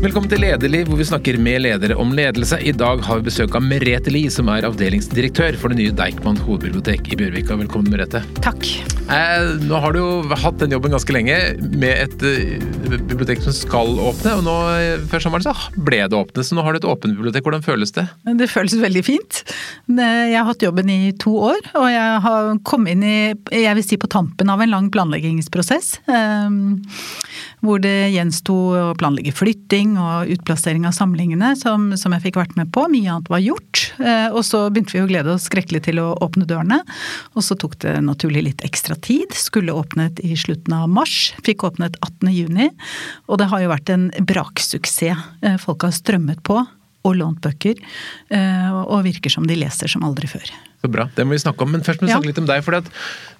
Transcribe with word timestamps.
Velkommen 0.00 0.30
til 0.32 0.40
Lederliv, 0.40 0.86
hvor 0.88 0.96
vi 0.96 1.04
snakker 1.04 1.36
med 1.44 1.60
ledere 1.60 1.96
om 2.00 2.14
ledelse. 2.16 2.56
I 2.64 2.72
dag 2.72 3.02
har 3.04 3.18
vi 3.20 3.26
besøk 3.26 3.52
av 3.58 3.66
Merete 3.66 4.08
Lie, 4.08 4.32
som 4.32 4.48
er 4.48 4.64
avdelingsdirektør 4.64 5.58
for 5.60 5.68
det 5.68 5.76
nye 5.82 5.92
Deichman 5.92 6.40
hovedbibliotek 6.40 7.12
i 7.12 7.20
Bjørvika. 7.20 7.60
Velkommen, 7.60 7.92
Merete. 7.92 8.24
Takk. 8.40 8.64
Eh, 9.10 9.46
nå 9.66 9.78
har 9.82 9.94
du 9.94 9.98
jo 9.98 10.10
hatt 10.38 10.60
den 10.60 10.70
jobben 10.74 10.92
ganske 10.94 11.14
lenge, 11.14 11.36
med 11.58 11.90
et 12.04 12.22
eh, 12.26 12.62
bibliotek 13.10 13.42
som 13.42 13.54
skal 13.56 13.96
åpne. 13.98 14.36
Og 14.38 14.44
nå 14.46 14.56
eh, 14.76 15.02
før 15.10 15.24
sommeren 15.24 15.46
så 15.48 15.54
ble 15.74 16.04
det 16.06 16.18
åpnet, 16.18 16.46
så 16.46 16.54
nå 16.54 16.64
har 16.66 16.74
du 16.74 16.80
et 16.80 16.88
åpent 16.92 17.16
bibliotek. 17.16 17.42
Hvordan 17.46 17.66
føles 17.66 17.94
det? 17.96 18.06
Det 18.38 18.50
føles 18.52 18.78
veldig 18.78 19.02
fint. 19.06 19.42
Jeg 19.90 20.36
har 20.36 20.46
hatt 20.46 20.62
jobben 20.62 20.92
i 20.92 21.00
to 21.18 21.34
år, 21.50 21.58
og 21.74 21.88
jeg 21.90 22.22
har 22.26 22.52
kommet 22.66 22.94
inn 22.94 23.06
i, 23.06 23.18
jeg 23.64 23.78
vil 23.80 23.86
si 23.86 23.98
på 24.00 24.10
tampen 24.10 24.52
av 24.52 24.62
en 24.62 24.74
lang 24.76 24.90
planleggingsprosess. 24.94 25.96
Eh, 26.06 26.60
hvor 27.64 27.80
det 27.82 28.12
gjensto 28.14 28.54
å 28.72 28.84
planlegge 28.98 29.34
flytting 29.36 29.96
og 30.00 30.30
utplassering 30.32 30.86
av 30.88 30.94
samlingene, 30.96 31.52
som, 31.60 31.90
som, 32.00 32.14
jeg 32.16 32.28
fikk 32.28 32.40
vært 32.40 32.56
med 32.58 32.70
på. 32.74 32.86
Mye 32.92 33.10
annet 33.12 33.30
var 33.32 33.42
gjort. 33.44 33.82
Eh, 33.98 34.28
og 34.30 34.44
så 34.46 34.64
begynte 34.70 34.96
vi 34.96 35.02
å 35.04 35.10
glede 35.10 35.34
oss 35.34 35.48
skrekkelig 35.50 35.84
til 35.88 36.00
å 36.02 36.12
åpne 36.24 36.48
dørene. 36.48 36.80
Og 37.34 37.44
så 37.44 37.58
tok 37.60 37.76
det 37.84 37.98
naturlig 38.06 38.46
litt 38.46 38.64
ekstra 38.66 38.96
tid. 39.04 39.34
Skulle 39.36 39.74
åpnet 39.76 40.20
i 40.24 40.36
slutten 40.38 40.74
av 40.76 40.88
mars. 40.88 41.32
Fikk 41.46 41.64
åpnet 41.68 41.98
18. 42.00 42.32
juni. 42.34 42.70
Og 43.28 43.40
det 43.40 43.50
har 43.52 43.64
jo 43.64 43.72
vært 43.72 43.92
en 43.94 44.10
braksuksess. 44.18 45.26
Eh, 45.42 45.56
folk 45.60 45.86
har 45.86 45.94
strømmet 45.96 46.42
på 46.46 46.60
og 47.06 47.16
lånt 47.16 47.40
bøker. 47.44 47.78
Eh, 48.28 48.72
og 48.80 49.04
virker 49.06 49.32
som 49.32 49.46
de 49.48 49.56
leser 49.58 49.90
som 49.90 50.04
aldri 50.06 50.28
før. 50.30 50.50
Så 50.80 50.88
bra, 50.88 51.04
det 51.12 51.26
må 51.28 51.34
vi 51.34 51.42
snakke 51.42 51.64
om. 51.64 51.74
Men 51.74 51.84
først 51.84 52.00
må 52.00 52.08
vi 52.08 52.14
snakke 52.14 52.28
ja. 52.28 52.32
litt 52.32 52.40
om 52.40 52.48
deg. 52.48 52.62
for 52.64 52.76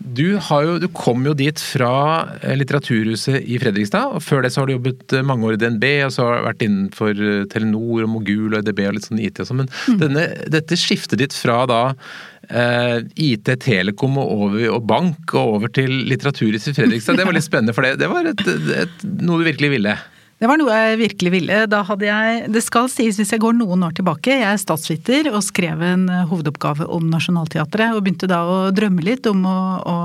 du, 0.01 0.25
jo, 0.37 0.75
du, 0.81 0.89
kom 0.97 1.25
jo 1.25 1.33
dit 1.37 1.63
fra 1.65 1.93
eh, 2.41 2.57
Litteraturhuset 2.61 3.41
i 3.41 3.61
Fredrikstad. 3.63 4.17
og 4.17 4.25
Før 4.25 4.45
det 4.45 4.53
så 4.53 4.63
har 4.63 4.69
du 4.69 4.77
jobbet 4.77 5.17
eh, 5.17 5.25
mange 5.27 5.49
år 5.49 5.57
i 5.57 5.63
DNB, 5.63 5.87
og 6.09 6.13
så 6.17 6.27
har 6.27 6.41
du 6.41 6.49
vært 6.51 6.67
innenfor 6.67 7.25
Telenor 7.53 8.05
og 8.05 8.13
Mogul 8.13 8.53
og 8.53 8.61
EDB 8.61 8.85
og 8.91 8.99
litt 8.99 9.09
sånn 9.09 9.25
IT 9.25 9.41
og 9.41 9.49
sånn. 9.49 9.65
Men 9.65 9.73
mm. 9.73 10.03
denne, 10.05 10.27
dette 10.53 10.81
skiftet 10.81 11.21
ditt 11.23 11.37
fra 11.37 11.63
da 11.71 11.83
eh, 12.51 13.01
IT, 13.17 13.49
Telekom 13.65 14.21
og, 14.21 14.37
over, 14.47 14.69
og 14.77 14.87
bank 14.89 15.35
og 15.35 15.57
over 15.57 15.73
til 15.81 15.93
Litteraturhuset 16.11 16.73
i 16.73 16.77
Fredrikstad, 16.77 17.21
det 17.21 17.29
var 17.29 17.37
litt 17.37 17.49
spennende 17.49 17.77
for 17.77 17.89
det. 17.89 17.97
Det 18.01 18.11
var 18.11 18.29
et, 18.31 18.47
et, 18.85 19.05
noe 19.25 19.41
du 19.41 19.49
virkelig 19.49 19.73
ville? 19.79 19.97
Det 20.41 20.49
var 20.49 20.57
noe 20.57 20.73
jeg 20.73 20.97
virkelig 21.03 21.31
ville. 21.35 21.57
Da 21.69 21.83
hadde 21.85 22.07
jeg 22.09 22.47
Det 22.55 22.63
skal 22.65 22.87
sies 22.89 23.19
hvis 23.21 23.35
jeg 23.35 23.43
går 23.43 23.59
noen 23.59 23.83
år 23.85 23.93
tilbake. 23.99 24.33
Jeg 24.33 24.49
er 24.49 24.61
statsviter 24.61 25.27
og 25.35 25.43
skrev 25.45 25.83
en 25.85 26.07
eh, 26.09 26.23
hovedoppgave 26.31 26.87
om 26.89 27.11
Nationaltheatret. 27.13 27.93
Og 27.93 28.01
begynte 28.07 28.29
da 28.31 28.39
å 28.49 28.55
drømme 28.73 29.05
litt 29.05 29.29
om 29.29 29.45
å, 29.45 29.59
å 29.85 29.97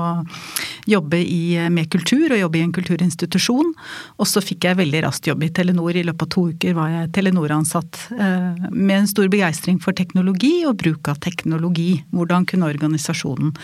jobbe 0.92 1.22
i, 1.22 1.56
eh, 1.56 1.70
med 1.72 1.88
kultur 1.88 2.34
og 2.34 2.42
jobbe 2.42 2.60
i 2.60 2.66
en 2.66 2.74
kulturinstitusjon. 2.76 3.72
Og 4.20 4.28
så 4.28 4.44
fikk 4.44 4.68
jeg 4.68 4.80
veldig 4.82 5.06
raskt 5.06 5.30
jobb 5.30 5.46
i 5.46 5.50
Telenor. 5.56 5.96
I 5.96 6.04
løpet 6.04 6.28
av 6.28 6.32
to 6.36 6.44
uker 6.52 6.76
var 6.76 6.92
jeg 6.92 7.14
Telenor-ansatt. 7.16 8.02
Eh, 8.12 8.68
med 8.68 8.96
en 8.98 9.10
stor 9.14 9.32
begeistring 9.32 9.80
for 9.80 9.96
teknologi 9.96 10.52
og 10.68 10.76
bruk 10.84 11.08
av 11.14 11.24
teknologi. 11.24 12.02
Hvordan 12.12 12.44
kunne 12.44 12.68
organisasjonen 12.68 13.56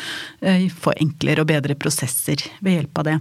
få 0.73 0.93
enklere 0.97 1.43
og 1.43 1.51
bedre 1.51 1.77
prosesser 1.79 2.41
ved 2.65 2.79
hjelp 2.79 3.01
av 3.03 3.09
det. 3.11 3.17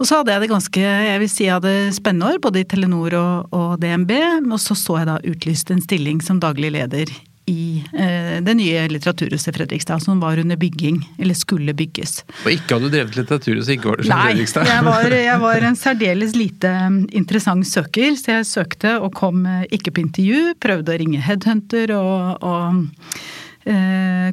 Og 0.00 0.08
så 0.08 0.20
hadde 0.20 0.34
jeg 0.34 0.42
det 0.42 0.50
ganske 0.50 0.80
jeg 0.82 1.20
vil 1.22 1.30
si 1.30 1.46
jeg 1.46 1.58
hadde 1.58 1.92
spennende 1.94 2.32
år, 2.32 2.40
både 2.42 2.64
i 2.64 2.66
Telenor 2.68 3.14
og, 3.18 3.54
og 3.54 3.76
DNB. 3.82 4.16
Og 4.50 4.58
så 4.62 4.76
så 4.78 4.98
jeg 5.00 5.10
da 5.10 5.20
utlyst 5.22 5.70
en 5.70 5.84
stilling 5.84 6.22
som 6.24 6.42
daglig 6.42 6.72
leder 6.74 7.12
i 7.46 7.84
eh, 7.92 8.40
det 8.40 8.54
nye 8.56 8.86
litteraturhuset 8.88 9.52
Fredrikstad, 9.56 10.00
som 10.00 10.20
var 10.20 10.40
under 10.40 10.56
bygging, 10.56 11.02
eller 11.20 11.36
skulle 11.36 11.74
bygges. 11.76 12.22
Og 12.44 12.54
ikke 12.54 12.76
hadde 12.76 12.88
du 12.88 12.94
drevet 12.96 13.18
Litteraturhuset 13.18 13.76
ikke 13.76 13.90
var 13.90 14.00
det 14.00 14.08
som 14.08 14.22
Fredrikstad? 14.22 14.64
Nei, 14.64 14.72
jeg 14.72 14.86
var, 14.88 15.16
jeg 15.26 15.42
var 15.44 15.68
en 15.68 15.78
særdeles 15.84 16.36
lite 16.38 16.72
mm, 16.72 17.00
interessant 17.20 17.68
søker, 17.68 18.16
så 18.20 18.38
jeg 18.38 18.48
søkte 18.48 18.96
og 18.96 19.12
kom 19.18 19.44
eh, 19.50 19.66
ikke 19.76 19.92
på 19.92 20.06
intervju. 20.06 20.54
Prøvde 20.64 20.94
å 20.94 21.00
ringe 21.04 21.20
headhunter 21.24 21.92
og, 21.98 22.40
og 22.40 23.20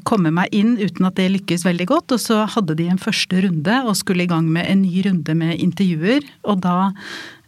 komme 0.04 0.32
meg 0.36 0.52
inn 0.52 0.74
uten 0.76 1.06
at 1.08 1.16
det 1.16 1.30
lykkes 1.32 1.64
veldig 1.64 1.88
godt. 1.88 2.16
Og 2.16 2.20
så 2.20 2.42
hadde 2.52 2.76
de 2.80 2.90
en 2.92 3.00
første 3.02 3.44
runde 3.46 3.78
og 3.86 3.96
skulle 4.00 4.26
i 4.26 4.32
gang 4.32 4.50
med 4.52 4.68
en 4.68 4.84
ny 4.84 5.06
runde 5.08 5.36
med 5.38 5.62
intervjuer. 5.64 6.26
Og 6.44 6.60
da 6.66 6.92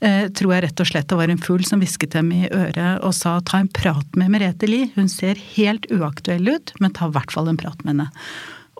eh, 0.03 0.29
tror 0.31 0.55
jeg 0.55 0.65
rett 0.67 0.83
og 0.83 0.89
slett 0.89 1.09
det 1.11 1.19
var 1.19 1.33
en 1.33 1.43
fugl 1.43 1.65
som 1.67 1.83
hvisket 1.83 2.15
dem 2.15 2.31
i 2.35 2.43
øret 2.47 3.03
og 3.03 3.15
sa 3.17 3.37
ta 3.45 3.61
en 3.61 3.71
prat 3.71 4.19
med 4.19 4.31
Merete 4.33 4.69
Lie, 4.69 4.91
hun 4.97 5.11
ser 5.11 5.39
helt 5.55 5.89
uaktuell 5.93 6.47
ut, 6.55 6.75
men 6.79 6.93
ta 6.95 7.09
i 7.09 7.15
hvert 7.15 7.33
fall 7.33 7.51
en 7.51 7.59
prat 7.59 7.79
med 7.83 7.95
henne. 7.95 8.09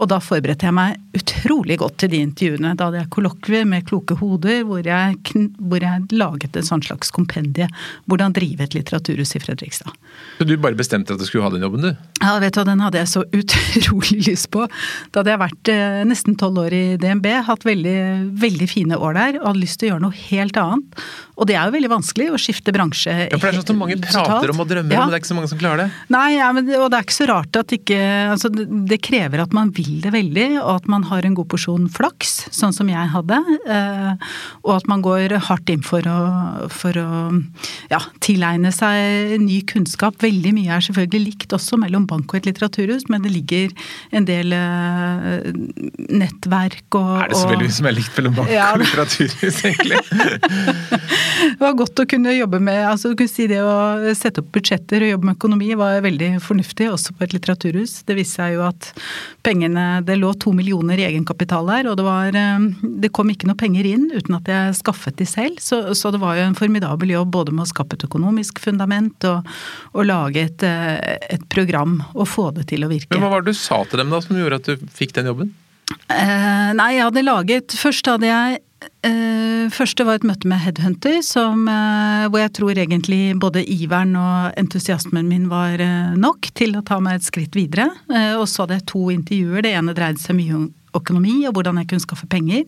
Og 0.01 0.09
da 0.09 0.17
forberedte 0.23 0.65
jeg 0.65 0.73
meg 0.73 0.97
utrolig 1.13 1.77
godt 1.77 1.99
til 2.01 2.09
de 2.09 2.21
intervjuene. 2.25 2.71
Da 2.77 2.87
hadde 2.87 3.03
jeg 3.03 3.11
kollokvier 3.13 3.67
med 3.69 3.85
kloke 3.85 4.17
hoder, 4.17 4.63
hvor 4.65 4.81
jeg, 4.81 5.19
hvor 5.59 5.85
jeg 5.85 6.07
laget 6.17 6.57
et 6.57 6.65
sånt 6.65 6.87
slags 6.87 7.13
kompendie. 7.13 7.67
Hvordan 8.09 8.33
drive 8.33 8.65
et 8.65 8.73
litteraturhus 8.73 9.35
i 9.37 9.41
Fredrikstad. 9.43 9.93
Så 10.39 10.47
du 10.49 10.55
bare 10.57 10.77
bestemte 10.77 11.13
at 11.13 11.21
du 11.21 11.27
skulle 11.27 11.45
ha 11.45 11.51
den 11.53 11.61
jobben, 11.65 11.85
du? 11.85 11.91
Ja, 12.23 12.33
vet 12.41 12.55
du 12.55 12.61
hva, 12.61 12.65
den 12.71 12.81
hadde 12.81 13.03
jeg 13.03 13.11
så 13.11 13.21
utrolig 13.41 14.17
lyst 14.25 14.49
på. 14.53 14.65
Da 15.13 15.21
hadde 15.21 15.35
jeg 15.35 15.43
vært 15.43 15.73
eh, 15.75 15.99
nesten 16.09 16.39
tolv 16.41 16.63
år 16.65 16.73
i 16.73 16.83
DNB, 17.01 17.29
hatt 17.45 17.67
veldig, 17.67 17.99
veldig 18.41 18.69
fine 18.71 18.97
år 18.97 19.19
der, 19.19 19.39
og 19.43 19.51
hadde 19.51 19.61
lyst 19.61 19.81
til 19.81 19.91
å 19.91 19.93
gjøre 19.93 20.05
noe 20.07 20.19
helt 20.23 20.59
annet. 20.63 21.05
Og 21.37 21.49
det 21.49 21.59
er 21.59 21.69
jo 21.69 21.77
veldig 21.77 21.93
vanskelig 21.93 22.31
å 22.33 22.41
skifte 22.41 22.73
bransje. 22.73 23.13
Ja, 23.29 23.37
for 23.37 23.45
det 23.45 23.61
er 23.61 23.69
så 23.69 23.77
mange 23.77 23.99
prater 24.01 24.53
om 24.53 24.61
og 24.63 24.69
drømmer 24.69 24.97
ja. 24.97 25.05
men 25.05 25.13
det 25.13 25.19
er 25.19 25.23
ikke 25.23 25.31
så 25.31 25.37
mange 25.37 25.53
som 25.53 25.61
klarer 25.61 25.85
det. 25.85 25.87
Nei, 26.13 26.27
ja, 26.39 26.49
men, 26.55 26.69
og 26.79 26.89
det 26.89 26.97
er 26.97 27.07
ikke 27.07 27.19
så 27.19 27.29
rart 27.29 27.61
at 27.61 27.73
ikke 27.73 28.01
altså, 28.33 28.49
Det 28.53 28.99
krever 29.03 29.43
at 29.43 29.53
man 29.55 29.71
vil 29.73 29.82
det 30.03 30.11
veldig, 30.13 30.47
og 30.61 30.71
at 30.77 30.89
man 30.91 31.05
har 31.09 31.25
en 31.25 31.35
god 31.37 31.49
porsjon 31.51 31.87
flaks, 31.91 32.33
sånn 32.53 32.75
som 32.75 32.89
jeg 32.91 33.11
hadde. 33.13 33.39
Eh, 33.63 34.29
og 34.63 34.71
at 34.77 34.89
man 34.91 35.03
går 35.05 35.35
hardt 35.49 35.71
inn 35.73 35.83
for 35.85 36.05
å, 36.09 36.19
for 36.73 36.97
å 36.99 37.09
ja, 37.91 37.99
tilegne 38.23 38.71
seg 38.75 39.37
ny 39.43 39.61
kunnskap. 39.69 40.17
Veldig 40.23 40.53
mye 40.55 40.77
er 40.77 40.85
selvfølgelig 40.85 41.23
likt 41.29 41.55
også 41.55 41.79
mellom 41.81 42.07
bank 42.09 42.33
og 42.33 42.41
et 42.41 42.49
litteraturhus, 42.51 43.07
men 43.11 43.25
det 43.25 43.33
ligger 43.33 43.73
en 44.15 44.27
del 44.29 44.55
eh, 44.57 45.49
nettverk 46.13 46.99
og 46.99 47.11
Er 47.23 47.33
det 47.33 47.39
så 47.39 47.49
veldig 47.51 47.69
mye 47.69 47.77
som 47.77 47.89
er 47.89 47.97
likt 47.97 48.19
mellom 48.19 48.37
bank 48.39 48.53
ja. 48.53 48.69
og 48.73 48.83
litteraturhus, 48.83 49.61
egentlig? 49.69 50.01
det 51.53 51.61
var 51.61 51.77
godt 51.79 52.03
å 52.03 52.07
kunne 52.09 52.35
jobbe 52.35 52.61
med 52.63 52.83
altså 52.87 53.13
kunne 53.17 53.31
si 53.31 53.47
Det 53.49 53.59
å 53.63 54.13
sette 54.17 54.41
opp 54.43 54.51
budsjetter 54.55 55.03
og 55.05 55.13
jobbe 55.13 55.29
med 55.29 55.37
økonomi 55.37 55.71
var 55.79 56.01
veldig 56.05 56.31
fornuftig, 56.43 56.89
også 56.91 57.15
på 57.17 57.25
et 57.25 57.35
litteraturhus. 57.35 57.99
Det 58.07 58.17
viste 58.17 58.41
seg 58.41 58.57
jo 58.57 58.63
at 58.65 58.89
pengene 59.45 59.72
Det 60.07 60.17
lå 60.19 60.31
to 60.41 60.53
millioner 60.55 60.99
i 60.99 61.05
egenkapital 61.07 61.67
der, 61.69 61.89
og 61.91 61.97
det 61.99 62.05
var 62.05 62.37
eh, 62.37 62.67
Det 63.03 63.11
kom 63.15 63.31
ikke 63.33 63.49
noe 63.49 63.59
penger 63.59 63.87
inn 63.89 64.09
uten 64.13 64.37
at 64.37 64.49
jeg 64.49 64.77
skaffet 64.79 65.17
de 65.19 65.27
selv. 65.29 65.61
Så, 65.63 65.81
så 65.97 66.13
det 66.13 66.21
var 66.23 66.37
jo 66.37 66.45
en 66.47 66.57
formidabel 66.57 67.15
jobb 67.15 67.33
både 67.33 67.55
med 67.55 67.65
å 67.65 67.71
skape 67.71 67.97
et 67.97 68.07
økonomisk 68.07 68.61
fundament 68.63 69.27
og, 69.29 69.49
og 69.93 70.07
lage 70.09 70.47
et, 70.47 70.67
eh, 70.67 71.17
et 71.37 71.47
program 71.53 71.99
og 72.13 72.27
få 72.29 72.49
det 72.57 72.69
til 72.73 72.85
å 72.85 72.91
virke. 72.91 73.13
Men 73.15 73.25
Hva 73.25 73.35
var 73.35 73.45
det 73.45 73.53
du 73.53 73.59
sa 73.59 73.83
til 73.87 74.03
dem 74.03 74.13
da 74.13 74.21
som 74.23 74.39
gjorde 74.39 74.61
at 74.61 74.71
du 74.71 74.87
fikk 74.93 75.15
den 75.17 75.31
jobben? 75.31 75.53
Eh, 76.07 76.69
nei, 76.77 76.93
jeg 76.95 77.03
hadde 77.03 77.21
laget 77.25 77.73
Først 77.75 78.07
hadde 78.07 78.29
jeg 78.29 78.61
Uh, 79.03 79.67
første 79.73 80.05
var 80.07 80.19
et 80.19 80.27
møte 80.27 80.47
med 80.47 80.61
Headhunter, 80.63 81.17
som, 81.25 81.65
uh, 81.67 82.27
hvor 82.31 82.39
jeg 82.39 82.53
tror 82.55 82.79
egentlig 82.79 83.33
både 83.39 83.63
iveren 83.67 84.15
og 84.19 84.53
entusiasmen 84.59 85.27
min 85.27 85.49
var 85.51 85.81
uh, 85.81 86.13
nok 86.15 86.47
til 86.55 86.77
å 86.79 86.83
ta 86.87 87.01
meg 87.03 87.19
et 87.19 87.27
skritt 87.27 87.57
videre. 87.57 87.89
og 88.37 88.47
så 88.47 88.63
hadde 88.63 88.79
jeg 88.79 88.87
to 88.93 89.09
intervjuer. 89.11 89.63
Det 89.65 89.73
ene 89.75 89.95
dreide 89.95 90.21
seg 90.21 90.37
mye 90.37 90.55
om 90.55 90.65
økonomi 90.93 91.47
og 91.49 91.55
hvordan 91.57 91.79
jeg 91.81 91.89
kunne 91.89 92.03
skaffe 92.03 92.27
penger. 92.29 92.63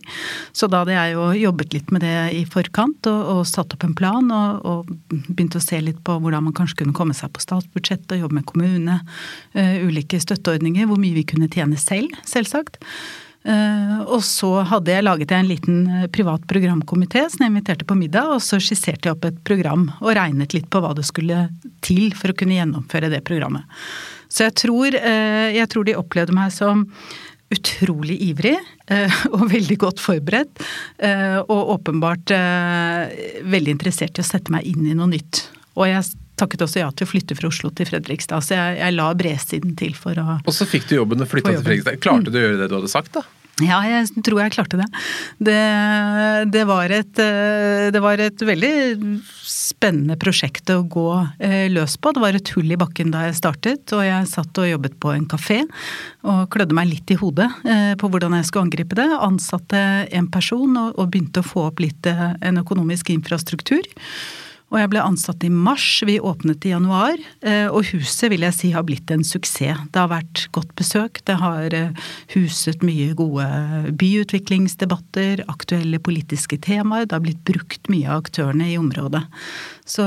Så 0.56 0.68
da 0.68 0.82
hadde 0.82 0.96
jeg 0.96 1.14
jo 1.14 1.26
jobbet 1.46 1.76
litt 1.76 1.92
med 1.94 2.02
det 2.02 2.14
i 2.34 2.42
forkant 2.50 3.06
og, 3.08 3.20
og 3.36 3.42
satt 3.46 3.76
opp 3.76 3.86
en 3.86 3.94
plan 3.96 4.32
og, 4.34 4.66
og 4.66 5.20
begynte 5.28 5.60
å 5.60 5.64
se 5.64 5.78
litt 5.80 6.00
på 6.04 6.18
hvordan 6.20 6.48
man 6.48 6.56
kanskje 6.56 6.82
kunne 6.82 6.96
komme 6.96 7.14
seg 7.16 7.30
på 7.32 7.44
statsbudsjettet 7.44 8.16
og 8.16 8.24
jobbe 8.24 8.40
med 8.40 8.48
kommune. 8.50 8.98
ulike 9.54 10.18
støtteordninger, 10.20 10.90
hvor 10.90 10.98
mye 11.00 11.16
vi 11.16 11.28
kunne 11.28 11.48
tjene 11.52 11.78
selv, 11.80 12.18
selvsagt. 12.26 12.82
Eh, 13.46 13.98
og 14.10 14.24
så 14.26 14.48
hadde 14.66 14.90
jeg 14.90 15.04
laget 15.06 15.32
en 15.36 15.46
liten 15.46 15.84
eh, 15.86 16.06
privat 16.10 16.42
programkomité 16.50 17.22
som 17.30 17.44
jeg 17.44 17.52
inviterte 17.52 17.86
på 17.86 17.98
middag, 17.98 18.32
og 18.34 18.42
så 18.42 18.58
skisserte 18.62 19.06
jeg 19.06 19.14
opp 19.14 19.28
et 19.28 19.38
program 19.46 19.86
og 20.00 20.16
regnet 20.18 20.56
litt 20.56 20.66
på 20.72 20.82
hva 20.82 20.90
det 20.96 21.06
skulle 21.06 21.46
til 21.86 22.10
for 22.18 22.32
å 22.32 22.36
kunne 22.38 22.58
gjennomføre 22.58 23.12
det 23.12 23.22
programmet. 23.28 23.68
Så 24.26 24.48
jeg 24.48 24.56
tror, 24.64 24.98
eh, 24.98 25.54
jeg 25.54 25.70
tror 25.70 25.86
de 25.86 25.98
opplevde 26.00 26.34
meg 26.34 26.50
som 26.54 26.88
utrolig 27.54 28.16
ivrig 28.26 28.56
og 29.36 29.44
veldig 29.52 29.76
godt 29.78 30.00
forberedt. 30.02 30.64
Og 31.46 31.68
åpenbart 31.76 32.32
veldig 33.46 33.70
interessert 33.70 34.18
i 34.18 34.24
å 34.24 34.26
sette 34.26 34.50
meg 34.50 34.66
inn 34.66 34.82
i 34.90 34.96
noe 34.98 35.06
nytt. 35.12 35.44
Og 35.78 35.86
jeg 35.86 36.08
takket 36.40 36.66
også 36.66 36.82
ja 36.82 36.90
til 36.92 37.08
å 37.08 37.10
flytte 37.10 37.38
fra 37.38 37.50
Oslo 37.50 37.72
til 37.76 37.88
Fredrikstad, 37.88 38.44
så 38.44 38.58
jeg, 38.58 38.78
jeg 38.82 38.96
la 38.96 39.08
bredsiden 39.16 39.74
til 39.78 39.96
for 39.98 40.18
å 40.20 40.38
Og 40.42 40.54
så 40.54 40.68
fikk 40.68 40.90
du 40.90 40.98
jobben 40.98 41.24
og 41.24 41.30
flytta 41.30 41.56
til 41.56 41.64
Fredrikstad. 41.64 42.00
Klarte 42.04 42.32
du 42.32 42.40
å 42.40 42.46
gjøre 42.46 42.62
det 42.62 42.70
du 42.72 42.78
hadde 42.80 42.92
sagt, 42.92 43.16
da? 43.16 43.26
Ja, 43.64 43.78
jeg 43.88 44.20
tror 44.20 44.42
jeg 44.42 44.52
klarte 44.52 44.76
det. 44.76 44.86
Det, 45.40 45.60
det, 46.52 46.64
var, 46.68 46.92
et, 46.92 47.16
eh, 47.22 47.86
det 47.88 48.02
var 48.04 48.20
et 48.20 48.42
veldig 48.44 48.72
spennende 49.48 50.18
prosjekt 50.20 50.68
å 50.74 50.82
gå 50.84 51.08
eh, 51.40 51.64
løs 51.72 51.96
på. 51.96 52.12
Det 52.12 52.20
var 52.20 52.36
et 52.36 52.52
hull 52.52 52.74
i 52.74 52.76
bakken 52.76 53.14
da 53.14 53.24
jeg 53.24 53.38
startet, 53.38 53.96
og 53.96 54.04
jeg 54.04 54.28
satt 54.28 54.60
og 54.60 54.68
jobbet 54.68 55.00
på 55.00 55.14
en 55.14 55.24
kafé 55.32 55.62
og 56.28 56.50
klødde 56.52 56.76
meg 56.76 56.90
litt 56.92 57.14
i 57.14 57.16
hodet 57.16 57.48
eh, 57.64 57.94
på 57.96 58.12
hvordan 58.12 58.36
jeg 58.36 58.50
skulle 58.50 58.68
angripe 58.68 58.98
det. 59.00 59.08
Ansatte 59.24 59.80
en 60.04 60.28
person 60.28 60.76
og, 60.76 60.92
og 61.00 61.08
begynte 61.14 61.40
å 61.40 61.48
få 61.54 61.70
opp 61.70 61.80
litt 61.80 62.04
en 62.12 62.60
økonomisk 62.60 63.14
infrastruktur. 63.16 63.88
Og 64.74 64.80
jeg 64.80 64.90
ble 64.90 64.98
ansatt 64.98 65.44
i 65.46 65.50
mars, 65.52 65.84
vi 66.06 66.16
åpnet 66.18 66.64
i 66.66 66.72
januar. 66.72 67.20
Eh, 67.46 67.68
og 67.70 67.86
huset 67.92 68.32
vil 68.32 68.42
jeg 68.42 68.54
si 68.56 68.70
har 68.74 68.82
blitt 68.86 69.12
en 69.14 69.22
suksess. 69.22 69.84
Det 69.94 70.00
har 70.00 70.10
vært 70.10 70.48
godt 70.56 70.72
besøk. 70.78 71.20
Det 71.28 71.36
har 71.38 71.74
eh, 71.76 72.08
huset 72.34 72.82
mye 72.86 73.12
gode 73.18 73.46
byutviklingsdebatter, 74.00 75.44
aktuelle 75.52 76.00
politiske 76.02 76.58
temaer. 76.66 77.06
Det 77.06 77.14
har 77.14 77.22
blitt 77.22 77.44
brukt 77.46 77.86
mye 77.92 78.10
av 78.10 78.24
aktørene 78.24 78.72
i 78.72 78.78
området. 78.80 79.22
Så, 79.86 80.06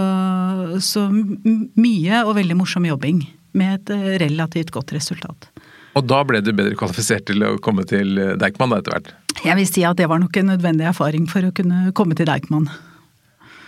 så 0.84 1.06
mye 1.08 2.26
og 2.26 2.36
veldig 2.42 2.60
morsom 2.60 2.90
jobbing. 2.90 3.24
Med 3.56 3.80
et 3.80 3.96
eh, 3.96 4.20
relativt 4.26 4.76
godt 4.76 4.92
resultat. 4.98 5.48
Og 5.96 6.04
da 6.06 6.20
ble 6.28 6.44
du 6.44 6.52
bedre 6.52 6.76
kvalifisert 6.78 7.30
til 7.32 7.48
å 7.48 7.56
komme 7.64 7.88
til 7.88 8.20
Deichman 8.38 8.76
etter 8.76 8.94
hvert? 8.94 9.16
Jeg 9.40 9.56
vil 9.56 9.72
si 9.72 9.88
at 9.88 9.98
det 9.98 10.12
var 10.12 10.20
nok 10.20 10.36
en 10.36 10.52
nødvendig 10.52 10.92
erfaring 10.92 11.32
for 11.32 11.48
å 11.48 11.56
kunne 11.56 11.96
komme 11.96 12.20
til 12.20 12.28
Deichman. 12.28 12.68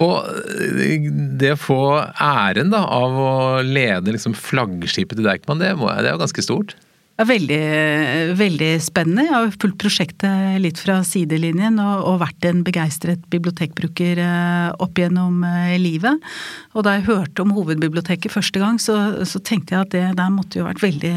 Og 0.02 0.30
eh, 0.58 1.10
det 1.42 1.56
å 1.56 1.60
få 1.60 1.82
æren 2.22 2.74
da, 2.74 2.84
av 2.86 3.18
å 3.22 3.34
lede 3.66 4.16
liksom 4.16 4.36
flaggskipet 4.38 5.20
til 5.20 5.28
Deichman, 5.28 5.62
det, 5.62 5.76
må, 5.80 5.92
det 6.00 6.12
er 6.12 6.18
jo 6.18 6.24
ganske 6.24 6.46
stort? 6.46 6.76
Ja, 7.22 7.26
veldig, 7.30 7.58
veldig 8.34 8.68
spennende. 8.82 9.28
Jeg 9.28 9.34
har 9.36 9.52
fulgt 9.62 9.76
prosjektet 9.84 10.56
litt 10.64 10.80
fra 10.82 10.96
sidelinjen 11.06 11.76
og, 11.78 12.00
og 12.10 12.16
vært 12.24 12.48
en 12.50 12.64
begeistret 12.66 13.28
bibliotekbruker 13.30 14.18
eh, 14.24 14.72
opp 14.82 14.98
gjennom 14.98 15.44
eh, 15.46 15.76
livet. 15.78 16.18
Og 16.74 16.88
da 16.88 16.96
jeg 16.96 17.06
hørte 17.12 17.46
om 17.46 17.54
hovedbiblioteket 17.54 18.34
første 18.34 18.64
gang, 18.64 18.82
så, 18.82 18.96
så 19.30 19.38
tenkte 19.38 19.76
jeg 19.76 19.86
at 19.86 19.94
det 19.94 20.04
der 20.18 20.34
måtte 20.34 20.64
jo 20.64 20.66
vært 20.66 20.82
veldig 20.82 21.14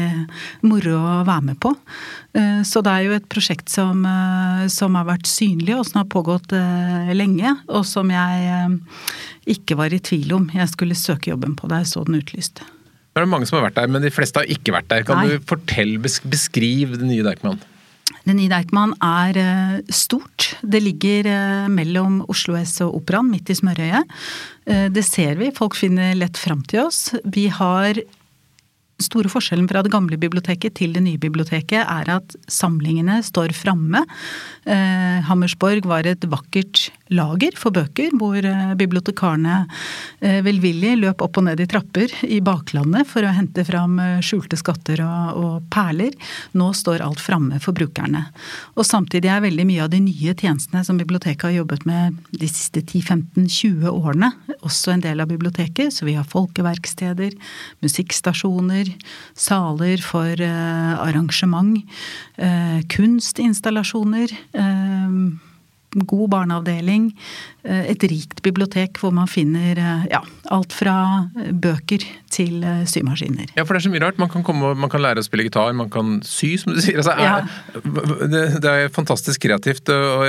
moro 0.69 0.93
å 0.99 1.17
være 1.25 1.47
med 1.49 1.59
på. 1.65 1.73
Eh, 2.37 2.61
så 2.61 2.85
det 2.85 2.93
er 2.93 3.09
jo 3.09 3.17
et 3.17 3.27
prosjekt 3.33 3.73
som, 3.73 4.05
som 4.69 5.01
har 5.01 5.09
vært 5.09 5.25
synlig, 5.25 5.73
og 5.73 5.89
som 5.89 6.03
har 6.03 6.09
pågått 6.13 6.53
lenge. 7.17 7.57
Og 7.65 7.81
som 7.81 8.13
jeg 8.13 8.77
ikke 9.57 9.81
var 9.81 9.89
i 9.89 10.03
tvil 10.05 10.37
om 10.37 10.49
jeg 10.53 10.69
skulle 10.69 11.01
søke 11.01 11.33
jobben 11.33 11.57
på 11.57 11.73
da 11.73 11.81
jeg 11.81 11.95
så 11.95 12.05
den 12.05 12.21
utlyst. 12.21 12.61
Nå 13.15 13.21
er 13.21 13.29
det 13.29 13.31
mange 13.31 13.47
som 13.47 13.55
har 13.55 13.69
vært 13.69 13.77
der, 13.77 13.87
men 13.87 14.03
de 14.03 14.09
fleste 14.11 14.41
har 14.41 14.49
ikke 14.51 14.73
vært 14.75 14.89
der. 14.91 15.05
Kan 15.07 15.21
Nei. 15.21 15.37
du 15.37 15.45
fortelle, 15.47 16.01
beskrive 16.03 16.97
det 16.99 17.07
nye 17.07 17.23
Deichman? 17.23 17.61
Det 18.25 18.33
nye 18.35 18.51
Deichman 18.51 18.91
er 18.99 19.39
eh, 19.39 19.77
stort. 19.87 20.49
Det 20.59 20.81
ligger 20.83 21.29
eh, 21.31 21.69
mellom 21.71 22.17
Oslo 22.27 22.57
S 22.59 22.75
og 22.83 22.97
Operaen, 22.99 23.31
midt 23.31 23.53
i 23.53 23.55
smørøyet. 23.55 24.11
Eh, 24.67 24.89
det 24.91 25.05
ser 25.07 25.39
vi, 25.39 25.47
folk 25.55 25.79
finner 25.79 26.11
lett 26.19 26.35
fram 26.35 26.59
til 26.67 26.89
oss. 26.89 27.05
Vi 27.23 27.47
har 27.55 28.03
store 29.03 29.29
forskjellen 29.31 29.67
fra 29.67 29.81
det 29.83 29.91
gamle 29.93 30.17
biblioteket 30.19 30.77
til 30.79 30.93
det 30.95 31.03
nye 31.03 31.19
biblioteket 31.19 31.81
er 31.83 32.11
at 32.17 32.35
samlingene 32.51 33.19
står 33.25 33.55
framme. 33.57 34.05
Eh, 34.63 35.19
Hammersborg 35.27 35.87
var 35.89 36.07
et 36.07 36.23
vakkert 36.31 36.89
lager 37.13 37.53
for 37.59 37.73
bøker, 37.75 38.13
hvor 38.17 38.37
eh, 38.39 38.73
bibliotekarene 38.79 39.59
eh, 40.25 40.39
velvillig 40.45 40.95
løp 41.03 41.21
opp 41.21 41.37
og 41.37 41.45
ned 41.45 41.61
i 41.61 41.67
trapper 41.69 42.13
i 42.25 42.39
baklandet 42.45 43.05
for 43.09 43.25
å 43.25 43.33
hente 43.35 43.65
fram 43.67 43.99
eh, 44.01 44.23
skjulte 44.25 44.57
skatter 44.57 45.03
og, 45.05 45.37
og, 45.37 45.55
perler. 45.73 46.15
Nå 46.57 46.71
står 46.73 47.03
alt 47.05 47.21
framme 47.21 47.59
for 47.61 47.77
brukerne. 47.77 48.25
Og 48.73 48.87
samtidig 48.87 49.29
er 49.29 49.45
veldig 49.45 49.67
mye 49.69 49.85
av 49.85 49.93
de 49.93 50.01
nye 50.01 50.33
tjenestene 50.33 50.81
som 50.87 50.97
biblioteket 50.97 51.49
har 51.49 51.57
jobbet 51.59 51.85
med 51.85 52.17
de 52.33 52.49
siste 52.49 52.81
10-15-20 52.81 53.85
årene, 53.91 54.31
også 54.65 54.95
en 54.95 55.05
del 55.05 55.21
av 55.21 55.29
biblioteket. 55.29 55.93
Så 55.93 56.09
vi 56.09 56.17
har 56.17 56.25
folkeverksteder, 56.29 57.35
musikkstasjoner, 57.85 58.89
saler 59.37 60.01
for 60.03 60.41
arrangement, 60.45 61.83
kunstinstallasjoner. 62.91 64.33
Eh, 64.57 65.19
god 65.95 66.29
barneavdeling, 66.29 67.13
et 67.65 68.03
rikt 68.09 68.41
bibliotek 68.45 68.99
hvor 69.01 69.13
man 69.15 69.29
finner 69.29 69.79
eh, 69.79 70.05
ja, 70.11 70.21
alt 70.53 70.73
fra 70.75 70.95
bøker 71.33 72.03
til 72.33 72.63
eh, 72.65 72.83
symaskiner. 72.89 73.51
Ja, 73.57 73.63
for 73.63 73.75
det 73.75 73.81
er 73.81 73.85
så 73.87 73.93
mye 73.93 74.03
rart. 74.03 74.19
Man 74.21 74.31
kan, 74.31 74.43
komme, 74.45 74.73
man 74.77 74.91
kan 74.91 75.03
lære 75.03 75.21
å 75.21 75.25
spille 75.25 75.47
gitar, 75.47 75.73
man 75.77 75.89
kan 75.93 76.19
sy, 76.25 76.55
som 76.61 76.75
du 76.75 76.81
sier. 76.83 76.99
Altså, 77.01 77.15
er, 77.15 77.45
ja. 77.45 77.83
det, 78.31 78.43
det, 78.63 78.73
er 78.73 78.91
fantastisk 78.93 79.45
kreativt. 79.45 79.89
og 79.89 80.25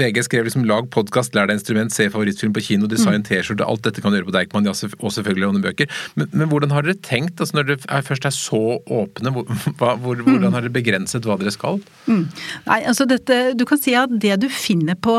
VG 0.00 0.24
skrev 0.26 0.48
liksom 0.48 0.66
'lag 0.68 0.88
podkast, 0.94 1.36
lær 1.36 1.48
deg 1.50 1.60
instrument, 1.60 1.94
se 1.94 2.08
favorittfilm 2.10 2.54
på 2.56 2.64
kino, 2.68 2.90
design 2.90 3.22
mm. 3.22 3.28
T-skjorte'. 3.30 3.68
Alt 3.68 3.86
dette 3.86 4.04
kan 4.04 4.12
du 4.12 4.18
gjøre 4.20 4.30
på 4.30 4.36
Deichman, 4.36 4.68
og 4.68 5.14
selvfølgelig 5.16 5.46
låne 5.46 5.64
bøker. 5.64 6.02
Men, 6.18 6.28
men, 6.32 6.48
hvordan 6.50 6.74
har 6.74 6.86
dere 6.86 6.98
tenkt, 7.04 7.40
altså 7.40 7.60
når 7.60 7.70
dere 7.70 7.88
er, 7.88 8.04
først 8.06 8.28
er 8.28 8.34
så 8.36 8.62
åpne, 8.82 9.32
hvor, 9.34 9.48
hvor, 10.02 10.20
hvordan 10.26 10.52
har 10.52 10.66
dere 10.66 10.74
begrenset 10.74 11.28
hva 11.28 11.38
dere 11.40 11.54
skal? 11.54 11.80
Mm. 12.06 12.26
Nei, 12.68 12.82
altså 12.82 13.08
dette, 13.08 13.40
Du 13.58 13.64
kan 13.68 13.80
si 13.80 13.94
at 13.96 14.12
det 14.20 14.36
du 14.42 14.48
finner 14.52 14.98
på 14.98 15.16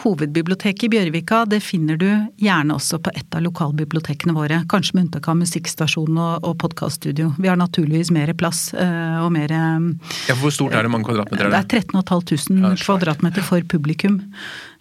hovedbiblioteket 0.00 0.86
i 0.86 0.90
Bjørvika 0.92 1.42
det 1.48 1.60
finner 1.64 1.98
du 2.00 2.08
gjerne 2.40 2.76
også 2.76 2.98
på 3.04 3.12
et 3.16 3.36
av 3.36 3.44
lokalbibliotekene 3.44 4.34
våre. 4.36 4.62
Kanskje 4.72 4.96
med 4.96 5.06
unntak 5.06 5.28
av 5.28 5.38
musikkstasjon 5.40 6.16
og, 6.16 6.46
og 6.48 6.56
podkaststudio. 6.62 7.32
Vi 7.38 7.50
har 7.50 7.60
naturligvis 7.60 8.12
mer 8.14 8.32
plass 8.38 8.70
øh, 8.72 9.18
og 9.24 9.32
mer 9.36 9.52
øh, 9.52 9.92
ja, 10.30 10.36
Hvor 10.40 10.54
stort 10.54 10.76
er 10.78 10.86
det 10.86 10.92
mange 10.92 11.08
kvadratmeter? 11.10 11.46
Er 11.46 11.52
det? 11.52 11.62
det 11.72 11.82
er 11.82 11.82
13 11.82 12.58
500 12.62 12.84
kvadratmeter 12.84 13.44
for 13.46 13.68
publikum. 13.68 14.20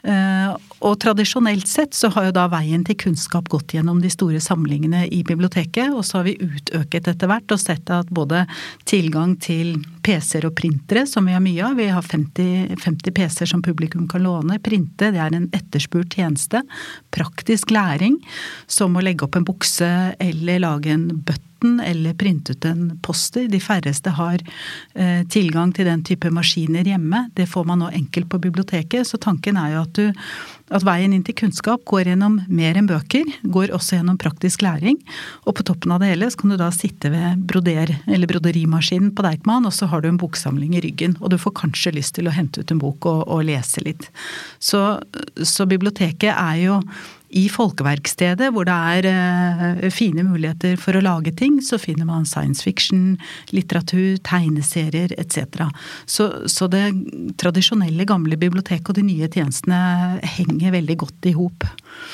Uh, 0.01 0.57
og 0.81 0.95
tradisjonelt 1.03 1.69
sett 1.69 1.93
så 1.93 2.09
har 2.15 2.25
jo 2.27 2.33
da 2.33 2.47
veien 2.49 2.81
til 2.87 2.97
kunnskap 2.97 3.51
gått 3.53 3.75
gjennom 3.75 3.99
de 4.01 4.09
store 4.09 4.39
samlingene 4.41 5.03
i 5.13 5.21
biblioteket, 5.27 5.93
og 5.93 6.01
så 6.07 6.19
har 6.19 6.25
vi 6.29 6.39
utøket 6.41 7.11
etter 7.11 7.29
hvert 7.29 7.53
og 7.53 7.61
sett 7.61 7.91
at 7.93 8.09
både 8.09 8.47
tilgang 8.89 9.35
til 9.41 9.75
PC-er 10.01 10.47
og 10.49 10.55
printere, 10.57 11.05
som 11.05 11.29
vi 11.29 11.35
har 11.37 11.43
mye 11.45 11.67
av, 11.67 11.77
vi 11.77 11.91
har 11.93 12.01
50, 12.01 12.73
50 12.81 13.15
PC-er 13.19 13.51
som 13.53 13.61
publikum 13.61 14.07
kan 14.09 14.25
låne, 14.25 14.57
printe, 14.63 15.11
det 15.13 15.21
er 15.21 15.37
en 15.37 15.51
etterspurt 15.53 16.17
tjeneste. 16.17 16.63
Praktisk 17.13 17.69
læring, 17.69 18.17
som 18.65 18.97
å 18.97 19.05
legge 19.05 19.27
opp 19.27 19.37
en 19.37 19.45
bukse 19.45 19.93
eller 20.17 20.65
lage 20.65 20.97
en 20.97 21.07
bøtte 21.21 21.50
eller 21.63 22.13
printet 22.17 22.65
en 22.65 22.97
poster. 23.03 23.47
De 23.51 23.59
færreste 23.61 24.13
har 24.17 24.41
eh, 24.95 25.21
tilgang 25.29 25.73
til 25.75 25.89
den 25.89 26.03
type 26.07 26.31
maskiner 26.33 26.87
hjemme. 26.87 27.27
Det 27.37 27.49
får 27.49 27.67
man 27.69 27.83
nå 27.83 27.91
enkelt 27.93 28.29
på 28.31 28.41
biblioteket. 28.41 29.07
Så 29.07 29.21
tanken 29.21 29.59
er 29.61 29.75
jo 29.75 29.85
at 29.85 29.93
du 29.99 30.25
at 30.71 30.85
veien 30.87 31.11
inn 31.11 31.23
til 31.27 31.35
kunnskap 31.35 31.83
går 31.89 32.11
gjennom 32.11 32.39
mer 32.51 32.77
enn 32.79 32.87
bøker, 32.89 33.27
går 33.43 33.73
også 33.75 33.97
gjennom 33.97 34.19
praktisk 34.21 34.63
læring. 34.63 34.99
Og 35.43 35.57
på 35.57 35.65
toppen 35.67 35.91
av 35.91 36.01
det 36.01 36.13
hele 36.13 36.29
så 36.31 36.41
kan 36.41 36.53
du 36.53 36.57
da 36.59 36.69
sitte 36.75 37.11
ved 37.11 37.43
broder, 37.47 37.91
eller 38.07 38.31
broderimaskinen 38.31 39.11
på 39.15 39.25
Deichman, 39.25 39.67
og 39.67 39.75
så 39.75 39.89
har 39.91 40.03
du 40.03 40.11
en 40.11 40.21
boksamling 40.21 40.77
i 40.77 40.83
ryggen. 40.85 41.17
Og 41.19 41.33
du 41.33 41.39
får 41.41 41.57
kanskje 41.63 41.95
lyst 41.97 42.15
til 42.17 42.29
å 42.29 42.35
hente 42.35 42.63
ut 42.63 42.71
en 42.71 42.81
bok 42.81 43.09
og, 43.09 43.25
og 43.27 43.43
lese 43.49 43.83
litt. 43.83 44.07
Så, 44.63 44.81
så 45.43 45.67
biblioteket 45.69 46.31
er 46.31 46.61
jo 46.63 46.79
i 47.31 47.45
Folkeverkstedet, 47.51 48.49
hvor 48.51 48.67
det 48.67 48.75
er 48.75 49.07
uh, 49.81 49.89
fine 49.93 50.23
muligheter 50.27 50.77
for 50.79 50.97
å 50.97 51.03
lage 51.03 51.33
ting, 51.37 51.59
så 51.63 51.79
finner 51.79 52.07
man 52.07 52.27
science 52.27 52.63
fiction, 52.65 53.15
litteratur, 53.55 54.17
tegneserier 54.27 55.13
etc. 55.21 55.63
Så, 56.05 56.27
så, 56.51 56.67
det 56.71 56.83
tradisjonelle 57.41 58.05
gamle 58.07 58.37
biblioteket 58.39 58.91
og 58.91 58.99
de 58.99 59.05
nye 59.07 59.29
tjenestene 59.31 59.79
henger 60.37 60.75
veldig 60.75 60.97
godt 61.03 61.29
i 61.31 61.35
hop. 61.37 61.67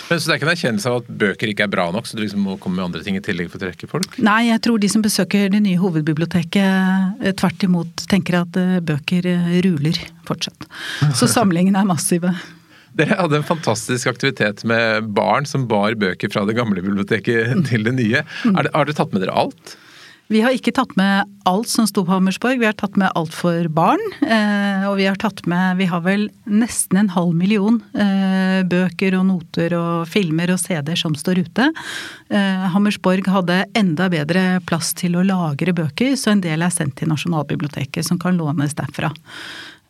Så 0.10 0.20
det 0.26 0.36
er 0.36 0.40
ikke 0.40 0.48
en 0.50 0.54
erkjennelse 0.54 0.92
av 0.92 1.00
at 1.02 1.10
bøker 1.24 1.52
ikke 1.52 1.68
er 1.68 1.74
bra 1.74 1.88
nok, 1.94 2.08
så 2.08 2.18
du 2.18 2.24
liksom 2.24 2.46
må 2.46 2.58
komme 2.62 2.80
med 2.80 2.90
andre 2.90 3.06
ting 3.06 3.18
i 3.18 3.24
tillegg 3.24 3.50
for 3.52 3.60
å 3.62 3.66
trekke 3.66 3.90
folk? 3.90 4.20
Nei, 4.24 4.50
jeg 4.52 4.64
tror 4.66 4.82
de 4.82 4.92
som 4.92 5.06
besøker 5.06 5.50
det 5.54 5.64
nye 5.66 5.82
hovedbiblioteket 5.82 7.24
eh, 7.24 7.34
tvert 7.38 7.66
imot 7.68 8.06
tenker 8.12 8.42
at 8.44 8.62
uh, 8.62 8.78
bøker 8.86 9.26
ruler 9.66 9.98
fortsatt. 10.28 10.68
Så 11.16 11.30
samlingene 11.32 11.82
er 11.82 11.90
massive. 11.90 12.34
Dere 12.98 13.18
hadde 13.20 13.42
en 13.42 13.46
fantastisk 13.46 14.10
aktivitet 14.10 14.64
med 14.68 15.12
barn 15.18 15.46
som 15.46 15.68
bar 15.70 15.98
bøker 16.00 16.32
fra 16.34 16.46
det 16.50 16.58
gamle 16.58 16.82
biblioteket 16.82 17.60
til 17.70 17.86
det 17.86 17.98
nye. 18.00 18.24
Har 18.48 18.72
dere 18.72 18.98
tatt 18.98 19.14
med 19.14 19.26
dere 19.26 19.36
alt? 19.46 19.78
Vi 20.28 20.42
har 20.44 20.52
ikke 20.52 20.74
tatt 20.76 20.92
med 21.00 21.30
alt 21.48 21.70
som 21.72 21.86
sto 21.88 22.02
på 22.04 22.12
Hammersborg, 22.12 22.60
vi 22.60 22.68
har 22.68 22.76
tatt 22.76 22.98
med 23.00 23.14
alt 23.16 23.32
for 23.32 23.70
barn. 23.72 24.02
Eh, 24.20 24.84
og 24.90 24.98
vi 25.00 25.06
har 25.08 25.16
tatt 25.20 25.46
med 25.48 25.78
Vi 25.80 25.88
har 25.88 26.02
vel 26.04 26.28
nesten 26.44 27.00
en 27.00 27.14
halv 27.14 27.32
million 27.38 27.80
eh, 27.96 28.60
bøker 28.68 29.16
og 29.16 29.24
noter 29.30 29.78
og 29.78 30.10
filmer 30.12 30.52
og 30.52 30.60
CD-er 30.60 31.00
som 31.00 31.16
står 31.16 31.46
ute. 31.48 31.70
Eh, 32.28 32.68
Hammersborg 32.74 33.30
hadde 33.32 33.62
enda 33.80 34.10
bedre 34.12 34.60
plass 34.68 34.92
til 35.00 35.16
å 35.16 35.24
lagre 35.24 35.76
bøker, 35.78 36.18
så 36.20 36.36
en 36.36 36.44
del 36.44 36.66
er 36.66 36.76
sendt 36.76 37.00
til 37.00 37.12
Nasjonalbiblioteket, 37.14 38.04
som 38.04 38.20
kan 38.20 38.36
lånes 38.36 38.76
derfra. 38.76 39.14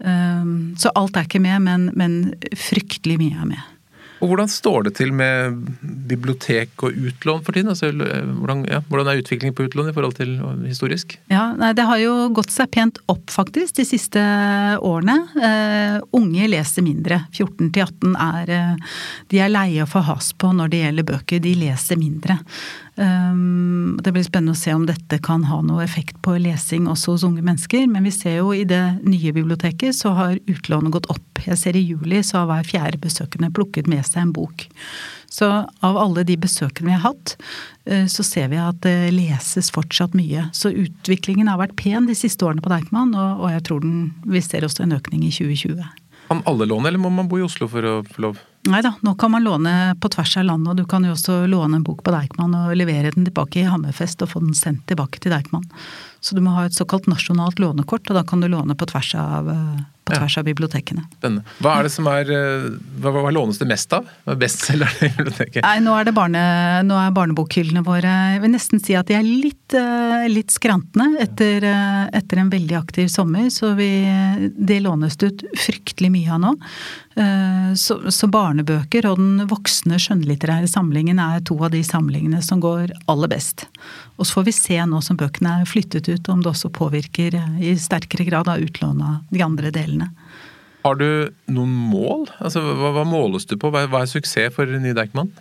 Ehm, 0.06 0.75
så 0.77 0.94
alt 0.96 1.18
er 1.18 1.25
ikke 1.27 1.42
med, 1.44 1.63
men, 1.66 1.89
men 1.98 2.22
fryktelig 2.68 3.18
mye 3.22 3.42
er 3.42 3.50
med. 3.56 3.74
Og 4.18 4.32
Hvordan 4.32 4.50
står 4.50 4.88
det 4.88 4.94
til 4.98 5.12
med 5.13 5.60
bibliotek 6.10 6.72
og 6.82 6.96
utlån 6.96 7.44
for 7.46 7.54
tiden? 7.54 7.70
Altså, 7.70 7.92
hvordan, 7.94 8.63
ja, 8.66 8.80
hvordan, 8.89 9.12
er 9.12 9.22
utviklingen 9.22 9.54
på 9.58 9.68
utlån 9.68 9.92
i 9.92 9.94
forhold 9.94 10.16
til 10.18 10.32
historisk? 10.66 11.20
Ja, 11.30 11.51
nei, 11.58 11.74
Det 11.77 11.86
har 11.86 12.01
jo 12.01 12.16
gått 12.34 12.50
seg 12.54 12.72
pent 12.74 12.98
opp 13.13 13.30
faktisk 13.30 13.77
de 13.77 13.86
siste 13.86 14.24
årene. 14.82 15.20
Uh, 15.38 16.01
unge 16.18 16.50
leser 16.50 16.86
mindre. 16.86 17.22
14 17.30 17.70
18 17.70 18.18
er 18.18 18.54
uh, 18.74 18.98
De 19.30 19.42
er 19.44 19.54
leie 19.54 19.86
å 19.86 19.89
få 19.89 20.01
has 20.10 20.34
på 20.34 20.50
når 20.50 20.74
det 20.74 20.82
gjelder 20.82 21.10
bøker. 21.13 21.44
De 21.44 21.54
leser 21.62 22.01
mindre. 22.01 22.39
Ehm, 22.98 24.00
det 24.01 24.12
blir 24.13 24.25
spennende 24.25 24.56
å 24.56 24.58
se 24.58 24.74
om 24.74 24.88
dette 24.88 25.20
kan 25.24 25.44
ha 25.50 25.60
noe 25.66 25.84
effekt 25.84 26.18
på 26.25 26.34
lesing 26.42 26.88
også 26.89 27.13
hos 27.13 27.25
unge 27.27 27.44
mennesker. 27.46 27.86
Men 27.92 28.08
vi 28.08 28.13
ser 28.16 28.39
jo 28.39 28.54
i 28.56 28.63
det 28.68 28.82
nye 29.06 29.34
biblioteket 29.36 29.96
så 29.96 30.16
har 30.18 30.39
utlånet 30.50 30.96
gått 30.96 31.10
opp. 31.13 31.44
Jeg 31.46 31.60
ser 31.62 31.77
i 31.77 31.86
juli 31.86 32.24
så 32.25 32.42
har 32.42 32.50
hver 32.50 32.72
fjerde 32.72 33.01
besøkende 33.04 33.51
plukket 33.54 33.89
med 33.92 34.06
seg 34.08 34.25
en 34.25 34.34
bok. 34.36 34.66
Så 35.30 35.46
av 35.86 36.00
alle 36.00 36.24
de 36.25 36.38
besøkene 36.39 36.89
vi 36.89 36.96
har 36.96 37.04
hatt, 37.04 37.36
så 38.10 38.24
ser 38.24 38.48
vi 38.51 38.60
at 38.62 38.80
det 38.86 39.12
leses 39.13 39.70
fortsatt 39.75 40.16
mye. 40.18 40.48
Så 40.56 40.72
utviklingen 40.72 41.51
har 41.51 41.60
vært 41.60 41.75
pen 41.80 42.08
de 42.08 42.16
siste 42.18 42.48
årene 42.48 42.63
på 42.63 42.72
Deichman, 42.72 43.12
og, 43.12 43.44
jeg 43.51 43.66
tror 43.68 43.84
den, 43.84 44.13
vi 44.24 44.42
ser 44.42 44.66
også 44.66 44.86
en 44.86 44.96
økning 44.96 45.25
i 45.27 45.34
2020. 45.36 45.84
Kan 46.32 46.44
alle 46.48 46.68
låne, 46.68 46.89
eller 46.89 47.04
må 47.04 47.12
man 47.13 47.27
bo 47.30 47.42
i 47.42 47.46
Oslo 47.46 47.68
for 47.72 47.86
å 47.88 48.00
få 48.08 48.24
lov? 48.24 48.39
Nei 48.68 48.82
da, 48.84 48.94
nå 49.02 49.14
kan 49.16 49.32
man 49.32 49.46
låne 49.46 49.74
på 50.02 50.10
tvers 50.12 50.38
av 50.42 50.48
landet, 50.50 50.74
og 50.74 50.82
du 50.82 50.86
kan 50.90 51.06
jo 51.08 51.14
også 51.16 51.46
låne 51.48 51.80
en 51.80 51.86
bok 51.88 52.04
på 52.04 52.12
Deichman 52.12 52.56
og 52.58 52.76
levere 52.76 53.14
den 53.16 53.28
tilbake 53.28 53.62
i 53.62 53.68
Hammerfest 53.70 54.24
og 54.26 54.34
få 54.34 54.44
den 54.44 54.58
sendt 54.58 54.88
tilbake 54.92 55.22
til 55.24 55.32
Deichman. 55.32 55.66
Så 56.20 56.36
du 56.36 56.42
må 56.44 56.56
ha 56.58 56.66
et 56.68 56.76
såkalt 56.76 57.08
nasjonalt 57.08 57.62
lånekort, 57.62 58.10
og 58.10 58.18
da 58.18 58.26
kan 58.28 58.42
du 58.44 58.50
låne 58.52 58.76
på 58.76 58.88
tvers 58.90 59.14
av, 59.16 59.48
eh, 59.48 59.86
på 60.04 60.18
tvers 60.18 60.38
av 60.42 60.48
bibliotekene. 60.48 61.06
Spennende. 61.20 61.56
Hva 61.64 61.78
er 61.78 61.88
det 61.88 61.94
som 61.94 62.10
er 62.12 62.32
eh, 62.34 62.68
hva, 63.04 63.14
hva 63.16 63.32
lånes 63.32 63.62
det 63.62 63.70
mest 63.70 63.94
av? 63.96 64.10
Hva 64.26 64.36
er 64.36 64.42
bestselgerne 64.42 65.08
i 65.08 65.14
biblioteket? 65.20 65.62
Nei, 65.64 65.78
nå 65.86 65.96
er 65.96 66.10
det 66.10 66.16
barne, 66.18 66.44
nå 66.90 67.00
er 67.00 67.16
barnebokhyllene 67.16 67.86
våre 67.88 68.16
Jeg 68.34 68.44
vil 68.44 68.56
nesten 68.58 68.84
si 68.84 68.98
at 68.98 69.08
de 69.08 69.16
er 69.20 69.28
litt, 69.28 69.78
eh, 69.78 70.28
litt 70.34 70.52
skrantne 70.52 71.14
etter, 71.24 71.64
etter, 72.12 72.44
en 72.44 72.52
veldig 72.52 72.80
aktiv 72.82 73.12
sommer. 73.14 73.48
Så 73.54 73.76
vi, 73.80 73.92
det 74.58 74.82
lånes 74.84 75.16
det 75.22 75.32
ut 75.32 75.50
fryktelig 75.68 76.12
mye 76.18 76.34
av 76.34 76.44
nå. 76.44 76.56
Så, 77.18 77.96
så, 78.14 78.28
barnebøker 78.30 79.08
og 79.10 79.18
den 79.18 79.48
voksne 79.50 79.98
skjønnlitterære 80.02 80.68
samlingen 80.70 81.18
er 81.18 81.40
to 81.46 81.56
av 81.66 81.72
de 81.74 81.80
samlingene 81.86 82.44
som 82.46 82.62
går 82.62 82.94
aller 83.10 83.32
best. 83.32 83.64
Og 84.18 84.28
så 84.28 84.38
får 84.38 84.46
vi 84.46 84.54
se 84.54 84.78
nå 84.86 85.00
som 85.02 85.18
bøkene 85.18 85.56
er 85.64 85.70
flyttet 85.70 86.06
ut, 86.12 86.30
om 86.30 86.44
det 86.46 86.52
også 86.52 86.70
påvirker 86.78 87.40
i 87.58 87.74
sterkere 87.82 88.28
grad 88.28 88.52
av 88.54 88.62
utlån 88.62 89.02
av 89.02 89.34
de 89.34 89.42
andre 89.42 89.74
delene. 89.74 90.12
Har 90.86 91.02
du 91.02 91.34
noen 91.50 91.74
mål? 91.90 92.28
Altså, 92.38 92.62
hva, 92.62 92.94
hva 92.96 93.08
måles 93.08 93.50
du 93.50 93.58
på? 93.60 93.74
Hva, 93.74 93.88
hva 93.90 94.06
er 94.06 94.12
suksess 94.14 94.54
for 94.56 94.70
Ny 94.70 94.94
Deichman? 94.96 95.34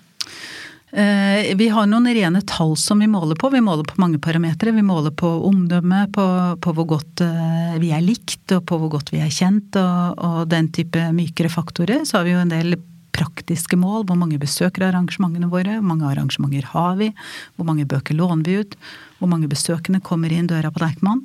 Eh, 0.94 1.56
vi 1.58 1.66
har 1.68 1.86
noen 1.90 2.06
rene 2.14 2.40
tall 2.46 2.76
som 2.78 3.00
vi 3.02 3.08
måler 3.10 3.36
på. 3.38 3.50
Vi 3.50 3.60
måler 3.60 3.84
på 3.88 3.98
mange 3.98 4.20
parametere. 4.22 4.74
Vi 4.76 4.84
måler 4.86 5.10
på 5.10 5.28
omdømme, 5.48 6.06
på, 6.14 6.26
på, 6.62 6.74
hvor 6.76 6.86
godt 6.94 7.22
eh, 7.26 7.78
vi 7.82 7.90
er 7.94 8.04
likt, 8.04 8.44
og 8.54 8.62
på 8.70 8.78
hvor 8.80 8.92
godt 8.94 9.10
vi 9.14 9.22
er 9.24 9.32
kjent, 9.32 9.76
og, 9.80 10.22
og 10.22 10.44
den 10.52 10.70
type 10.74 11.08
mykere 11.16 11.50
faktorer. 11.52 12.06
Så 12.06 12.20
har 12.20 12.28
vi 12.28 12.36
jo 12.36 12.44
en 12.44 12.54
del 12.54 12.78
praktiske 13.16 13.78
mål. 13.80 14.06
Hvor 14.06 14.18
mange 14.20 14.38
besøker 14.38 14.86
arrangementene 14.86 15.50
våre? 15.50 15.80
Hvor 15.80 15.90
mange 15.90 16.06
arrangementer 16.06 16.70
har 16.70 16.96
vi? 17.02 17.10
Hvor 17.58 17.66
mange 17.66 17.88
bøker 17.88 18.14
låner 18.14 18.46
vi 18.46 18.58
ut? 18.62 18.78
Hvor 19.18 19.32
mange 19.32 19.50
besøkende 19.50 20.04
kommer 20.04 20.30
inn 20.30 20.46
døra 20.46 20.70
på 20.70 20.84
Deichman? 20.84 21.24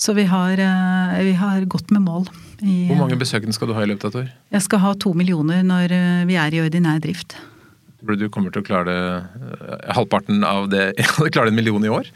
Så 0.00 0.16
vi 0.16 0.24
har, 0.30 0.56
eh, 0.56 1.24
vi 1.28 1.38
har 1.38 1.66
gått 1.68 1.92
med 1.92 2.06
mål. 2.08 2.30
I, 2.64 2.86
hvor 2.88 3.04
mange 3.04 3.20
besøkende 3.20 3.52
skal 3.52 3.68
du 3.68 3.76
ha 3.76 3.82
i 3.84 3.90
løpet 3.90 4.06
av 4.08 4.14
et 4.14 4.22
år? 4.24 4.36
Jeg 4.56 4.64
skal 4.64 4.80
ha 4.80 4.94
to 4.96 5.12
millioner 5.12 5.66
når 5.66 5.92
vi 6.24 6.40
er 6.40 6.54
i 6.54 6.64
ordinær 6.64 7.02
drift. 7.04 7.36
Du 8.04 8.28
kommer 8.32 8.52
til 8.52 8.64
å 8.64 8.66
klare 8.66 8.96
eh, 9.22 9.90
halvparten 9.96 10.44
av 10.46 10.68
det 10.72 10.92
klare 11.34 11.48
en 11.52 11.56
million 11.56 11.84
i 11.84 11.92
år? 11.92 12.10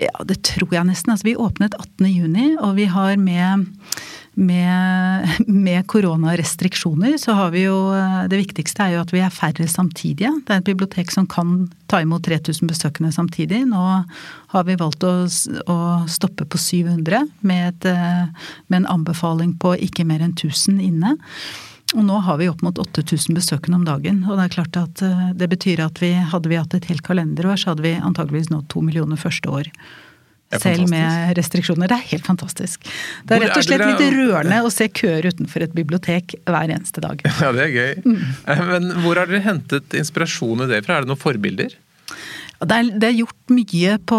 Ja, 0.00 0.14
det 0.24 0.40
tror 0.48 0.72
jeg 0.72 0.88
nesten. 0.88 1.12
Altså, 1.12 1.28
vi 1.28 1.36
åpnet 1.38 1.76
18.6, 2.00 2.56
og 2.64 2.76
vi 2.80 2.88
har 2.90 3.18
med 3.20 3.68
med, 4.34 5.28
med 5.46 5.86
koronarestriksjoner 5.86 7.18
så 7.20 7.34
har 7.36 7.50
vi 7.52 7.66
jo 7.66 7.76
Det 8.30 8.38
viktigste 8.40 8.86
er 8.86 8.94
jo 8.94 9.02
at 9.02 9.12
vi 9.12 9.20
er 9.20 9.32
færre 9.34 9.66
samtidige. 9.68 10.30
Det 10.46 10.54
er 10.54 10.62
et 10.62 10.70
bibliotek 10.70 11.12
som 11.12 11.26
kan 11.28 11.68
ta 11.92 12.00
imot 12.00 12.24
3000 12.24 12.70
besøkende 12.70 13.12
samtidig. 13.12 13.60
Nå 13.68 13.82
har 14.54 14.64
vi 14.64 14.78
valgt 14.80 15.04
å, 15.04 15.12
å 15.68 15.76
stoppe 16.08 16.48
på 16.48 16.60
700 16.60 17.26
med, 17.44 17.74
et, 17.74 18.32
med 18.72 18.82
en 18.82 18.88
anbefaling 18.96 19.52
på 19.60 19.74
ikke 19.84 20.08
mer 20.08 20.24
enn 20.24 20.32
1000 20.32 20.80
inne. 20.80 21.18
Og 21.92 22.06
nå 22.06 22.20
har 22.24 22.38
vi 22.40 22.48
opp 22.48 22.62
mot 22.64 22.78
8000 22.78 23.36
besøkende 23.36 23.80
om 23.80 23.84
dagen. 23.88 24.22
Og 24.28 24.38
det 24.38 24.46
er 24.46 24.54
klart 24.54 24.78
at 24.80 25.02
eh, 25.04 25.26
det 25.36 25.50
betyr 25.52 25.84
at 25.84 26.00
vi, 26.02 26.14
hadde 26.14 26.52
vi 26.52 26.60
hatt 26.60 26.76
et 26.78 26.88
helt 26.88 27.04
kalenderår, 27.04 27.60
så 27.60 27.72
hadde 27.72 27.84
vi 27.84 27.98
antageligvis 27.98 28.52
nådd 28.52 28.70
to 28.72 28.84
millioner 28.84 29.20
første 29.20 29.52
år 29.52 29.70
selv 30.60 30.88
med 30.90 31.36
restriksjoner. 31.38 31.88
Det 31.88 31.96
er 31.96 32.08
helt 32.12 32.26
fantastisk. 32.26 32.84
Det 33.24 33.36
er 33.36 33.46
rett 33.46 33.56
og 33.56 33.66
slett 33.66 33.84
litt 33.86 34.16
rørende 34.16 34.58
å 34.64 34.72
se 34.72 34.88
køer 34.92 35.30
utenfor 35.30 35.64
et 35.64 35.76
bibliotek 35.76 36.36
hver 36.44 36.74
eneste 36.74 37.04
dag. 37.04 37.22
Ja, 37.24 37.52
det 37.56 37.68
er 37.68 37.72
gøy. 37.72 38.02
Mm. 38.04 38.20
Men 38.72 38.90
hvor 39.04 39.20
har 39.20 39.30
dere 39.30 39.44
hentet 39.46 39.96
inspirasjon 39.96 40.66
i 40.66 40.68
det 40.70 40.82
fra? 40.86 40.98
Er 40.98 41.06
det 41.06 41.12
noen 41.12 41.20
forbilder? 41.20 41.76
Det 42.62 42.76
er, 42.76 42.90
det 42.94 43.08
er, 43.08 43.16
gjort 43.18 43.52
mye 43.52 43.96
på, 44.06 44.18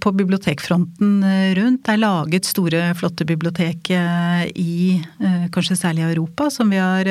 på, 0.00 0.12
bibliotekfronten 0.16 1.10
eh, 1.26 1.50
rundt. 1.58 1.82
Det 1.84 1.92
er 1.92 2.00
laget 2.00 2.48
store, 2.48 2.82
flotte 2.96 3.26
bibliotek 3.28 3.90
eh, 3.92 4.46
i 4.56 4.76
eh, 4.96 5.44
kanskje 5.52 5.76
særlig 5.76 6.06
Europa, 6.06 6.48
som 6.52 6.72
vi 6.72 6.80
har 6.80 7.10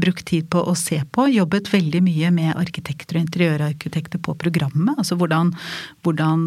brukt 0.00 0.24
tid 0.28 0.46
på 0.52 0.62
å 0.62 0.76
se 0.78 1.00
på. 1.10 1.26
Jobbet 1.34 1.72
veldig 1.72 2.02
mye 2.06 2.30
med 2.34 2.54
arkitekter 2.54 3.18
og 3.18 3.26
interiørarkitekter 3.26 4.22
på 4.22 4.36
programmet. 4.38 4.94
Altså 5.02 5.18
hvordan, 5.18 5.50
hvordan 6.06 6.46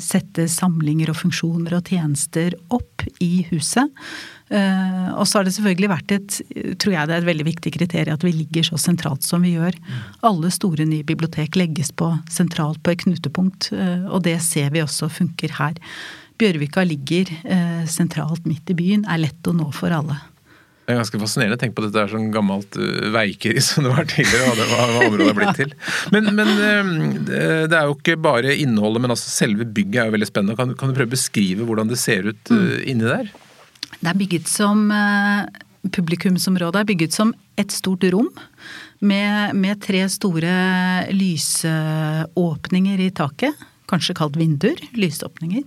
sette 0.00 0.46
samlinger 0.50 1.10
og 1.12 1.18
funksjoner 1.24 1.78
og 1.78 1.90
tjenester 1.90 2.54
opp 2.72 3.01
i 3.22 3.44
huset. 3.50 3.90
Eh, 4.52 5.08
og 5.16 5.24
så 5.28 5.38
har 5.38 5.46
det 5.46 5.54
selvfølgelig 5.56 5.90
vært 5.92 6.14
et, 6.16 6.38
tror 6.82 6.92
jeg 6.92 7.08
det 7.08 7.14
er 7.14 7.22
et 7.22 7.28
veldig 7.30 7.46
viktig 7.46 7.72
kriterium 7.78 8.18
at 8.18 8.26
vi 8.26 8.34
ligger 8.36 8.66
så 8.68 8.80
sentralt 8.80 9.24
som 9.24 9.44
vi 9.46 9.54
gjør. 9.54 9.78
Alle 10.28 10.50
store 10.52 10.86
nye 10.88 11.06
bibliotek 11.08 11.56
legges 11.56 11.92
på 11.96 12.10
sentralt 12.32 12.82
på 12.84 12.92
et 12.92 13.04
knutepunkt, 13.06 13.70
eh, 13.76 14.04
og 14.08 14.26
det 14.26 14.36
ser 14.44 14.74
vi 14.74 14.84
også 14.84 15.08
funker 15.12 15.56
her. 15.60 15.78
Bjørvika 16.40 16.84
ligger 16.84 17.30
eh, 17.44 17.82
sentralt 17.88 18.44
midt 18.48 18.74
i 18.74 18.76
byen, 18.76 19.06
er 19.08 19.24
lett 19.24 19.48
å 19.48 19.56
nå 19.56 19.70
for 19.76 19.94
alle. 19.94 20.18
Det 20.82 20.90
er 20.90 20.98
ganske 20.98 21.20
fascinerende. 21.22 21.58
Tenk 21.60 21.76
på 21.76 21.84
at 21.84 21.92
dette 21.92 22.02
er 22.02 22.10
sånn 22.10 22.32
gammelt 22.34 22.74
uh, 22.74 23.12
veikeri 23.14 23.62
som 23.62 23.86
det 23.86 23.92
var 23.94 24.08
tidligere. 24.10 24.50
og 24.50 24.58
det 24.58 24.66
var, 24.72 24.94
hva 24.96 25.06
området 25.06 25.30
er 25.30 25.38
blitt 25.38 25.60
til. 25.60 25.76
Men, 26.14 26.32
men 26.34 26.50
uh, 26.58 27.64
det 27.70 27.78
er 27.78 27.86
jo 27.86 27.94
ikke 27.94 28.18
bare 28.22 28.56
innholdet, 28.58 29.04
men 29.04 29.14
altså 29.14 29.30
selve 29.30 29.68
bygget 29.68 30.02
er 30.02 30.10
jo 30.10 30.16
veldig 30.16 30.30
spennende. 30.32 30.58
Kan, 30.58 30.74
kan 30.78 30.90
du 30.90 30.98
prøve 30.98 31.12
å 31.12 31.14
beskrive 31.14 31.68
hvordan 31.68 31.92
det 31.92 32.00
ser 32.02 32.32
ut 32.32 32.54
uh, 32.54 32.80
inni 32.82 33.06
der? 33.06 33.30
Det 34.02 34.10
er 34.10 34.18
bygget 34.18 34.48
som 34.50 34.88
eh, 34.90 35.46
Publikumsområdet 35.92 36.82
er 36.82 36.86
bygget 36.86 37.14
som 37.14 37.32
et 37.58 37.74
stort 37.74 38.04
rom 38.14 38.28
med, 39.02 39.54
med 39.58 39.80
tre 39.82 40.04
store 40.10 40.54
lysåpninger 41.10 43.02
i 43.02 43.10
taket 43.14 43.68
kanskje 43.92 44.16
kalt 44.18 44.38
vinduer, 44.40 44.80
lysåpninger. 44.98 45.62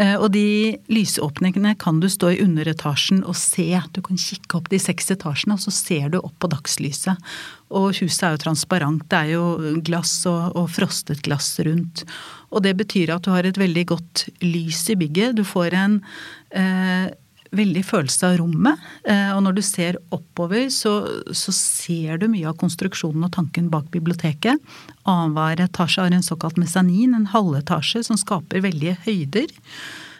Eh, 0.00 0.16
og 0.16 0.32
de 0.34 0.78
lysåpningene 0.92 1.74
kan 1.80 2.00
du 2.02 2.08
stå 2.10 2.32
i 2.34 2.40
underetasjen 2.44 3.22
og 3.24 3.36
se. 3.38 3.68
Du 3.94 4.02
kan 4.04 4.20
kikke 4.20 4.58
opp 4.58 4.72
de 4.72 4.80
seks 4.82 5.12
etasjene, 5.14 5.58
og 5.58 5.62
så 5.62 5.74
ser 5.74 6.10
du 6.12 6.20
opp 6.22 6.34
på 6.42 6.50
dagslyset. 6.52 7.30
Og 7.68 7.92
huset 8.00 8.24
er 8.24 8.34
jo 8.34 8.42
transparent, 8.46 9.04
det 9.12 9.18
er 9.20 9.32
jo 9.36 9.78
glass 9.84 10.14
og, 10.30 10.56
og 10.56 10.70
frostet 10.72 11.22
glass 11.26 11.52
rundt. 11.66 12.06
Og 12.48 12.64
det 12.64 12.74
betyr 12.80 13.12
at 13.12 13.26
du 13.26 13.32
har 13.34 13.44
et 13.44 13.60
veldig 13.60 13.84
godt 13.92 14.28
lys 14.40 14.86
i 14.92 14.96
bygget. 14.98 15.36
Du 15.36 15.44
får 15.44 15.76
en 15.76 15.98
eh, 16.56 17.08
veldig 17.56 17.82
følelse 17.86 18.28
av 18.28 18.36
rommet. 18.40 18.82
Eh, 19.08 19.30
og 19.34 19.42
når 19.44 19.58
du 19.58 19.62
ser 19.64 19.98
oppover, 20.14 20.68
så, 20.74 20.92
så, 21.32 21.54
ser 21.54 22.20
du 22.20 22.28
mye 22.30 22.48
av 22.50 22.58
konstruksjonen 22.60 23.24
og 23.26 23.32
tanken 23.36 23.70
bak 23.72 23.88
biblioteket. 23.94 24.60
Annenhver 25.08 25.64
etasje 25.64 26.04
har 26.04 26.14
en 26.14 26.26
såkalt 26.26 26.60
mesanin, 26.60 27.16
en 27.16 27.30
halvetasje, 27.32 28.04
som 28.08 28.20
skaper 28.20 28.64
veldige 28.66 28.98
høyder. 29.06 29.54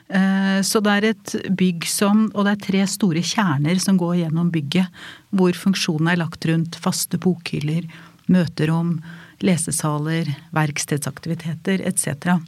Eh, 0.08 0.58
så 0.64 0.80
det 0.84 0.96
er 0.96 1.06
et 1.10 1.32
bygg 1.52 1.84
som 1.84 2.30
Og 2.32 2.46
det 2.46 2.52
er 2.54 2.60
tre 2.64 2.84
store 2.88 3.20
kjerner 3.20 3.76
som 3.82 3.98
går 4.00 4.22
gjennom 4.22 4.52
bygget, 4.54 4.88
hvor 5.36 5.52
funksjonen 5.52 6.08
er 6.12 6.22
lagt 6.22 6.46
rundt 6.48 6.78
faste 6.80 7.20
bokhyller, 7.20 7.84
møterom, 8.32 8.98
lesesaler, 9.44 10.30
verkstedsaktiviteter 10.56 11.84
etc. 11.86 12.38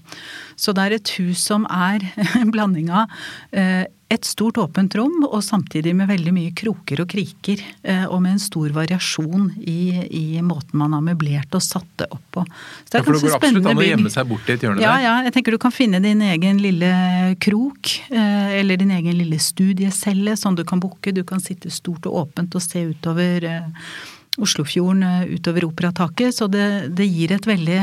Så 0.59 0.75
det 0.75 0.87
er 0.87 0.97
et 0.97 1.15
hus 1.21 1.45
som 1.45 1.67
er 1.71 2.05
en 2.41 2.53
blanding 2.55 2.91
av 2.91 3.13
eh, 3.53 3.85
et 4.11 4.27
stort 4.27 4.59
åpent 4.59 4.95
rom, 4.99 5.23
og 5.29 5.39
samtidig 5.45 5.93
med 5.95 6.09
veldig 6.11 6.33
mye 6.35 6.53
kroker 6.57 7.05
og 7.05 7.09
kriker. 7.13 7.61
Eh, 7.87 8.03
og 8.09 8.19
med 8.25 8.35
en 8.35 8.43
stor 8.43 8.73
variasjon 8.75 9.47
i, 9.63 10.03
i 10.11 10.43
måten 10.43 10.81
man 10.81 10.97
har 10.97 11.05
møblert 11.07 11.55
og 11.55 11.63
satt 11.63 11.87
det 12.03 12.09
opp 12.11 12.25
på. 12.35 12.43
Så 12.43 12.91
det 12.91 12.99
er 12.99 13.05
ja, 13.05 13.07
for 13.07 13.15
det 13.15 13.23
går 13.23 13.37
absolutt 13.39 13.69
an 13.71 13.83
å 13.83 13.87
gjemme 13.87 14.13
seg 14.13 14.33
bort 14.33 14.51
i 14.51 14.57
et 14.57 14.67
hjørne 14.67 14.83
ja, 14.83 14.97
der? 14.97 15.05
Ja, 15.07 15.15
jeg 15.29 15.35
tenker 15.37 15.55
du 15.55 15.61
kan 15.63 15.75
finne 15.75 16.03
din 16.03 16.25
egen 16.27 16.59
lille 16.65 16.93
krok, 17.47 17.93
eh, 18.11 18.59
eller 18.59 18.83
din 18.83 18.91
egen 18.99 19.19
lille 19.21 19.39
studiecelle 19.39 20.35
som 20.41 20.59
du 20.59 20.65
kan 20.67 20.83
booke. 20.83 21.15
Du 21.15 21.23
kan 21.27 21.43
sitte 21.43 21.71
stort 21.71 22.11
og 22.11 22.25
åpent 22.25 22.59
og 22.59 22.67
se 22.67 22.89
utover 22.91 23.47
Oslofjorden 24.41 25.07
eh, 25.07 25.35
utover 25.37 25.71
operataket. 25.71 26.35
Så 26.35 26.51
det, 26.51 26.91
det 26.99 27.07
gir 27.07 27.39
et 27.39 27.47
veldig 27.47 27.81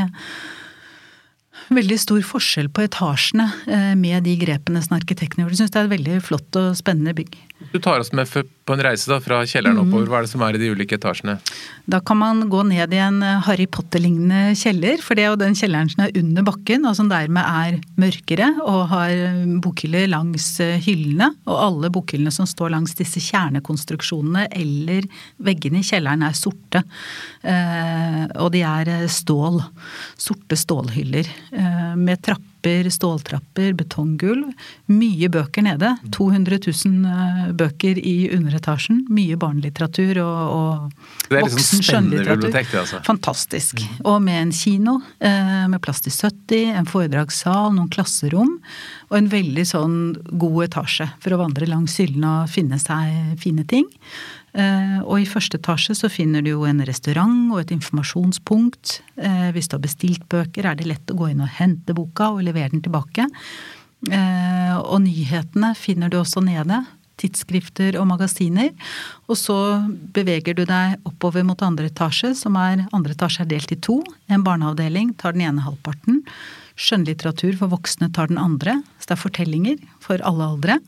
veldig 1.74 1.98
stor 2.00 2.24
forskjell 2.26 2.70
på 2.72 2.86
etasjene 2.86 3.48
eh, 3.68 3.94
med 4.00 4.26
de 4.28 4.36
grepene 4.40 4.82
som 4.84 4.98
arkitektene 4.98 5.44
gjorde. 5.44 5.58
Jeg 5.58 5.64
syns 5.66 5.74
det 5.74 5.82
er 5.82 5.90
et 5.90 5.96
veldig 5.96 6.20
flott 6.26 6.60
og 6.60 6.78
spennende 6.80 7.16
bygg. 7.18 7.36
Du 7.72 7.80
tar 7.82 8.00
oss 8.00 8.12
med 8.14 8.30
på 8.68 8.76
en 8.76 8.82
reise 8.84 9.10
da, 9.10 9.18
fra 9.24 9.40
kjelleren 9.48 9.80
oppover. 9.82 10.08
Hva 10.12 10.20
er 10.20 10.26
det 10.28 10.32
som 10.32 10.44
er 10.46 10.56
i 10.58 10.60
de 10.62 10.70
ulike 10.76 10.98
etasjene? 11.00 11.38
Da 11.90 12.00
kan 12.06 12.20
man 12.20 12.44
gå 12.52 12.62
ned 12.70 12.94
i 12.94 13.00
en 13.02 13.18
eh, 13.26 13.40
Harry 13.48 13.66
Potter-lignende 13.72 14.54
kjeller, 14.60 15.02
for 15.04 15.18
det 15.18 15.26
er 15.26 15.32
jo 15.32 15.40
den 15.42 15.58
kjelleren 15.58 15.90
som 15.90 16.04
er 16.06 16.14
under 16.20 16.46
bakken, 16.46 16.86
og 16.86 16.98
som 17.00 17.10
dermed 17.10 17.42
er 17.42 17.80
mørkere 18.00 18.52
og 18.62 18.82
har 18.92 19.14
eh, 19.14 19.40
bokhyller 19.64 20.06
langs 20.12 20.50
eh, 20.64 20.78
hyllene. 20.86 21.32
Og 21.50 21.64
alle 21.64 21.92
bokhyllene 21.96 22.34
som 22.36 22.50
står 22.50 22.76
langs 22.76 22.94
disse 23.00 23.24
kjernekonstruksjonene 23.26 24.48
eller 24.54 25.08
veggene 25.42 25.82
i 25.82 25.88
kjelleren 25.88 26.28
er 26.28 26.38
sorte. 26.38 26.84
Og 27.48 28.50
de 28.54 28.62
er 28.68 28.90
stål. 29.12 29.62
Sorte 30.20 30.58
stålhyller 30.60 31.30
med 31.98 32.22
trapper 32.26 32.57
trapper, 32.68 32.90
ståltrapper, 32.90 33.74
betonggulv. 33.74 34.52
Mye 34.88 35.30
bøker 35.30 35.64
nede. 35.64 35.96
200 36.12 36.60
000 36.86 37.06
eh, 37.06 37.54
bøker 37.54 37.98
i 37.98 38.30
underetasjen. 38.36 39.06
Mye 39.10 39.38
barnelitteratur 39.38 40.20
og, 40.24 40.52
og 40.52 41.30
det 41.30 41.38
er 41.38 41.46
liksom 41.46 41.58
voksen 41.58 41.86
skjønnlitteratur. 41.88 42.80
Altså. 42.82 43.02
Fantastisk. 43.06 43.82
Mm. 43.82 44.06
Og 44.06 44.22
med 44.22 44.42
en 44.42 44.52
kino 44.52 45.00
eh, 45.20 45.68
med 45.70 45.82
plass 45.82 46.02
til 46.04 46.14
70, 46.14 46.74
en 46.82 46.90
foredragssal, 46.90 47.74
noen 47.76 47.92
klasserom. 47.94 48.58
Og 49.10 49.20
en 49.20 49.30
veldig 49.32 49.66
sånn 49.68 49.98
god 50.32 50.68
etasje 50.68 51.10
for 51.24 51.36
å 51.36 51.42
vandre 51.44 51.70
langs 51.70 51.98
hyllene 52.02 52.44
og 52.44 52.52
finne 52.52 52.80
seg 52.82 53.38
fine 53.42 53.64
ting. 53.68 53.88
Eh, 54.58 55.00
og 55.06 55.22
i 55.22 55.30
første 55.30 55.60
etasje 55.60 55.94
så 56.00 56.10
finner 56.10 56.42
du 56.42 56.52
jo 56.56 56.66
en 56.66 56.82
restaurant 56.88 57.52
og 57.54 57.62
et 57.62 57.74
informasjonspunkt. 57.76 59.00
Eh, 59.22 59.50
hvis 59.54 59.70
du 59.70 59.78
har 59.78 59.84
bestilt 59.84 60.26
bøker, 60.32 60.66
er 60.66 60.78
det 60.80 60.88
lett 60.90 61.14
å 61.14 61.18
gå 61.20 61.30
inn 61.32 61.44
og 61.46 61.54
hente 61.60 61.94
boka 61.98 62.32
og 62.34 62.46
levere 62.48 62.74
den 62.74 62.86
tilbake. 62.86 63.28
Eh, 64.10 64.76
og 64.78 65.04
nyhetene 65.06 65.74
finner 65.78 66.10
du 66.10 66.20
også 66.22 66.42
nede. 66.46 66.82
Tidsskrifter 67.22 67.98
og 68.02 68.10
magasiner. 68.10 68.74
Og 69.30 69.38
så 69.38 69.58
beveger 70.14 70.58
du 70.58 70.66
deg 70.70 70.98
oppover 71.10 71.46
mot 71.46 71.62
andre 71.66 71.92
etasje, 71.92 72.34
som 72.38 72.58
er 72.62 72.88
andre 72.94 73.14
etasje 73.18 73.46
er 73.46 73.54
delt 73.54 73.74
i 73.74 73.80
to. 73.82 74.02
En 74.30 74.46
barneavdeling 74.46 75.14
tar 75.22 75.38
den 75.38 75.46
ene 75.46 75.66
halvparten. 75.66 76.24
Skjønnlitteratur 76.78 77.58
for 77.58 77.74
voksne 77.74 78.10
tar 78.14 78.30
den 78.30 78.42
andre. 78.42 78.80
Så 78.98 79.10
det 79.10 79.18
er 79.18 79.26
fortellinger 79.26 79.82
for 80.02 80.22
alle 80.26 80.54
aldre. 80.54 80.82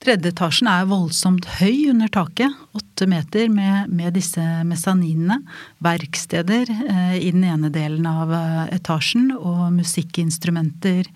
Tredje 0.00 0.30
etasjen 0.32 0.68
er 0.72 0.86
voldsomt 0.88 1.44
høy 1.58 1.90
under 1.90 2.08
taket. 2.08 2.54
Åtte 2.72 3.04
meter 3.04 3.50
med, 3.52 3.90
med 3.92 4.14
disse 4.16 4.40
mesaninene. 4.64 5.42
Verksteder 5.84 6.70
eh, 6.72 7.18
i 7.18 7.28
den 7.34 7.44
ene 7.44 7.68
delen 7.74 8.08
av 8.08 8.32
eh, 8.32 8.62
etasjen. 8.78 9.26
Og 9.36 9.66
musikkinstrumenter, 9.74 11.10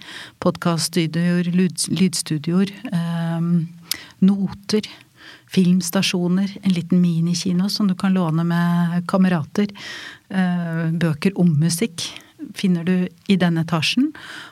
podkaststudioer, 0.44 1.48
lyd, 1.56 1.86
lydstudioer. 1.96 2.74
Eh, 2.92 3.48
noter. 4.28 4.90
Filmstasjoner. 5.54 6.52
En 6.60 6.76
liten 6.76 7.00
minikino 7.00 7.70
som 7.72 7.88
du 7.88 7.96
kan 7.96 8.12
låne 8.12 8.44
med 8.44 9.00
kamerater. 9.08 9.72
Eh, 10.28 10.84
bøker 10.92 11.40
om 11.40 11.56
musikk 11.56 12.04
finner 12.54 12.84
du 12.84 13.08
i 13.30 13.36
den 13.40 13.58
etasjen. 13.60 14.10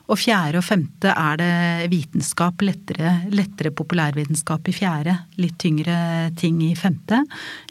Og 0.08 0.20
fjerde 0.22 0.60
og 0.60 0.66
femte 0.66 1.12
er 1.12 1.38
det 1.40 1.90
vitenskap, 1.92 2.62
lettere, 2.64 3.14
lettere 3.32 3.72
populærvitenskap 3.74 4.68
i 4.68 4.74
fjerde. 4.76 5.16
Litt 5.40 5.58
tyngre 5.62 5.96
ting 6.40 6.60
i 6.64 6.72
femte. 6.78 7.22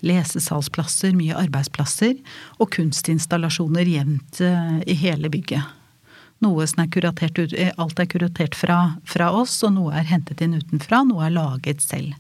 Lesesalsplasser, 0.06 1.14
mye 1.18 1.38
arbeidsplasser. 1.40 2.18
Og 2.60 2.72
kunstinstallasjoner 2.78 3.90
jevnt 3.90 4.42
eh, 4.46 4.82
i 4.88 4.98
hele 5.04 5.32
bygget. 5.34 5.78
Noe 6.42 6.66
som 6.66 6.82
er 6.82 6.90
kuratert 6.94 7.38
ut, 7.38 7.54
eh, 7.54 7.70
alt 7.78 8.00
er 8.02 8.10
kuratert 8.10 8.58
fra, 8.58 8.80
fra 9.06 9.30
oss, 9.38 9.60
og 9.68 9.76
noe 9.78 9.94
er 9.94 10.10
hentet 10.10 10.42
inn 10.42 10.58
utenfra. 10.58 11.04
Noe 11.06 11.28
er 11.28 11.38
laget 11.38 11.86
selv. 11.86 12.18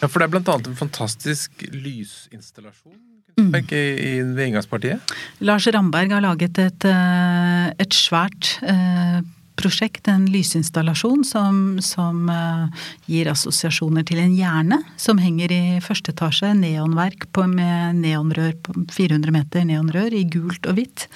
Ja, 0.00 0.08
For 0.08 0.18
det 0.18 0.32
er 0.32 0.42
annet 0.42 0.72
en 0.72 0.78
fantastisk 0.78 1.62
lysinstallasjon 1.70 3.11
mm. 3.38 3.52
i, 3.72 4.14
ved 4.34 4.48
inngangspartiet? 4.48 5.14
Lars 5.44 5.68
Ramberg 5.72 6.12
har 6.16 6.24
laget 6.24 6.58
et, 6.62 6.88
eh, 6.88 7.68
et 7.82 7.96
svært 7.96 8.56
eh, 8.66 9.22
prosjekt, 9.58 10.08
en 10.08 10.24
lysinstallasjon 10.32 11.22
som, 11.26 11.56
som 11.84 12.28
uh, 12.32 12.86
gir 13.10 13.28
assosiasjoner 13.30 14.04
til 14.08 14.22
en 14.22 14.34
hjerne 14.34 14.78
som 15.00 15.20
henger 15.20 15.52
i 15.54 15.62
første 15.84 16.14
etasje. 16.14 16.52
Neonverk 16.58 17.28
på, 17.36 17.44
med 17.50 18.00
neonrør 18.02 18.56
på 18.64 18.74
400 18.92 19.34
meter 19.34 19.66
neonrør 19.68 20.16
i 20.16 20.24
gult 20.32 20.66
og 20.70 20.78
hvitt. 20.80 21.06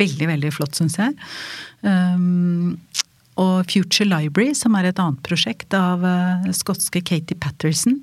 Veldig, 0.00 0.30
veldig 0.30 0.54
flott, 0.54 0.78
syns 0.78 0.98
jeg. 1.00 1.16
Um, 1.82 2.78
og 3.40 3.70
Future 3.70 4.08
Library, 4.08 4.52
som 4.56 4.76
er 4.76 4.90
et 4.90 5.00
annet 5.00 5.20
prosjekt 5.24 5.74
av 5.76 6.04
uh, 6.04 6.50
skotske 6.56 7.02
Katie 7.06 7.38
Patterson, 7.40 8.00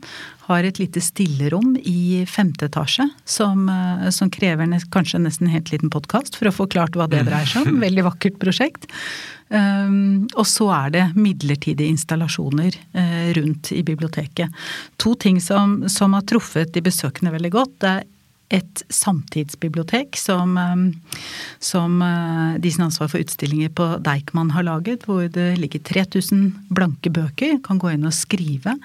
har 0.47 0.65
et 0.65 0.79
lite 0.79 1.01
stillerom 1.03 1.75
i 1.83 2.23
femte 2.29 2.69
etasje 2.69 3.05
som, 3.27 3.67
uh, 3.69 4.07
som 4.13 4.31
krever 4.33 4.69
nest, 4.69 4.89
kanskje 4.93 5.21
nesten 5.21 5.49
en 5.49 5.57
helt 5.57 5.71
liten 5.73 5.93
podkast 5.93 6.39
for 6.39 6.49
å 6.49 6.55
få 6.55 6.69
klart 6.71 6.97
hva 6.97 7.09
det 7.11 7.25
dreier 7.27 7.49
seg 7.49 7.69
om. 7.69 7.81
Veldig 7.87 8.07
vakkert 8.07 8.39
prosjekt. 8.41 8.89
Um, 9.47 10.25
og 10.35 10.43
så 10.49 10.65
er 10.75 10.89
det 10.91 11.05
midlertidige 11.15 11.87
installasjoner 11.93 12.75
uh, 12.97 13.29
rundt 13.37 13.71
i 13.71 13.83
biblioteket. 13.87 14.51
To 14.99 15.13
ting 15.15 15.39
som, 15.43 15.83
som 15.91 16.17
har 16.17 16.25
truffet 16.27 16.73
de 16.75 16.83
besøkende 16.83 17.31
veldig 17.35 17.53
godt. 17.53 17.77
Det 17.83 17.93
er 17.93 18.05
et 18.53 18.83
samtidsbibliotek 18.93 20.15
som, 20.19 20.55
um, 20.57 20.85
som 21.59 21.97
uh, 21.99 22.55
de 22.61 22.71
som 22.71 22.85
har 22.85 22.91
ansvar 22.91 23.09
for 23.11 23.23
utstillinger 23.23 23.73
på 23.75 23.87
Deichman 24.05 24.53
har 24.55 24.63
laget, 24.67 25.03
hvor 25.07 25.27
det 25.33 25.49
ligger 25.59 25.83
3000 25.83 26.53
blanke 26.71 27.11
bøker, 27.11 27.57
kan 27.65 27.81
gå 27.81 27.91
inn 27.91 28.07
og 28.07 28.15
skrive. 28.15 28.77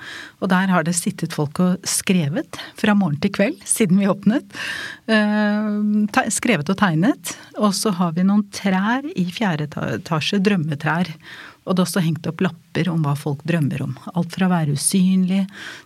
Og 0.42 0.50
der 0.50 0.72
har 0.72 0.86
det 0.86 0.96
sittet 0.98 1.36
folk 1.36 1.60
og 1.62 1.86
skrevet 1.86 2.58
fra 2.80 2.96
morgen 2.98 3.20
til 3.22 3.34
kveld 3.34 3.62
siden 3.68 4.02
vi 4.02 4.10
åpnet. 4.10 4.58
Uh, 5.06 6.10
skrevet 6.32 6.72
og 6.72 6.80
tegnet. 6.82 7.36
Og 7.60 7.70
så 7.78 7.94
har 7.94 8.16
vi 8.18 8.26
noen 8.26 8.48
trær 8.54 9.06
i 9.14 9.28
fjerde 9.30 9.70
etasje, 9.70 10.42
drømmetrær. 10.42 11.14
Og 11.62 11.76
det 11.76 11.82
er 11.82 11.86
også 11.86 12.02
hengt 12.02 12.26
opp 12.26 12.42
lapper 12.42 12.88
om 12.90 13.04
hva 13.06 13.12
folk 13.18 13.44
drømmer 13.46 13.84
om. 13.84 13.92
Alt 14.18 14.34
fra 14.34 14.48
å 14.48 14.52
være 14.52 14.74
usynlig, 14.74 15.44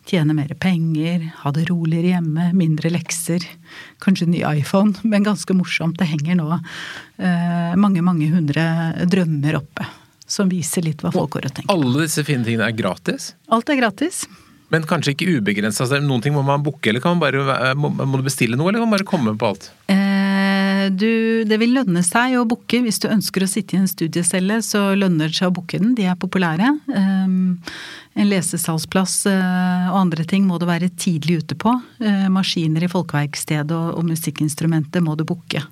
tjene 0.09 0.37
mer 0.37 0.55
penger, 0.61 1.29
ha 1.43 1.53
det 1.53 1.67
roligere 1.69 2.15
hjemme, 2.15 2.49
mindre 2.57 2.93
lekser, 2.95 3.45
kanskje 4.05 4.31
ny 4.31 4.41
iPhone. 4.49 4.97
Men 5.05 5.27
ganske 5.27 5.57
morsomt. 5.57 5.99
Det 6.01 6.09
henger 6.09 6.41
nå 6.41 6.49
eh, 6.57 7.77
mange, 7.77 8.03
mange 8.05 8.31
hundre 8.33 8.65
drømmer 9.05 9.61
oppe. 9.61 9.87
Som 10.27 10.49
viser 10.51 10.83
litt 10.83 11.05
hva 11.05 11.12
folk 11.15 11.37
går 11.37 11.51
og 11.51 11.55
tenker. 11.61 11.71
Alle 11.77 12.09
disse 12.09 12.25
fine 12.27 12.43
tingene 12.47 12.67
er 12.67 12.75
gratis? 12.75 13.35
Alt 13.53 13.71
er 13.71 13.79
gratis. 13.79 14.25
Men 14.75 14.87
kanskje 14.89 15.15
ikke 15.15 15.29
ubegrensa? 15.39 15.85
Altså, 15.85 16.01
noen 16.03 16.25
ting 16.25 16.35
må 16.35 16.43
man 16.47 16.65
booke, 16.67 16.91
eller 16.91 17.05
kan 17.05 17.15
man 17.15 17.23
bare, 17.23 17.75
må, 17.79 17.93
må, 17.95 18.19
du 18.19 18.27
bestille 18.27 18.59
noe, 18.59 18.73
eller 18.73 18.83
kan 18.83 18.91
man 18.91 18.99
bare 18.99 19.07
komme 19.07 19.37
på 19.39 19.53
alt? 19.53 19.69
Eh, 19.93 20.15
du, 20.92 21.44
det 21.49 21.59
vil 21.61 21.75
lønne 21.77 22.03
seg 22.07 22.37
å 22.38 22.46
booke. 22.49 22.81
Hvis 22.85 23.01
du 23.03 23.09
ønsker 23.11 23.44
å 23.44 23.51
sitte 23.51 23.77
i 23.77 23.81
en 23.81 23.90
studiecelle, 23.90 24.61
så 24.64 24.90
lønner 24.99 25.33
det 25.33 25.38
seg 25.38 25.51
å 25.51 25.57
booke 25.59 25.81
den. 25.83 25.94
De 25.99 26.07
er 26.09 26.18
populære. 26.20 26.72
Um, 26.90 27.57
en 28.16 28.31
lesesalsplass 28.31 29.18
uh, 29.29 29.90
og 29.92 30.01
andre 30.05 30.27
ting 30.29 30.46
må 30.49 30.61
du 30.61 30.66
være 30.68 30.92
tidlig 30.96 31.42
ute 31.42 31.59
på. 31.61 31.75
Uh, 32.03 32.29
maskiner 32.33 32.87
i 32.87 32.90
folkeverkstedet 32.92 33.81
og 33.96 34.07
musikkinstrumenter 34.09 35.05
må 35.05 35.18
du 35.18 35.27
booke. 35.29 35.64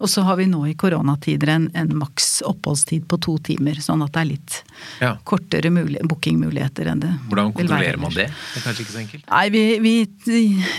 Og 0.00 0.08
så 0.08 0.24
har 0.24 0.38
vi 0.40 0.46
nå 0.48 0.62
i 0.64 0.74
koronatider 0.80 1.50
en, 1.52 1.66
en 1.76 1.90
maks 2.00 2.40
oppholdstid 2.48 3.04
på 3.08 3.18
to 3.20 3.36
timer, 3.50 3.76
sånn 3.84 4.00
at 4.04 4.14
det 4.14 4.22
er 4.22 4.28
litt 4.30 4.58
ja. 5.02 5.12
kortere 5.28 5.68
bookingmuligheter 6.08 6.88
enn 6.88 7.02
det 7.02 7.10
Hvordan 7.28 7.52
kontrollerer 7.56 8.00
man 8.00 8.14
det? 8.16 8.30
Det 8.32 8.62
er 8.62 8.64
kanskje 8.64 8.86
ikke 8.86 8.94
så 8.94 9.02
enkelt? 9.02 9.26
Nei, 9.28 9.44
vi, 9.52 9.64
vi 9.84 10.36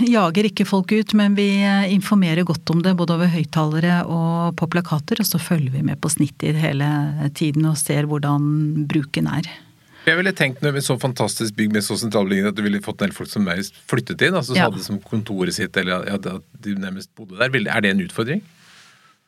jager 0.10 0.49
ikke 0.49 0.65
folk 0.65 0.93
ut, 0.95 1.13
men 1.17 1.38
vi 1.38 1.49
informerer 1.93 2.47
godt 2.49 2.73
om 2.73 2.81
det 2.81 2.95
både 2.97 3.19
over 3.19 3.29
høyttalere 3.29 3.99
og 4.10 4.55
på 4.57 4.69
plakater, 4.73 5.21
og 5.21 5.29
så 5.29 5.41
følger 5.41 5.75
vi 5.75 5.84
med 5.86 6.01
på 6.01 6.10
snittet 6.10 6.57
hele 6.57 6.88
tiden 7.38 7.69
og 7.69 7.77
ser 7.79 8.10
hvordan 8.10 8.88
bruken 8.89 9.29
er. 9.29 9.51
Jeg 10.07 10.17
ville 10.17 10.34
tenkt 10.34 10.63
når 10.65 10.73
vi 10.79 10.81
så 10.81 10.95
fantastisk 10.97 11.53
bygg 11.60 11.75
med 11.75 11.86
så 11.86 11.93
sentralbeliggenhet 12.01 12.55
at 12.55 12.57
du 12.57 12.65
ville 12.65 12.81
fått 12.81 13.03
en 13.03 13.12
del 13.12 13.13
folk 13.13 13.29
som 13.29 13.45
meg 13.45 13.62
flyttet 13.89 14.23
inn, 14.25 14.34
altså 14.34 14.55
så 14.55 14.57
ja. 14.57 14.65
hadde 14.65 14.81
det 14.81 14.88
som 14.88 14.97
kontoret 15.05 15.53
sitt, 15.53 15.77
eller 15.77 16.10
at 16.10 16.25
de 16.65 16.73
nærmest 16.73 17.12
bodde 17.17 17.38
der. 17.38 17.53
Er 17.69 17.86
det 17.86 17.93
en 17.93 18.01
utfordring? 18.07 18.41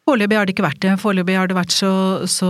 Foreløpig 0.04 0.36
har 0.36 0.44
det 0.44 0.52
ikke 0.52 0.66
vært 0.66 0.82
det. 0.84 0.94
Foreløpig 1.00 1.36
har 1.40 1.48
det 1.48 1.56
vært 1.56 1.72
så, 1.72 1.90
så, 2.28 2.50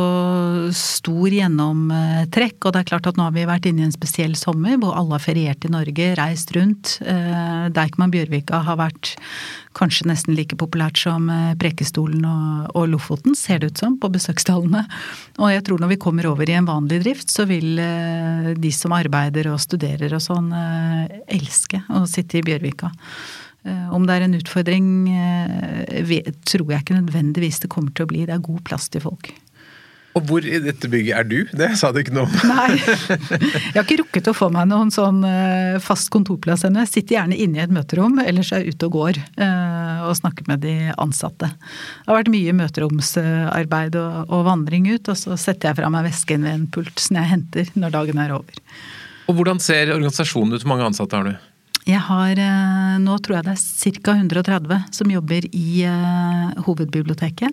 stor 0.73 1.33
gjennomtrekk. 1.35 2.55
Og 2.65 2.73
det 2.73 2.79
er 2.79 2.87
klart 2.89 3.09
at 3.11 3.19
nå 3.19 3.27
har 3.27 3.35
vi 3.35 3.43
vært 3.45 3.67
inne 3.69 3.83
i 3.83 3.85
en 3.85 3.93
spesiell 3.93 4.33
sommer 4.39 4.79
hvor 4.81 4.95
alle 4.97 5.13
har 5.13 5.21
feriert 5.21 5.67
i 5.67 5.69
Norge, 5.69 6.07
reist 6.17 6.49
rundt. 6.57 6.95
Eh, 7.05 7.67
Deichman 7.75 8.13
Bjørvika 8.15 8.63
har 8.65 8.79
vært 8.81 9.11
kanskje 9.77 10.09
nesten 10.09 10.33
like 10.33 10.57
populært 10.57 10.97
som 10.97 11.29
eh, 11.29 11.53
Prekestolen 11.61 12.25
og, 12.25 12.73
og 12.73 12.89
Lofoten, 12.89 13.37
ser 13.37 13.61
det 13.61 13.75
ut 13.75 13.85
som, 13.85 13.99
på 14.01 14.09
besøkstallene. 14.17 14.81
Og 15.37 15.53
jeg 15.53 15.67
tror 15.69 15.85
når 15.85 15.93
vi 15.93 16.01
kommer 16.01 16.31
over 16.31 16.49
i 16.49 16.57
en 16.57 16.71
vanlig 16.71 17.03
drift, 17.05 17.29
så 17.29 17.45
vil 17.45 17.77
eh, 17.77 18.49
de 18.57 18.73
som 18.73 18.97
arbeider 18.97 19.53
og 19.53 19.61
studerer 19.61 20.17
og 20.17 20.25
sånn, 20.25 20.49
elske 21.29 21.85
å 21.93 22.07
sitte 22.09 22.41
i 22.41 22.45
Bjørvika. 22.49 22.89
Eh, 23.63 23.95
om 23.95 24.03
det 24.07 24.17
er 24.17 24.25
en 24.25 24.35
utfordring, 24.35 24.87
eh, 25.07 26.33
tror 26.43 26.67
jeg 26.73 26.83
ikke 26.83 26.99
nødvendigvis 26.99 27.63
det 27.63 27.71
kommer 27.71 27.95
til 27.95 28.05
å 28.05 28.11
bli. 28.11 28.25
Det 28.27 28.35
er 28.35 28.43
god 28.43 28.63
plass 28.67 28.89
til 28.91 29.03
folk. 29.03 29.31
Og 30.13 30.27
hvor 30.29 30.45
i 30.45 30.59
dette 30.61 30.85
bygget 30.91 31.15
er 31.17 31.25
du? 31.25 31.37
Det 31.57 31.71
sa 31.79 31.89
du 31.89 31.97
ikke 31.97 32.13
noe 32.13 32.27
om. 32.27 32.33
Nei, 32.45 32.75
jeg 32.77 33.73
har 33.73 33.81
ikke 33.81 34.03
rukket 34.03 34.27
å 34.29 34.35
få 34.37 34.51
meg 34.53 34.67
noen 34.69 34.91
sånn 34.93 35.23
eh, 35.25 35.79
fast 35.81 36.11
kontorplass 36.13 36.67
ennå. 36.67 36.83
Jeg 36.83 36.91
sitter 36.91 37.15
gjerne 37.15 37.39
inne 37.39 37.57
i 37.57 37.63
et 37.63 37.73
møterom, 37.73 38.19
ellers 38.21 38.51
er 38.53 38.61
jeg 38.61 38.75
ute 38.75 38.91
og 38.91 38.99
går 38.99 39.21
og 40.03 40.17
snakker 40.19 40.45
med 40.51 40.59
de 40.65 40.91
ansatte. 40.99 41.47
Det 41.47 42.11
har 42.11 42.19
vært 42.19 42.33
mye 42.33 42.53
møteromsarbeid 42.59 43.95
og, 43.95 44.17
og 44.27 44.43
vandring 44.49 44.89
ut, 44.91 45.07
og 45.07 45.15
så 45.17 45.39
setter 45.39 45.71
jeg 45.71 45.79
fra 45.79 45.89
meg 45.93 46.09
vesken 46.09 46.43
ved 46.43 46.57
en 46.57 46.67
pult 46.75 46.99
som 46.99 47.17
jeg 47.17 47.31
henter 47.31 47.71
når 47.79 47.95
dagen 47.95 48.19
er 48.19 48.35
over. 48.35 48.59
Og 49.31 49.39
Hvordan 49.39 49.63
ser 49.63 49.95
organisasjonen 49.95 50.51
ut? 50.53 50.61
Hvor 50.61 50.73
mange 50.75 50.91
ansatte 50.91 51.15
har 51.15 51.31
du? 51.31 51.52
Jeg 51.83 51.99
har, 51.99 52.39
eh, 52.39 52.95
Nå 53.03 53.17
tror 53.19 53.35
jeg 53.37 53.43
det 53.43 53.51
er 53.57 53.59
ca. 54.03 54.13
130 54.15 54.83
som 54.95 55.11
jobber 55.11 55.43
i 55.51 55.83
uh, 55.83 56.55
hovedbiblioteket. 56.63 57.51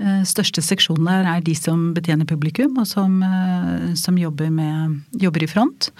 Uh, 0.00 0.24
største 0.24 0.64
seksjonen 0.64 1.04
der 1.04 1.28
er 1.28 1.44
de 1.44 1.52
som 1.58 1.92
betjener 1.92 2.24
publikum, 2.24 2.78
og 2.80 2.86
som, 2.88 3.20
som 3.98 4.16
jobber, 4.16 4.50
med, 4.50 5.00
jobber, 5.12 5.42
i 5.44 5.46
front. 5.46 5.90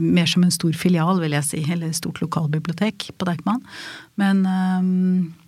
mer 0.00 0.32
som 0.32 0.48
en 0.48 0.56
stor 0.56 0.72
filial, 0.80 1.20
vil 1.20 1.36
jeg 1.36 1.50
si, 1.50 1.64
eller 1.76 1.92
stort 1.92 2.24
lokalbibliotek 2.24 3.10
på 3.20 3.28
Deichman. 3.28 3.60
Men, 4.16 4.46
eh, 4.48 5.44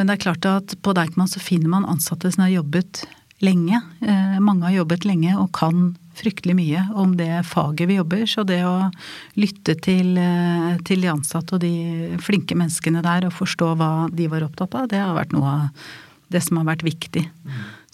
men 0.00 0.08
det 0.08 0.16
er 0.16 0.22
klart 0.24 0.46
at 0.48 0.72
på 0.80 0.94
Deichman 0.96 1.28
så 1.28 1.42
finner 1.44 1.68
man 1.68 1.84
ansatte 1.84 2.30
som 2.32 2.46
har 2.46 2.54
jobbet 2.54 3.02
lenge. 3.44 3.76
Mange 4.40 4.64
har 4.64 4.78
jobbet 4.78 5.04
lenge 5.04 5.34
og 5.36 5.50
kan 5.56 5.90
fryktelig 6.20 6.56
mye 6.58 6.84
om 6.98 7.14
det 7.18 7.30
faget 7.48 7.88
vi 7.88 7.98
jobber. 7.98 8.24
Så 8.28 8.44
det 8.48 8.60
å 8.66 8.90
lytte 9.40 9.76
til, 9.82 10.16
eh, 10.18 10.78
til, 10.86 11.04
de 11.04 11.12
ansatte 11.12 11.56
og 11.56 11.64
de 11.64 12.16
flinke 12.22 12.56
menneskene 12.58 13.02
der 13.06 13.28
og 13.28 13.36
forstå 13.36 13.74
hva 13.80 13.92
de 14.12 14.28
var 14.32 14.46
opptatt 14.46 14.76
av, 14.76 14.88
det 14.90 15.00
har 15.00 15.16
vært 15.16 15.34
noe 15.36 15.54
av 15.54 15.86
det 16.30 16.42
som 16.46 16.60
har 16.60 16.68
vært 16.68 16.84
viktig. 16.86 17.24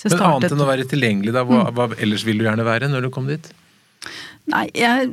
Men 0.07 0.19
annet 0.21 0.53
enn 0.53 0.61
å 0.61 0.69
være 0.69 0.89
tilgjengelig, 0.89 1.33
da, 1.33 1.45
hva, 1.49 1.71
hva 1.73 1.89
ellers 1.97 2.27
vil 2.27 2.39
du 2.39 2.45
gjerne 2.45 2.67
være 2.67 2.91
når 2.93 3.07
du 3.07 3.13
kom 3.15 3.31
dit? 3.31 3.49
Nei, 4.47 4.67
jeg, 4.79 5.09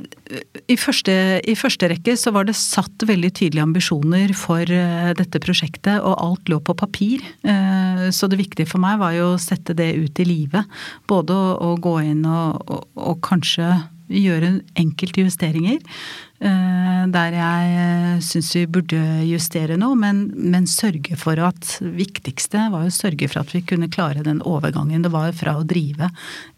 i, 0.69 0.75
første, 0.77 1.13
i, 1.49 1.55
første, 1.57 1.87
rekke 1.89 2.13
så 2.19 2.29
var 2.35 2.45
det 2.45 2.53
satt 2.57 3.05
veldig 3.09 3.31
tydelige 3.33 3.65
ambisjoner 3.65 4.33
for 4.37 4.61
uh, 4.61 5.09
dette 5.17 5.41
prosjektet, 5.41 6.03
og 6.05 6.19
alt 6.21 6.51
lå 6.53 6.59
på 6.61 6.75
papir. 6.77 7.23
Uh, 7.41 8.11
så 8.13 8.29
det 8.29 8.37
viktige 8.43 8.69
for 8.69 8.83
meg 8.83 8.99
var 9.01 9.15
jo 9.17 9.31
å 9.33 9.41
sette 9.41 9.73
det 9.77 9.89
ut 9.97 10.21
i 10.21 10.27
livet. 10.29 10.77
Både 11.09 11.33
å 11.33 11.73
gå 11.81 11.97
inn 12.05 12.21
og, 12.29 12.61
og, 12.67 12.85
og 12.93 13.23
kanskje 13.25 13.71
gjøre 14.13 14.59
enkelte 14.77 15.25
justeringer. 15.25 15.81
Eh, 16.43 17.03
der 17.13 17.35
jeg 17.37 17.75
eh, 17.79 18.15
syns 18.23 18.49
vi 18.57 18.63
burde 18.67 18.99
justere 19.23 19.77
noe, 19.79 19.95
men, 19.95 20.25
men, 20.35 20.65
sørge 20.67 21.15
for 21.19 21.39
at 21.39 21.77
Viktigste 21.79 22.65
var 22.73 22.83
å 22.83 22.91
sørge 22.91 23.29
for 23.31 23.45
at 23.45 23.53
vi 23.55 23.61
kunne 23.63 23.87
klare 23.91 24.25
den 24.25 24.41
overgangen 24.43 25.05
det 25.05 25.13
var 25.13 25.31
fra 25.37 25.55
å 25.59 25.63
drive 25.67 26.09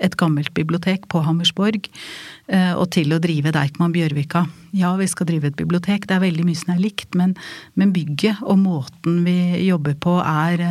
et 0.01 0.17
gammelt 0.17 0.55
bibliotek 0.57 1.05
på 1.11 1.21
Hammersborg 1.27 1.85
eh, 1.85 2.73
og 2.73 2.89
til 2.97 3.13
å 3.13 3.21
drive 3.21 3.53
Deichman 3.53 3.93
Bjørvika. 3.93 4.47
Ja, 4.75 4.95
vi 4.97 5.09
skal 5.11 5.29
drive 5.29 5.51
et 5.51 5.59
bibliotek, 5.59 6.09
det 6.09 6.17
er 6.17 6.25
veldig 6.25 6.49
mye 6.49 6.63
som 6.63 6.73
er 6.73 6.81
likt, 6.81 7.13
men, 7.13 7.37
men 7.77 7.93
bygget 7.93 8.41
og 8.41 8.57
måten 8.65 9.21
vi 9.27 9.37
jobber 9.67 9.93
på 10.01 10.17
er 10.25 10.65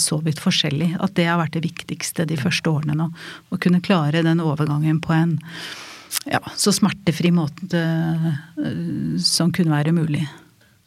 så 0.00 0.22
vidt 0.24 0.40
forskjellig 0.40 0.94
at 1.04 1.18
det 1.18 1.28
har 1.28 1.42
vært 1.42 1.58
det 1.58 1.66
viktigste 1.68 2.24
de 2.32 2.40
første 2.40 2.72
årene 2.72 2.96
nå. 2.96 3.12
Å 3.52 3.60
kunne 3.60 3.84
klare 3.84 4.24
den 4.24 4.40
overgangen 4.40 5.04
på 5.04 5.12
en 5.16 5.42
ja, 6.30 6.40
så 6.56 6.72
smertefri 6.72 7.32
måte 7.34 7.80
eh, 7.80 9.20
som 9.20 9.52
kunne 9.54 9.74
være 9.74 9.94
mulig. 9.96 10.24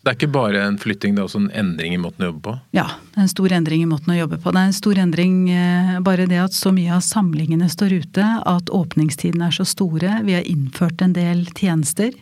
Det 0.08 0.14
er 0.14 0.16
ikke 0.22 0.36
bare 0.38 0.62
en 0.64 0.78
flytting, 0.80 1.18
det 1.18 1.20
er 1.20 1.26
også 1.28 1.40
en 1.42 1.50
endring 1.60 1.92
i 1.92 2.00
måten 2.00 2.24
å 2.24 2.30
jobbe 2.30 2.44
på? 2.46 2.52
Ja, 2.78 2.86
det 3.12 3.20
er 3.20 3.26
en 3.26 3.32
stor 3.34 3.54
endring 3.58 3.82
i 3.84 3.90
måten 3.90 4.14
å 4.14 4.16
jobbe 4.16 4.38
på. 4.40 4.54
Det 4.56 4.62
er 4.62 4.70
en 4.70 4.78
stor 4.78 5.02
endring 5.04 5.34
eh, 5.52 5.98
bare 6.06 6.30
det 6.32 6.40
at 6.40 6.56
så 6.56 6.72
mye 6.72 6.94
av 6.96 7.04
samlingene 7.04 7.68
står 7.68 7.98
ute, 8.06 8.28
at 8.48 8.72
åpningstidene 8.72 9.50
er 9.50 9.58
så 9.58 9.66
store. 9.68 10.22
Vi 10.24 10.38
har 10.38 10.48
innført 10.48 11.04
en 11.04 11.18
del 11.18 11.44
tjenester. 11.58 12.16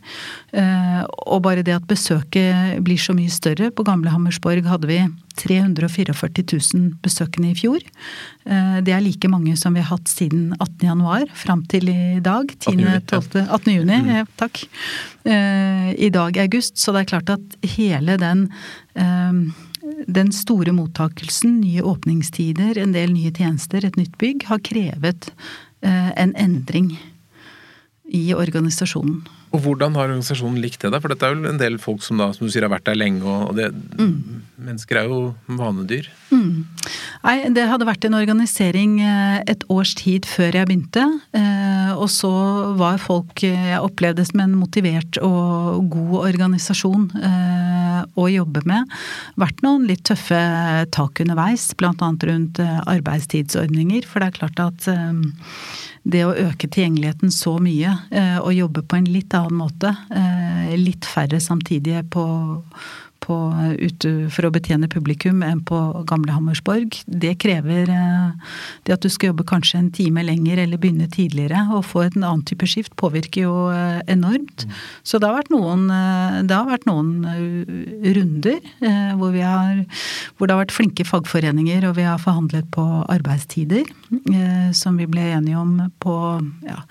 Eh, 0.49 1.03
og 1.29 1.43
bare 1.45 1.61
det 1.67 1.75
at 1.77 1.85
besøket 1.85 2.81
blir 2.87 2.97
så 2.97 3.13
mye 3.13 3.29
større. 3.29 3.69
På 3.69 3.85
gamle 3.85 4.09
Hammersborg 4.15 4.65
hadde 4.65 4.89
vi 4.89 5.03
344 5.39 6.45
000 6.73 6.95
besøkende 7.03 7.51
i 7.51 7.57
fjor. 7.57 7.83
Eh, 8.45 8.79
det 8.85 8.95
er 8.95 9.03
like 9.03 9.29
mange 9.31 9.55
som 9.59 9.75
vi 9.75 9.83
har 9.83 9.91
hatt 9.97 10.11
siden 10.11 10.53
18. 10.59 10.87
januar 10.87 11.27
fram 11.37 11.65
til 11.71 11.91
i 11.91 12.21
dag. 12.23 12.49
10. 12.59 12.75
12, 13.11 13.45
18. 13.45 13.71
juni, 13.73 14.01
mm. 14.07 14.33
takk. 14.39 14.63
Eh, 15.25 15.93
I 16.07 16.09
dag 16.13 16.37
august. 16.45 16.77
Så 16.81 16.95
det 16.95 17.05
er 17.05 17.13
klart 17.15 17.37
at 17.37 17.61
hele 17.75 18.19
den 18.21 18.49
den 20.05 20.31
store 20.33 20.71
mottakelsen, 20.73 21.59
nye 21.61 21.83
åpningstider, 21.85 22.79
en 22.81 22.93
del 22.95 23.11
nye 23.13 23.29
tjenester, 23.35 23.85
et 23.85 23.97
nytt 23.99 24.15
bygg, 24.17 24.47
har 24.49 24.61
krevet 24.65 25.27
en 25.83 26.31
endring 26.41 26.93
i 28.15 28.29
organisasjonen. 28.33 29.25
Og 29.55 29.61
hvordan 29.63 29.95
har 29.95 30.09
organisasjonen 30.09 30.59
likt 30.63 30.83
det, 30.83 30.91
da? 30.93 30.99
For 31.01 31.11
dette 31.11 31.27
er 31.27 31.35
jo 31.35 31.49
en 31.49 31.61
del 31.61 31.77
folk 31.81 32.03
som 32.05 32.19
da, 32.19 32.29
som 32.35 32.45
du 32.45 32.51
sier, 32.53 32.65
har 32.65 32.73
vært 32.73 32.87
der 32.89 32.97
lenge, 32.97 33.23
og 33.23 33.55
det, 33.57 33.69
mm. 33.71 34.15
Mennesker 34.65 35.01
er 35.01 35.11
jo 35.11 35.19
vanedyr. 35.47 36.09
Mm. 36.31 36.65
Nei, 37.25 37.37
det 37.55 37.63
hadde 37.65 37.87
vært 37.87 38.05
en 38.05 38.17
organisering 38.17 38.99
eh, 39.01 39.39
et 39.49 39.63
års 39.73 39.95
tid 39.97 40.27
før 40.29 40.59
jeg 40.59 40.69
begynte. 40.69 41.05
Eh, 41.33 41.93
og 41.95 42.09
så 42.13 42.31
var 42.77 43.01
folk 43.01 43.41
eh, 43.45 43.71
Jeg 43.71 43.81
opplevde 43.81 44.25
som 44.27 44.43
en 44.43 44.53
motivert 44.59 45.17
og 45.25 45.89
god 45.93 46.29
organisasjon 46.29 47.07
å 48.15 48.25
jobbe 48.29 48.61
med. 48.67 48.91
Vært 49.39 49.63
noen 49.65 49.85
litt 49.89 50.03
tøffe 50.07 50.37
tak 50.93 51.21
underveis, 51.23 51.69
bl.a. 51.79 51.93
rundt 52.29 52.59
arbeidstidsordninger. 52.61 54.05
For 54.07 54.21
det 54.21 54.27
er 54.27 54.37
klart 54.39 54.61
at 54.61 54.87
det 56.05 56.21
å 56.27 56.35
øke 56.35 56.67
tilgjengeligheten 56.67 57.33
så 57.33 57.55
mye 57.63 57.95
og 58.43 58.51
jobbe 58.53 58.83
på 58.85 58.99
en 58.99 59.09
litt 59.09 59.33
annen 59.37 59.57
måte, 59.57 59.93
litt 60.77 61.07
færre 61.09 61.39
samtidige 61.43 62.03
på 62.13 62.25
på, 63.25 63.35
ute 63.81 64.11
for 64.33 64.47
å 64.47 64.53
betjene 64.53 64.89
publikum 64.91 65.41
enn 65.45 65.61
på 65.65 65.79
gamle 66.09 66.35
Hammersborg. 66.35 67.01
Det 67.05 67.33
krever 67.41 67.89
det 68.85 68.93
at 68.95 69.03
du 69.03 69.09
skal 69.11 69.31
jobbe 69.31 69.47
kanskje 69.49 69.81
en 69.81 69.91
time 69.95 70.23
lenger 70.25 70.61
eller 70.63 70.81
begynne 70.81 71.09
tidligere 71.11 71.65
Å 71.73 71.81
få 71.85 72.05
en 72.05 72.23
annen 72.23 72.45
type 72.47 72.67
skift, 72.69 72.93
påvirker 72.99 73.47
jo 73.47 73.55
enormt. 74.11 74.65
Mm. 74.65 74.77
Så 75.03 75.19
det 75.19 75.29
har 75.29 75.37
vært 75.39 75.51
noen, 75.53 75.87
det 76.45 76.55
har 76.55 76.69
vært 76.69 76.87
noen 76.89 77.11
runder 78.15 78.61
hvor, 79.19 79.35
har, 79.35 79.83
hvor 80.37 80.47
det 80.47 80.55
har 80.55 80.63
vært 80.63 80.75
flinke 80.75 81.07
fagforeninger 81.07 81.89
og 81.89 81.97
vi 81.99 82.07
har 82.07 82.21
forhandlet 82.21 82.69
på 82.75 82.85
arbeidstider 83.11 83.89
som 84.75 84.99
vi 85.01 85.09
ble 85.09 85.29
enige 85.35 85.59
om 85.59 85.77
på 86.03 86.15
ja, 86.65 86.81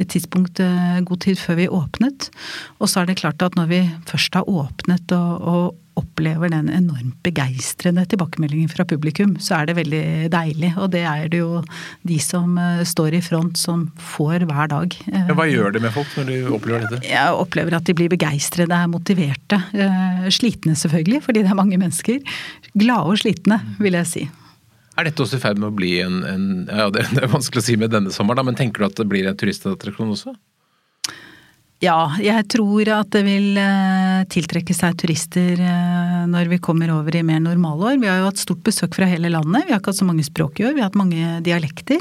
et 0.00 0.08
tidspunkt 0.08 0.60
eh, 0.62 1.00
god 1.04 1.22
tid 1.24 1.38
før 1.40 1.60
vi 1.60 1.68
åpnet. 1.68 2.30
Og 2.80 2.88
så 2.88 3.02
er 3.02 3.10
det 3.10 3.20
klart 3.20 3.42
at 3.44 3.56
når 3.58 3.70
vi 3.70 3.84
først 4.08 4.38
har 4.38 4.48
åpnet 4.48 5.12
og, 5.16 5.32
og 5.42 5.78
opplever 6.00 6.48
den 6.48 6.70
enormt 6.72 7.18
begeistrende 7.26 8.04
tilbakemeldingen 8.08 8.70
fra 8.72 8.86
publikum, 8.88 9.34
så 9.42 9.58
er 9.58 9.68
det 9.68 9.76
veldig 9.76 10.04
deilig. 10.32 10.72
Og 10.80 10.88
det 10.94 11.02
er 11.08 11.28
det 11.32 11.42
jo 11.42 11.60
de 12.08 12.18
som 12.22 12.56
eh, 12.60 12.82
står 12.88 13.18
i 13.18 13.22
front 13.24 13.60
som 13.60 13.86
får 14.14 14.46
hver 14.48 14.72
dag. 14.72 14.96
Hva 15.36 15.48
gjør 15.50 15.76
det 15.76 15.84
med 15.84 15.92
folk 15.94 16.16
når 16.16 16.30
de 16.30 16.38
opplever 16.48 16.86
dette? 16.86 17.04
Jeg 17.10 17.40
opplever 17.44 17.76
at 17.76 17.88
de 17.88 17.96
blir 17.98 18.12
begeistrede, 18.12 18.72
er 18.72 18.92
motiverte. 18.92 19.60
Eh, 19.76 20.28
slitne 20.32 20.76
selvfølgelig, 20.78 21.24
fordi 21.28 21.44
det 21.44 21.52
er 21.52 21.60
mange 21.60 21.80
mennesker. 21.80 22.22
Glade 22.72 23.12
og 23.12 23.20
slitne, 23.20 23.60
vil 23.82 24.00
jeg 24.00 24.08
si. 24.08 24.30
Er 24.92 25.08
dette 25.08 25.24
også 25.24 25.38
i 25.38 25.42
ferd 25.42 25.60
med 25.60 25.70
å 25.70 25.74
bli 25.74 25.94
en, 26.04 26.20
en 26.28 26.48
ja, 26.68 26.88
det, 26.92 27.06
er 27.16 27.30
vanskelig 27.32 27.62
å 27.62 27.66
si 27.66 27.76
med 27.80 27.94
denne 27.94 28.12
sommeren, 28.12 28.42
da, 28.42 28.48
men 28.50 28.58
tenker 28.58 28.82
du 28.82 28.90
at 28.90 28.98
det 29.00 29.08
blir 29.08 29.28
en 29.28 29.38
turistattraksjon 29.38 30.12
også? 30.16 30.34
Ja, 31.82 32.12
jeg 32.22 32.46
tror 32.52 32.86
at 32.94 33.08
det 33.10 33.24
vil 33.26 33.56
eh, 33.58 34.20
tiltrekke 34.30 34.74
seg 34.76 34.94
turister 35.00 35.58
eh, 35.58 36.11
når 36.30 36.50
vi 36.50 36.60
kommer 36.62 36.90
over 36.94 37.16
i 37.16 37.24
mer 37.26 37.40
normalår. 37.42 37.98
Vi 38.02 38.08
har 38.10 38.20
jo 38.20 38.28
hatt 38.28 38.40
stort 38.40 38.62
besøk 38.66 38.96
fra 38.98 39.08
hele 39.08 39.30
landet. 39.32 39.66
Vi 39.66 39.74
har 39.74 39.80
ikke 39.80 39.92
hatt 39.92 40.00
så 40.00 40.08
mange 40.08 40.26
språk 40.26 40.60
i 40.60 40.66
år, 40.68 40.76
vi 40.76 40.82
har 40.82 40.90
hatt 40.90 40.98
mange 40.98 41.40
dialekter. 41.46 42.00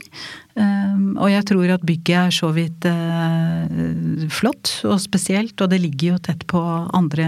Ehm, 0.59 1.15
og 1.15 1.31
jeg 1.31 1.45
tror 1.47 1.73
at 1.75 1.85
bygget 1.87 2.17
er 2.19 2.35
så 2.35 2.51
vidt 2.55 2.87
eh, 2.89 4.27
flott 4.33 4.73
og 4.89 4.99
spesielt, 5.03 5.55
og 5.61 5.71
det 5.71 5.81
ligger 5.83 6.13
jo 6.15 6.21
tett 6.27 6.45
på 6.51 6.61
andre 6.97 7.27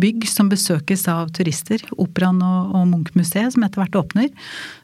bygg 0.00 0.26
som 0.30 0.50
besøkes 0.52 1.06
av 1.12 1.32
turister. 1.36 1.82
Operaen 1.96 2.42
og, 2.46 2.74
og 2.78 2.88
Munch-museet 2.92 3.56
som 3.56 3.66
etter 3.66 3.82
hvert 3.82 4.00
åpner. 4.04 4.32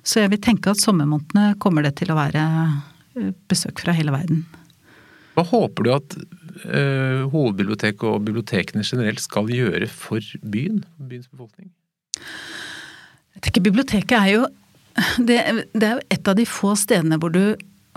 Så 0.02 0.22
jeg 0.24 0.34
vil 0.34 0.42
tenke 0.44 0.74
at 0.74 0.82
sommermånedene 0.82 1.56
kommer 1.62 1.86
det 1.86 1.96
til 2.02 2.12
å 2.12 2.18
være 2.18 2.44
besøk 3.50 3.82
fra 3.82 3.94
hele 3.96 4.14
verden. 4.14 4.44
Hva 5.38 5.44
håper 5.46 5.86
du 5.86 5.94
at 5.94 6.16
hovedbiblioteket 6.66 8.04
og 8.08 8.24
bibliotekene 8.26 8.84
generelt 8.86 9.22
skal 9.22 9.50
gjøre 9.52 9.88
for 9.92 10.24
byen? 10.42 10.82
Byens 10.98 11.30
befolkning? 11.30 11.70
Jeg 13.38 13.44
tenker 13.46 13.66
Biblioteket 13.68 14.16
er 14.18 14.30
jo 14.32 14.46
det, 15.22 15.38
det, 15.74 15.84
er 15.84 15.92
jo 15.96 16.06
et 16.10 16.30
av 16.30 16.38
de 16.38 16.46
få 16.48 16.72
stedene 16.78 17.18
hvor 17.22 17.30
du 17.34 17.42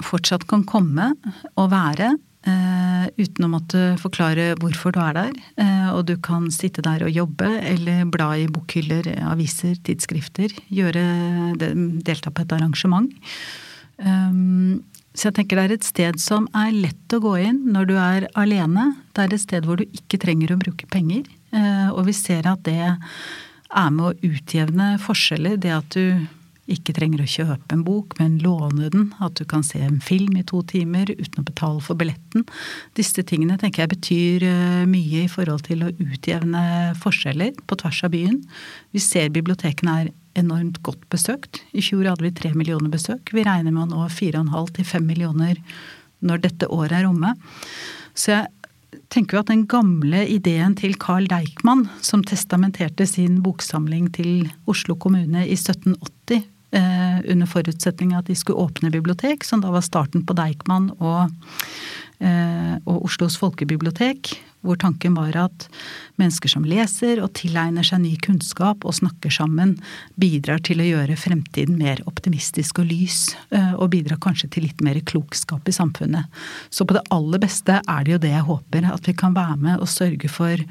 fortsatt 0.02 0.46
kan 0.50 0.64
komme 0.70 1.12
og 1.56 1.72
være 1.72 2.12
uh, 2.48 3.06
uten 3.18 3.48
å 3.48 3.52
måtte 3.52 3.82
forklare 4.02 4.52
hvorfor 4.62 4.94
du 4.96 5.02
er 5.04 5.18
der. 5.18 5.34
Uh, 5.60 5.90
og 5.96 6.06
du 6.10 6.16
kan 6.24 6.50
sitte 6.54 6.84
der 6.86 7.06
og 7.06 7.14
jobbe, 7.14 7.50
eller 7.74 8.06
bla 8.14 8.32
i 8.38 8.48
bokhyller, 8.52 9.10
aviser, 9.32 9.76
tidsskrifter. 9.86 10.54
Gjøre, 10.74 11.06
delta 11.58 12.34
på 12.34 12.46
et 12.46 12.56
arrangement. 12.58 13.12
Um, 14.02 14.82
så 15.12 15.28
jeg 15.28 15.36
tenker 15.36 15.60
det 15.60 15.64
er 15.66 15.74
et 15.76 15.86
sted 15.88 16.20
som 16.24 16.46
er 16.56 16.72
lett 16.72 17.16
å 17.16 17.20
gå 17.24 17.34
inn 17.44 17.62
når 17.74 17.88
du 17.90 17.96
er 18.00 18.28
alene. 18.40 18.94
Det 19.12 19.26
er 19.26 19.34
et 19.36 19.44
sted 19.44 19.68
hvor 19.68 19.82
du 19.82 19.84
ikke 19.90 20.20
trenger 20.22 20.54
å 20.54 20.60
bruke 20.62 20.88
penger. 20.92 21.26
Eh, 21.52 21.90
og 21.92 22.06
vi 22.08 22.16
ser 22.16 22.48
at 22.48 22.64
det 22.64 22.78
er 22.80 23.90
med 23.92 24.06
å 24.08 24.32
utjevne 24.32 24.94
forskjeller. 25.04 25.60
Det 25.60 25.74
at 25.76 25.98
du 25.98 26.24
ikke 26.74 26.96
trenger 26.96 27.24
å 27.24 27.30
kjøpe 27.30 27.76
en 27.76 27.84
bok, 27.86 28.16
men 28.20 28.40
låne 28.44 28.90
den. 28.94 29.10
At 29.24 29.38
du 29.40 29.46
kan 29.50 29.66
se 29.66 29.82
en 29.84 30.00
film 30.04 30.38
i 30.40 30.46
to 30.48 30.62
timer 30.68 31.12
uten 31.12 31.42
å 31.42 31.48
betale 31.48 31.84
for 31.84 32.00
billetten. 32.00 32.46
Disse 32.98 33.26
tingene 33.28 33.60
tenker 33.62 33.84
jeg 33.84 33.94
betyr 33.96 34.48
eh, 34.48 34.82
mye 34.90 35.26
i 35.26 35.32
forhold 35.32 35.66
til 35.68 35.86
å 35.86 35.92
utjevne 35.92 36.64
forskjeller 37.02 37.60
på 37.68 37.80
tvers 37.84 38.04
av 38.08 38.16
byen. 38.16 38.42
Vi 38.96 39.04
ser 39.04 39.34
bibliotekene 39.34 39.98
er 40.02 40.12
enormt 40.40 40.80
godt 40.86 41.04
besøkt. 41.12 41.62
I 41.76 41.84
fjor 41.84 42.08
hadde 42.08 42.26
vi 42.26 42.34
tre 42.36 42.54
millioner 42.56 42.92
besøk. 42.92 43.34
Vi 43.36 43.44
regner 43.46 43.74
med 43.74 43.90
å 43.90 43.92
nå 43.92 44.08
fire 44.14 44.40
og 44.40 44.48
en 44.48 44.56
halv 44.56 44.72
til 44.78 44.88
fem 44.88 45.06
millioner 45.08 45.60
når 46.26 46.46
dette 46.46 46.70
året 46.72 47.02
er 47.02 47.10
omme. 47.10 47.34
Så 48.16 48.36
jeg 48.36 49.02
tenker 49.12 49.38
jo 49.38 49.44
at 49.44 49.52
den 49.52 49.66
gamle 49.70 50.24
ideen 50.30 50.76
til 50.80 50.96
Carl 51.02 51.28
Deichman, 51.32 51.88
som 52.04 52.24
testamenterte 52.28 53.08
sin 53.10 53.42
boksamling 53.44 54.10
til 54.16 54.50
Oslo 54.72 54.96
kommune 55.00 55.46
i 55.46 55.58
1780, 55.58 56.42
eh, 56.42 56.48
under 56.72 57.50
forutsetning 57.50 58.14
av 58.16 58.24
at 58.24 58.30
de 58.32 58.38
skulle 58.40 58.64
åpne 58.64 58.92
bibliotek, 58.94 59.44
som 59.44 59.64
da 59.64 59.72
var 59.74 59.84
starten 59.86 60.24
på 60.26 60.36
Deichman 60.38 60.92
og, 61.00 61.34
eh, 62.24 62.78
og 62.86 63.06
Oslos 63.10 63.38
folkebibliotek, 63.42 64.34
hvor 64.62 64.78
tanken 64.78 65.16
var 65.18 65.36
at 65.48 65.66
mennesker 66.22 66.52
som 66.52 66.66
leser 66.68 67.22
og 67.24 67.34
tilegner 67.38 67.86
seg 67.86 68.04
ny 68.04 68.14
kunnskap 68.22 68.86
og 68.86 68.96
snakker 68.98 69.34
sammen, 69.34 69.76
bidrar 70.22 70.62
til 70.66 70.84
å 70.84 70.88
gjøre 70.88 71.18
fremtiden 71.20 71.80
mer 71.82 72.04
optimistisk 72.10 72.84
og 72.84 72.92
lys, 72.92 73.36
eh, 73.52 73.74
og 73.74 73.92
bidrar 73.96 74.22
kanskje 74.22 74.52
til 74.54 74.68
litt 74.70 74.82
mer 74.86 75.02
klokskap 75.02 75.68
i 75.68 75.76
samfunnet. 75.76 76.30
Så 76.70 76.86
på 76.86 76.98
det 76.98 77.08
aller 77.10 77.42
beste 77.42 77.82
er 77.82 78.04
det 78.06 78.16
jo 78.16 78.22
det 78.22 78.36
jeg 78.36 78.50
håper, 78.50 78.92
at 78.94 79.08
vi 79.10 79.18
kan 79.18 79.34
være 79.34 79.58
med 79.58 79.80
og 79.80 79.90
sørge 79.90 80.30
for 80.30 80.62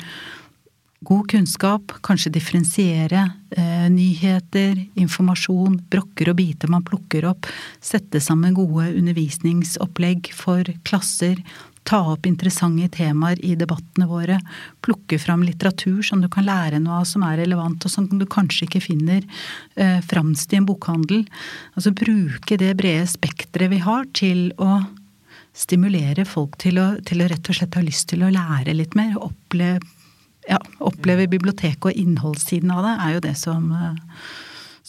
god 1.01 1.31
kunnskap, 1.33 1.93
kanskje 2.05 2.33
differensiere 2.35 3.23
eh, 3.57 3.89
nyheter, 3.93 4.77
informasjon, 5.01 5.79
brokker 5.91 6.29
og 6.33 6.37
biter 6.43 6.69
man 6.73 6.85
plukker 6.85 7.25
opp, 7.31 7.49
sette 7.81 8.21
sammen 8.21 8.55
gode 8.57 8.91
undervisningsopplegg 8.99 10.29
for 10.37 10.69
klasser, 10.85 11.41
ta 11.89 12.03
opp 12.13 12.27
interessante 12.29 12.91
temaer 12.93 13.41
i 13.41 13.55
debattene 13.59 14.05
våre, 14.11 14.37
plukke 14.85 15.17
fram 15.19 15.43
litteratur 15.47 16.03
som 16.05 16.21
du 16.21 16.29
kan 16.33 16.45
lære 16.45 16.83
noe 16.83 17.01
av 17.01 17.09
som 17.09 17.25
er 17.25 17.41
relevant, 17.41 17.81
og 17.81 17.93
som 17.93 18.07
du 18.11 18.27
kanskje 18.29 18.69
ikke 18.69 18.85
finner 18.91 19.25
eh, 19.81 19.99
framst 20.05 20.53
i 20.53 20.61
en 20.61 20.69
bokhandel. 20.69 21.25
Altså 21.75 21.95
bruke 21.97 22.61
det 22.61 22.75
brede 22.79 23.09
spekteret 23.09 23.73
vi 23.73 23.81
har 23.87 24.05
til 24.13 24.51
å 24.61 24.83
stimulere 25.57 26.27
folk 26.29 26.61
til 26.61 26.79
å, 26.79 26.91
til 27.07 27.25
å, 27.25 27.31
rett 27.31 27.49
og 27.51 27.57
slett 27.57 27.79
ha 27.79 27.83
lyst 27.85 28.11
til 28.13 28.23
å 28.23 28.31
lære 28.33 28.77
litt 28.77 28.95
mer. 28.99 29.17
Oppleve, 29.19 29.81
ja, 30.48 30.61
opplever 30.81 31.29
biblioteket 31.31 31.90
og 31.90 31.98
innholdssiden 31.98 32.72
av 32.72 32.87
det 32.87 32.94
er 32.94 33.16
jo 33.16 33.26
det 33.29 33.37
som 33.40 33.72
eh, 33.76 34.22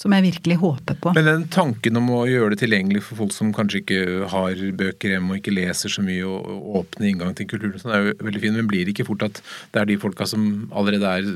som 0.02 0.14
jeg 0.16 0.26
virkelig 0.26 0.58
håper 0.62 0.98
på. 1.04 1.14
Men 1.14 1.28
den 1.28 1.44
tanken 1.54 2.00
om 2.00 2.08
å 2.16 2.22
gjøre 2.30 2.56
det 2.56 2.62
tilgjengelig 2.64 3.04
for 3.06 3.20
folk 3.20 3.36
som 3.36 3.52
kanskje 3.56 3.82
ikke 3.84 4.30
har 4.32 4.62
bøker 4.80 5.16
hjemme 5.16 5.36
og 5.36 5.42
ikke 5.42 5.54
leser 5.54 5.94
så 5.94 6.04
mye, 6.06 6.24
og 6.26 6.80
åpne 6.82 7.12
inngang 7.12 7.36
til 7.38 7.50
kulturen, 7.52 7.78
sånn 7.82 7.94
er 7.94 8.08
jo 8.08 8.16
veldig 8.24 8.42
fin, 8.44 8.58
men 8.58 8.70
blir 8.72 8.88
det 8.88 8.96
ikke 8.96 9.10
fort 9.12 9.28
at 9.28 9.44
det 9.74 9.84
er 9.84 9.92
de 9.92 10.00
folka 10.02 10.28
som 10.30 10.48
allerede 10.74 11.12
er 11.20 11.28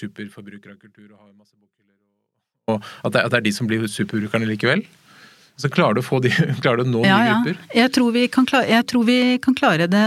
superforbrukere 0.00 0.74
av 0.74 0.82
kultur 0.82 1.06
og 1.06 1.16
har 1.16 1.30
masse 1.32 1.54
bokhyller, 1.56 1.96
og 2.74 3.08
at 3.08 3.16
det, 3.16 3.24
at 3.24 3.32
det 3.32 3.40
er 3.40 3.48
de 3.48 3.56
som 3.56 3.70
blir 3.70 3.88
superbrukerne 3.88 4.50
likevel? 4.52 4.84
Så 5.56 5.70
klarer 5.70 5.94
du 5.94 6.02
å, 6.02 6.06
få 6.06 6.18
de, 6.24 6.32
klarer 6.62 6.82
du 6.82 6.88
å 6.88 6.92
nå 6.96 7.04
ja, 7.06 7.18
nye 7.18 7.34
grupper? 7.34 7.60
Ja. 7.68 7.84
Jeg 7.84 7.92
tror, 7.94 8.16
klare, 8.50 8.70
jeg 8.70 8.86
tror, 8.90 9.04
vi 9.06 9.18
kan 9.42 9.58
klare, 9.58 9.86
det 9.90 10.06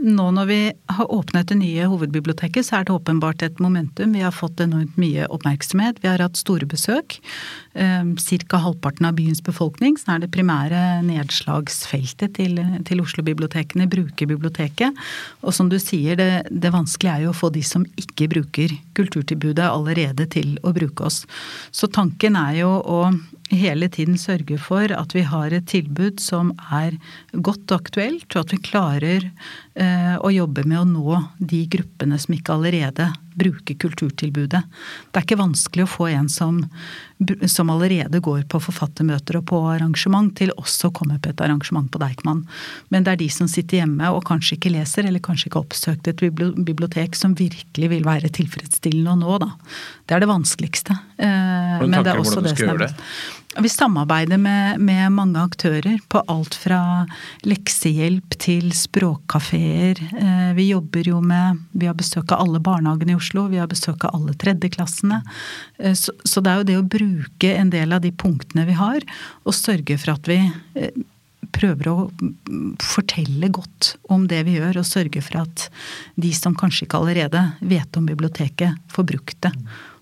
nå 0.00 0.26
når 0.32 0.46
vi 0.48 0.58
har 0.96 1.12
åpnet 1.12 1.50
det 1.50 1.58
nye 1.60 1.86
hovedbiblioteket, 1.90 2.64
så 2.66 2.78
er 2.78 2.86
det 2.88 2.94
åpenbart 2.94 3.42
et 3.44 3.58
momentum. 3.60 4.14
Vi 4.16 4.24
har 4.24 4.32
fått 4.32 4.60
enormt 4.64 4.96
mye 5.00 5.26
oppmerksomhet. 5.32 6.00
Vi 6.00 6.08
har 6.08 6.22
hatt 6.22 6.40
store 6.40 6.68
besøk. 6.68 7.18
Ehm, 7.74 8.14
Ca. 8.16 8.60
halvparten 8.64 9.06
av 9.06 9.16
byens 9.18 9.42
befolkning, 9.44 9.98
som 10.00 10.14
er 10.14 10.24
det 10.24 10.32
primære 10.32 11.02
nedslagsfeltet 11.04 12.34
til, 12.38 12.60
til 12.88 13.04
Oslo-bibliotekene, 13.04 13.88
bruker 13.90 14.30
biblioteket. 14.30 14.96
Og 15.44 15.54
som 15.56 15.68
du 15.68 15.78
sier, 15.78 16.16
det, 16.16 16.46
det 16.50 16.72
vanskelige 16.72 17.16
er 17.16 17.26
jo 17.26 17.34
å 17.34 17.40
få 17.40 17.52
de 17.52 17.64
som 17.66 17.84
ikke 18.00 18.30
bruker 18.32 18.76
kulturtilbudet 18.96 19.68
allerede 19.68 20.28
til 20.32 20.56
å 20.64 20.72
bruke 20.76 21.10
oss. 21.10 21.24
Så 21.72 21.90
tanken 21.92 22.40
er 22.40 22.62
jo 22.62 22.72
å 22.80 23.02
hele 23.50 23.88
tiden 23.90 24.18
sørge 24.18 24.58
for 24.62 24.92
at 24.94 25.14
vi 25.14 25.24
har 25.26 25.54
et 25.54 25.66
tilbud 25.70 26.20
som 26.22 26.52
er 26.70 26.96
godt 27.32 27.70
og 27.70 27.80
aktuelt, 27.80 28.28
og 28.34 28.44
at 28.44 28.54
vi 28.54 28.60
klarer 28.62 29.26
eh, 29.74 30.14
å 30.18 30.30
jobbe 30.32 30.64
med 30.68 30.82
å 30.82 30.86
nå 30.88 31.22
de 31.38 31.64
gruppene 31.70 32.18
som 32.20 32.36
ikke 32.36 32.54
allerede 32.54 33.10
bruker 33.40 33.76
kulturtilbudet. 33.80 34.60
Det 35.10 35.18
er 35.18 35.24
ikke 35.24 35.38
vanskelig 35.40 35.86
å 35.86 35.90
få 35.90 36.08
en 36.10 36.28
som, 36.30 36.60
som 37.48 37.70
allerede 37.72 38.20
går 38.22 38.44
på 38.50 38.60
forfattermøter 38.62 39.38
og 39.40 39.46
på 39.50 39.60
arrangement, 39.70 40.32
til 40.36 40.52
også 40.56 40.90
å 40.90 40.94
komme 41.00 41.18
på 41.22 41.32
et 41.32 41.42
arrangement 41.44 41.88
på 41.90 42.02
Deichman. 42.02 42.44
Men 42.92 43.06
det 43.06 43.14
er 43.14 43.22
de 43.22 43.30
som 43.32 43.48
sitter 43.50 43.82
hjemme 43.82 44.12
og 44.14 44.24
kanskje 44.28 44.58
ikke 44.58 44.74
leser, 44.74 45.08
eller 45.08 45.24
kanskje 45.24 45.48
ikke 45.48 45.60
har 45.60 45.68
oppsøkt 45.68 46.10
et 46.10 46.24
bibliotek, 46.26 47.18
som 47.18 47.36
virkelig 47.38 47.92
vil 47.94 48.06
være 48.06 48.32
tilfredsstillende 48.40 49.14
å 49.14 49.20
nå, 49.22 49.38
da. 49.46 49.52
Det 50.06 50.18
er 50.18 50.24
det 50.24 50.32
vanskeligste. 50.32 50.98
Eh, 51.16 51.76
men 51.86 52.00
det 52.00 52.14
er 52.14 52.20
også 52.20 52.44
det 52.44 52.58
som 52.58 52.74
er 52.76 52.98
Vi 53.58 53.68
samarbeider 53.68 54.38
med, 54.38 54.78
med, 54.80 55.10
mange 55.12 55.40
aktører 55.42 55.98
på 56.08 56.20
alt 56.30 56.54
fra 56.54 56.80
leksehjelp 57.42 58.36
til 58.38 58.68
språkkafeer. 58.76 59.98
Eh, 59.98 60.52
vi 60.54 60.68
jobber 60.68 61.10
jo 61.10 61.18
med 61.18 61.58
Vi 61.72 61.88
har 61.90 61.98
besøk 61.98 62.30
av 62.30 62.44
alle 62.44 62.60
barnehagene 62.62 63.16
i 63.16 63.18
Oslo, 63.18 63.48
vi 63.50 63.58
har 63.58 63.66
besøk 63.70 64.06
av 64.06 64.14
alle 64.14 64.36
tredjeklassene. 64.38 65.18
Eh, 65.82 65.98
så, 65.98 66.14
så 66.22 66.44
det 66.44 66.52
er 66.52 66.60
jo 66.60 66.68
det 66.68 66.78
å 66.78 66.86
bruke 66.94 67.52
en 67.56 67.74
del 67.74 67.96
av 67.96 68.06
de 68.06 68.14
punktene 68.14 68.68
vi 68.70 68.78
har, 68.78 69.02
og 69.42 69.58
sørge 69.58 69.98
for 69.98 70.14
at 70.14 70.30
vi 70.30 70.38
eh, 70.78 71.02
prøver 71.50 71.90
å 71.90 71.96
fortelle 72.86 73.50
godt 73.50 73.96
om 74.14 74.30
det 74.30 74.44
vi 74.46 74.60
gjør, 74.60 74.78
og 74.78 74.86
sørge 74.86 75.26
for 75.26 75.42
at 75.42 75.66
de 76.14 76.30
som 76.38 76.54
kanskje 76.54 76.86
ikke 76.86 77.02
allerede 77.02 77.48
vet 77.66 77.98
om 77.98 78.06
biblioteket, 78.06 78.78
får 78.94 79.10
brukt 79.10 79.40
det. 79.42 79.56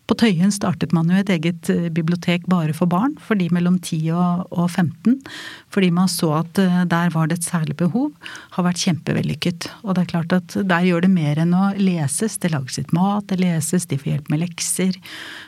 På 0.09 0.17
Tøyen 0.17 0.53
startet 0.55 0.95
man 0.97 1.11
jo 1.13 1.19
et 1.21 1.29
eget 1.35 1.69
eh, 1.69 1.89
bibliotek 1.93 2.47
bare 2.49 2.73
for 2.77 2.89
barn, 2.89 3.13
for 3.21 3.37
de 3.37 3.51
mellom 3.53 3.77
10 3.77 4.09
og 4.17 4.65
15. 4.71 5.19
Fordi 5.75 5.91
man 5.93 6.09
så 6.09 6.31
at 6.39 6.61
eh, 6.63 6.79
der 6.89 7.13
var 7.13 7.29
det 7.29 7.39
et 7.39 7.49
særlig 7.49 7.77
behov. 7.83 8.15
Har 8.57 8.65
vært 8.65 8.81
kjempevellykket. 8.87 9.69
Og 9.85 9.95
det 9.95 10.07
er 10.07 10.13
klart 10.15 10.33
at 10.33 10.57
der 10.57 10.89
gjør 10.89 11.05
det 11.05 11.13
mer 11.13 11.43
enn 11.45 11.53
å 11.53 11.71
leses. 11.77 12.39
Det 12.41 12.55
lages 12.55 12.81
litt 12.81 12.95
mat, 12.97 13.29
det 13.29 13.41
leses, 13.43 13.85
de 13.91 14.01
får 14.01 14.15
hjelp 14.15 14.33
med 14.33 14.47
lekser. 14.47 14.97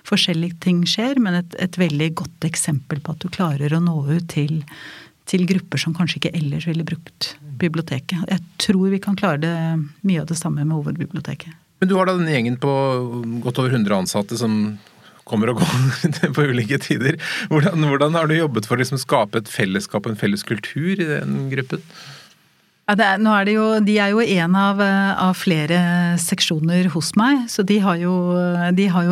Forskjellige 0.09 0.61
ting 0.67 0.85
skjer, 0.85 1.23
men 1.25 1.41
et, 1.41 1.57
et 1.57 1.81
veldig 1.81 2.13
godt 2.21 2.51
eksempel 2.51 3.01
på 3.01 3.17
at 3.17 3.25
du 3.25 3.33
klarer 3.33 3.73
å 3.73 3.85
nå 3.85 4.03
ut 4.13 4.29
til 4.35 4.61
til 5.31 5.45
grupper 5.47 5.79
som 5.79 5.95
kanskje 5.95 6.19
ikke 6.19 6.33
ellers 6.35 6.65
ville 6.67 6.83
brukt 6.83 7.35
biblioteket. 7.61 8.25
Jeg 8.27 8.43
tror 8.59 8.89
vi 8.91 8.99
kan 9.03 9.15
klare 9.15 9.39
det, 9.45 9.57
mye 10.03 10.25
av 10.25 10.27
det 10.27 10.39
samme 10.41 10.65
med 10.65 10.75
hovedbiblioteket. 10.75 11.55
Men 11.81 11.89
du 11.89 11.97
har 11.97 12.09
da 12.09 12.17
denne 12.17 12.33
gjengen 12.33 12.61
på 12.61 12.71
godt 13.45 13.61
over 13.63 13.73
100 13.73 13.97
ansatte 14.03 14.39
som 14.41 14.79
kommer 15.31 15.53
og 15.53 15.61
går 15.63 16.33
på 16.37 16.47
ulike 16.51 16.81
tider. 16.83 17.19
Hvordan, 17.53 17.87
hvordan 17.89 18.17
har 18.19 18.29
du 18.29 18.37
jobbet 18.37 18.69
for 18.69 18.77
å 18.77 18.83
liksom 18.83 19.01
skape 19.01 19.41
et 19.41 19.51
fellesskap 19.51 20.07
og 20.07 20.15
en 20.15 20.21
felles 20.21 20.45
kultur 20.47 20.93
i 20.97 21.07
den 21.09 21.47
gruppen? 21.53 21.85
Ja, 22.91 22.97
er, 22.99 23.23
er 23.23 23.47
jo, 23.47 23.79
de 23.87 24.03
er 24.03 24.11
jo 24.11 24.19
en 24.19 24.51
av, 24.59 24.81
av, 24.83 25.39
flere 25.39 26.19
seksjoner 26.19 26.91
hos 26.91 27.15
meg. 27.15 27.47
Så 27.47 27.63
de 27.63 27.79
har 27.79 27.95
jo 28.03 28.35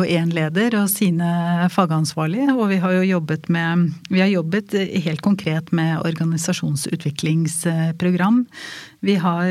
én 0.03 0.35
leder 0.35 0.75
og 0.81 0.89
sine 0.91 1.23
fagansvarlige. 1.71 2.51
Og 2.57 2.67
vi 2.73 2.79
har 2.83 2.91
jo 2.97 3.05
jobbet 3.07 3.47
med 3.47 3.95
Vi 4.09 4.19
har 4.19 4.27
jobbet 4.27 4.75
helt 5.05 5.21
konkret 5.23 5.71
med 5.71 6.03
organisasjonsutviklingsprogram. 6.03 8.45
Vi 8.99 9.15
har 9.15 9.47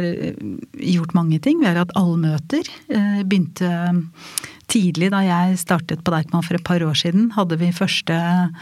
gjort 0.76 1.16
mange 1.16 1.40
ting. 1.40 1.60
Vi 1.62 1.66
har 1.70 1.78
hatt 1.80 1.96
allmøter. 1.96 2.68
Eh, 2.92 3.24
begynte 3.24 4.04
tidlig 4.68 5.08
da 5.16 5.24
jeg 5.24 5.56
startet 5.64 6.04
på 6.04 6.12
Deichman 6.12 6.44
for 6.44 6.60
et 6.60 6.68
par 6.68 6.84
år 6.84 7.00
siden. 7.00 7.32
Hadde 7.32 7.56
vi 7.56 7.72
første 7.72 8.12
Eh, 8.12 8.52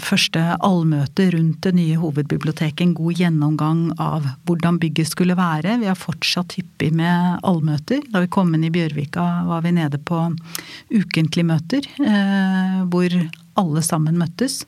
første 0.00 0.40
allmøte 0.64 1.26
rundt 1.34 1.58
det 1.66 1.74
nye 1.76 1.98
hovedbiblioteket, 2.00 2.80
en 2.80 2.94
god 2.96 3.18
gjennomgang 3.20 3.82
av 4.00 4.24
hvordan 4.48 4.78
bygget 4.80 5.10
skulle 5.10 5.36
være. 5.36 5.76
Vi 5.82 5.88
har 5.90 5.98
fortsatt 5.98 6.56
hyppig 6.56 6.88
med 6.96 7.44
allmøter. 7.46 8.00
Da 8.08 8.22
vi 8.24 8.30
kom 8.32 8.54
inn 8.56 8.64
i 8.64 8.72
Bjørvika 8.72 9.26
var 9.50 9.64
vi 9.66 9.74
nede 9.76 10.00
på 10.00 10.22
ukentlige 10.88 11.48
møter, 11.50 11.88
eh, 12.00 12.80
hvor 12.88 13.16
alle 13.60 13.82
sammen 13.84 14.16
møttes. 14.20 14.62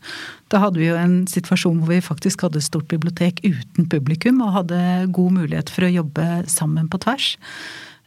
Da 0.52 0.60
hadde 0.62 0.82
vi 0.82 0.90
jo 0.90 0.98
en 0.98 1.22
situasjon 1.30 1.80
hvor 1.80 1.94
vi 1.94 2.02
faktisk 2.04 2.44
hadde 2.44 2.60
et 2.60 2.68
stort 2.68 2.90
bibliotek 2.92 3.40
uten 3.46 3.88
publikum, 3.88 4.42
og 4.44 4.58
hadde 4.58 4.82
god 5.14 5.38
mulighet 5.38 5.72
for 5.72 5.86
å 5.86 5.94
jobbe 5.94 6.28
sammen 6.50 6.90
på 6.92 7.00
tvers. 7.02 7.36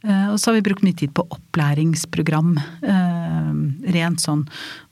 Eh, 0.06 0.28
og 0.30 0.38
så 0.38 0.52
har 0.52 0.60
vi 0.60 0.68
brukt 0.68 0.86
mye 0.86 0.98
tid 0.98 1.14
på 1.18 1.26
opplæringsprogram. 1.34 2.56
Eh, 2.86 3.52
rent 3.96 4.22
sånn 4.22 4.46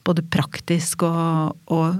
både 0.08 0.26
praktisk 0.34 1.06
og, 1.08 1.56
og 1.72 2.00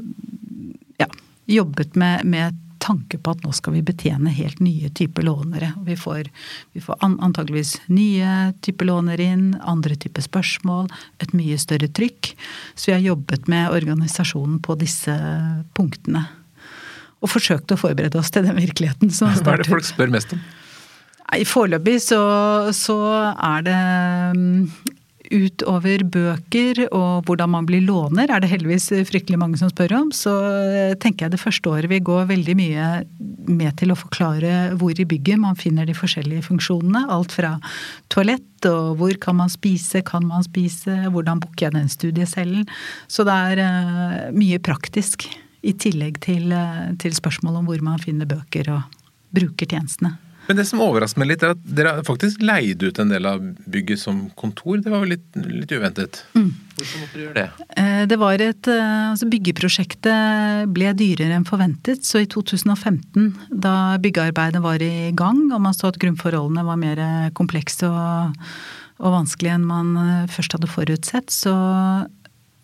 ja, 1.02 1.08
jobbet 1.52 1.98
med, 2.00 2.26
med, 2.26 2.60
tanke 2.84 3.16
på 3.16 3.32
at 3.32 3.44
nå 3.46 3.54
skal 3.56 3.78
vi 3.78 3.82
betjene 3.88 4.28
helt 4.36 4.58
nye 4.60 4.90
typer 4.92 5.24
lånere. 5.24 5.70
Vi 5.88 5.96
får, 5.96 6.28
vi 6.76 6.82
får 6.84 6.98
antageligvis 7.00 7.78
nye 7.88 8.50
typer 8.60 8.90
lånere 8.90 9.24
inn, 9.24 9.46
andre 9.64 9.96
typer 9.96 10.26
spørsmål, 10.26 10.90
et 11.24 11.32
mye 11.32 11.56
større 11.62 11.88
trykk. 11.88 12.34
Så 12.76 12.90
vi 12.90 12.96
har 12.98 13.06
jobbet 13.06 13.48
med 13.48 13.72
organisasjonen 13.72 14.58
på 14.68 14.76
disse 14.82 15.16
punktene. 15.80 16.26
Og 17.24 17.32
forsøkt 17.32 17.72
å 17.72 17.80
forberede 17.80 18.20
oss 18.20 18.34
til 18.36 18.44
den 18.50 18.60
virkeligheten 18.60 19.14
som 19.16 19.32
starter. 19.32 19.48
Hva 19.48 19.56
er 19.56 19.64
det 19.64 19.72
folk 19.72 19.88
spør 19.88 20.14
mest 20.18 20.36
om? 20.36 20.44
Foreløpig 21.48 21.96
så, 22.04 22.20
så, 22.76 22.98
er 23.32 23.64
det 23.66 23.80
mm, 24.38 24.68
utover 25.32 26.04
bøker 26.04 26.84
og 26.90 27.28
hvordan 27.28 27.54
man 27.54 27.68
blir 27.68 27.84
låner, 27.86 28.28
er 28.28 28.44
det 28.44 28.52
heldigvis 28.52 28.90
fryktelig 29.08 29.40
mange 29.40 29.60
som 29.62 29.72
spør 29.72 29.96
om. 30.02 30.12
Så 30.16 30.34
tenker 31.04 31.28
jeg 31.28 31.36
det 31.36 31.42
første 31.42 31.72
året 31.72 31.92
vil 31.92 32.04
gå 32.04 32.18
veldig 32.30 32.56
mye 32.60 32.88
med 33.48 33.76
til 33.80 33.94
å 33.94 34.00
forklare 34.00 34.74
hvor 34.80 34.98
i 35.00 35.08
bygget 35.08 35.42
man 35.42 35.58
finner 35.60 35.88
de 35.88 35.96
forskjellige 35.98 36.48
funksjonene. 36.50 37.06
Alt 37.14 37.36
fra 37.36 37.56
toalett 38.14 38.68
og 38.70 39.00
hvor 39.00 39.16
kan 39.22 39.40
man 39.40 39.52
spise, 39.52 40.04
kan 40.06 40.26
man 40.28 40.46
spise, 40.46 40.96
hvordan 41.12 41.42
booker 41.44 41.68
jeg 41.68 41.78
den 41.78 41.90
studiecellen. 41.92 42.68
Så 43.12 43.26
det 43.28 43.40
er 43.54 43.64
uh, 43.64 44.20
mye 44.36 44.60
praktisk. 44.64 45.28
I 45.64 45.72
tillegg 45.80 46.18
til, 46.24 46.52
uh, 46.52 46.92
til 47.00 47.16
spørsmål 47.16 47.62
om 47.62 47.72
hvor 47.72 47.84
man 47.86 48.02
finner 48.02 48.28
bøker 48.28 48.72
og 48.74 49.00
bruker 49.34 49.70
tjenestene. 49.70 50.18
Men 50.48 50.60
det 50.60 50.66
som 50.68 50.82
overrasker 50.84 51.22
meg 51.22 51.30
litt, 51.32 51.44
er 51.46 51.54
at 51.54 51.64
dere 51.64 51.96
har 51.98 52.06
faktisk 52.08 52.42
leid 52.44 52.84
ut 52.84 53.00
en 53.00 53.12
del 53.12 53.28
av 53.30 53.44
bygget 53.72 54.02
som 54.02 54.26
kontor. 54.40 54.82
Det 54.84 54.92
var 54.92 55.06
jo 55.06 55.14
litt, 55.14 55.26
litt 55.40 55.72
uventet. 55.72 56.20
Mm. 56.36 56.50
Hvorfor 56.76 57.04
måtte 57.04 57.16
dere 57.16 57.24
gjøre 57.24 57.38
det? 57.38 57.68
Eh, 57.80 58.02
det 58.12 58.20
var 58.20 58.44
et, 58.44 58.70
eh, 58.72 59.04
altså 59.14 59.30
Byggeprosjektet 59.32 60.74
ble 60.76 60.92
dyrere 61.00 61.38
enn 61.38 61.48
forventet. 61.48 62.04
Så 62.08 62.24
i 62.24 62.30
2015, 62.30 63.32
da 63.50 63.96
byggearbeidet 64.04 64.64
var 64.64 64.84
i 64.84 65.14
gang, 65.16 65.46
og 65.54 65.64
man 65.64 65.78
så 65.78 65.94
at 65.94 66.02
grunnforholdene 66.02 66.68
var 66.68 66.82
mer 66.82 67.04
komplekse 67.38 67.88
og, 67.88 68.36
og 69.00 69.18
vanskelige 69.20 69.56
enn 69.62 69.70
man 69.70 69.96
eh, 70.04 70.28
først 70.34 70.58
hadde 70.58 70.72
forutsett, 70.72 71.32
så 71.32 71.56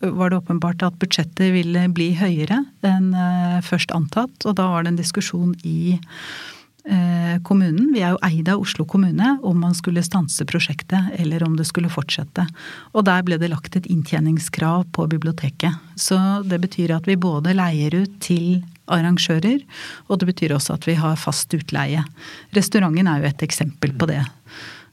var 0.00 0.30
det 0.32 0.38
åpenbart 0.38 0.80
at 0.84 0.96
budsjettet 0.96 1.50
ville 1.52 1.82
bli 1.92 2.14
høyere 2.16 2.62
enn 2.88 3.10
først 3.60 3.92
antatt. 3.92 4.46
Og 4.48 4.54
da 4.56 4.70
var 4.72 4.86
det 4.86 4.94
en 4.94 5.00
diskusjon 5.02 5.52
i 5.60 5.98
Eh, 6.00 6.59
kommunen, 7.46 7.92
vi 7.94 8.00
er 8.02 8.16
jo 8.16 8.20
eid 8.26 8.48
av 8.50 8.64
Oslo 8.64 8.82
kommune, 8.88 9.36
om 9.46 9.60
man 9.62 9.76
skulle 9.78 10.02
stanse 10.02 10.42
prosjektet 10.48 11.12
eller 11.22 11.44
om 11.46 11.54
det 11.58 11.68
skulle 11.68 11.90
fortsette. 11.92 12.46
Og 12.94 13.04
der 13.06 13.22
ble 13.26 13.38
det 13.38 13.52
lagt 13.52 13.76
et 13.78 13.86
inntjeningskrav 13.86 14.88
på 14.96 15.06
biblioteket. 15.12 15.76
Så 15.94 16.18
det 16.42 16.58
betyr 16.64 16.96
at 16.96 17.06
vi 17.06 17.14
både 17.20 17.54
leier 17.54 17.94
ut 17.94 18.16
til 18.24 18.62
arrangører, 18.90 19.62
og 20.08 20.20
det 20.20 20.30
betyr 20.32 20.56
også 20.56 20.74
at 20.76 20.88
vi 20.88 20.96
har 20.98 21.18
fast 21.20 21.54
utleie. 21.54 22.02
Restauranten 22.56 23.10
er 23.10 23.22
jo 23.22 23.30
et 23.30 23.44
eksempel 23.46 23.94
på 23.94 24.10
det. 24.10 24.22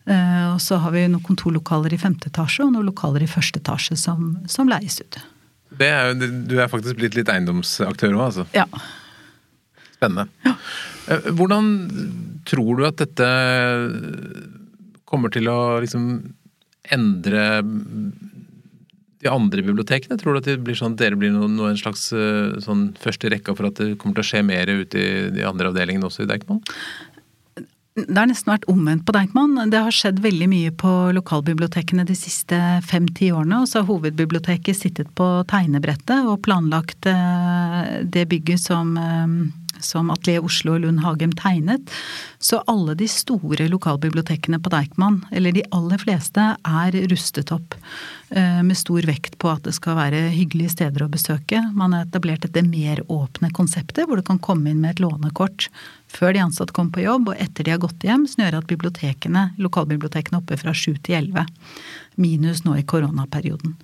Eh, 0.08 0.44
og 0.54 0.62
så 0.64 0.80
har 0.84 0.94
vi 0.96 1.08
noen 1.10 1.24
kontorlokaler 1.26 1.96
i 1.96 2.00
femte 2.00 2.30
etasje 2.32 2.64
og 2.66 2.76
noen 2.76 2.88
lokaler 2.88 3.26
i 3.26 3.32
første 3.32 3.60
etasje 3.64 3.98
som, 4.00 4.38
som 4.48 4.70
leies 4.72 5.02
ut. 5.02 5.20
Er 5.84 6.14
jo, 6.14 6.30
du 6.48 6.56
er 6.62 6.70
faktisk 6.72 7.00
blitt 7.00 7.18
litt 7.18 7.32
eiendomsaktør 7.32 8.16
òg, 8.16 8.24
altså? 8.30 8.48
Ja. 8.56 8.68
Spennende. 9.98 10.30
Ja. 10.46 10.56
Eh, 11.08 11.30
hvordan 11.36 11.72
tror 12.48 12.80
du 12.80 12.88
at 12.88 13.00
dette 13.02 13.28
kommer 15.08 15.32
til 15.34 15.50
å 15.52 15.80
liksom 15.84 16.08
endre 16.92 17.44
de 19.24 19.32
andre 19.32 19.64
bibliotekene? 19.66 20.20
Tror 20.20 20.36
du 20.36 20.42
at 20.42 20.50
det 20.50 20.60
blir 20.64 20.78
sånn 20.78 20.98
dere 21.00 21.20
blir 21.20 21.34
noe, 21.36 21.50
noe 21.52 21.74
en 21.74 21.80
slags 21.80 22.10
eh, 22.16 22.58
sånn 22.64 22.90
første 23.02 23.32
rekka 23.34 23.56
for 23.58 23.72
at 23.72 23.80
det 23.82 23.96
kommer 24.00 24.20
til 24.20 24.26
å 24.26 24.32
skje 24.32 24.44
mer 24.48 24.72
ute 24.72 25.04
i 25.04 25.12
de 25.36 25.46
andre 25.48 25.72
avdelingene 25.72 26.10
også 26.10 26.26
i 26.26 26.32
Deichman? 26.32 26.64
Det 27.98 28.14
har 28.14 28.28
nesten 28.30 28.52
vært 28.52 28.68
omvendt 28.70 29.08
på 29.08 29.14
Deichman. 29.16 29.56
Det 29.74 29.80
har 29.82 29.96
skjedd 29.96 30.20
veldig 30.22 30.48
mye 30.52 30.74
på 30.78 30.92
lokalbibliotekene 31.18 32.06
de 32.06 32.14
siste 32.14 32.60
fem-ti 32.86 33.32
årene. 33.34 33.64
Og 33.64 33.72
så 33.72 33.82
har 33.82 33.88
hovedbiblioteket 33.88 34.78
sittet 34.78 35.10
på 35.18 35.26
tegnebrettet 35.50 36.30
og 36.30 36.44
planlagt 36.46 37.10
eh, 37.10 38.04
det 38.06 38.28
bygget 38.30 38.62
som 38.68 38.94
som 39.84 40.12
Atelier 40.14 40.46
Oslo 40.46 40.76
og 40.76 40.84
Lund 40.86 41.02
Hagem 41.04 41.34
tegnet. 41.38 41.92
Så 42.40 42.62
alle 42.68 42.96
de 42.98 43.08
store 43.12 43.70
lokalbibliotekene 43.72 44.60
på 44.62 44.72
Deichman, 44.74 45.22
eller 45.32 45.56
de 45.56 45.66
aller 45.76 46.02
fleste, 46.02 46.50
er 46.58 47.00
rustet 47.12 47.54
opp. 47.56 47.78
Eh, 48.30 48.64
med 48.64 48.78
stor 48.78 49.08
vekt 49.08 49.38
på 49.42 49.52
at 49.52 49.64
det 49.68 49.76
skal 49.78 50.00
være 50.00 50.26
hyggelige 50.34 50.76
steder 50.76 51.06
å 51.06 51.12
besøke. 51.12 51.62
Man 51.78 51.96
har 51.96 52.08
etablert 52.08 52.44
dette 52.46 52.66
mer 52.68 53.04
åpne 53.08 53.54
konseptet, 53.56 54.06
hvor 54.08 54.20
du 54.20 54.26
kan 54.28 54.42
komme 54.44 54.72
inn 54.72 54.84
med 54.84 54.98
et 54.98 55.04
lånekort 55.06 55.70
før 56.08 56.34
de 56.34 56.40
ansatte 56.40 56.74
kommer 56.76 56.96
på 56.96 57.04
jobb, 57.04 57.32
og 57.32 57.42
etter 57.42 57.68
de 57.68 57.74
har 57.74 57.82
gått 57.84 58.06
hjem, 58.08 58.26
som 58.30 58.44
gjør 58.44 58.62
at 58.62 58.70
bibliotekene, 58.70 59.50
lokalbibliotekene 59.62 60.40
oppe 60.40 60.58
fra 60.60 60.74
sju 60.76 60.96
til 61.04 61.20
elleve. 61.20 61.46
Minus 62.18 62.64
nå 62.66 62.78
i 62.80 62.86
koronaperioden. 62.88 63.76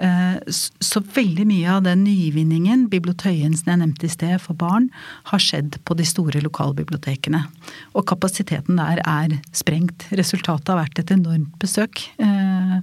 Eh, 0.00 0.38
så 0.48 1.02
veldig 1.14 1.44
mye 1.48 1.74
av 1.76 1.82
den 1.84 2.04
nyvinningen, 2.06 2.86
bibliotøyen 2.92 3.54
som 3.58 3.72
jeg 3.72 3.82
nevnte 3.82 4.08
i 4.08 4.12
sted, 4.12 4.38
for 4.42 4.58
barn, 4.58 4.88
har 5.30 5.42
skjedd 5.42 5.78
på 5.86 5.96
de 5.98 6.06
store 6.08 6.42
lokalbibliotekene. 6.44 7.44
Og 7.92 8.06
kapasiteten 8.08 8.80
der 8.80 9.02
er 9.04 9.38
sprengt. 9.56 10.08
Resultatet 10.16 10.72
har 10.72 10.80
vært 10.84 11.02
et 11.02 11.14
enormt 11.14 11.54
besøk. 11.62 12.04
Eh, 12.22 12.76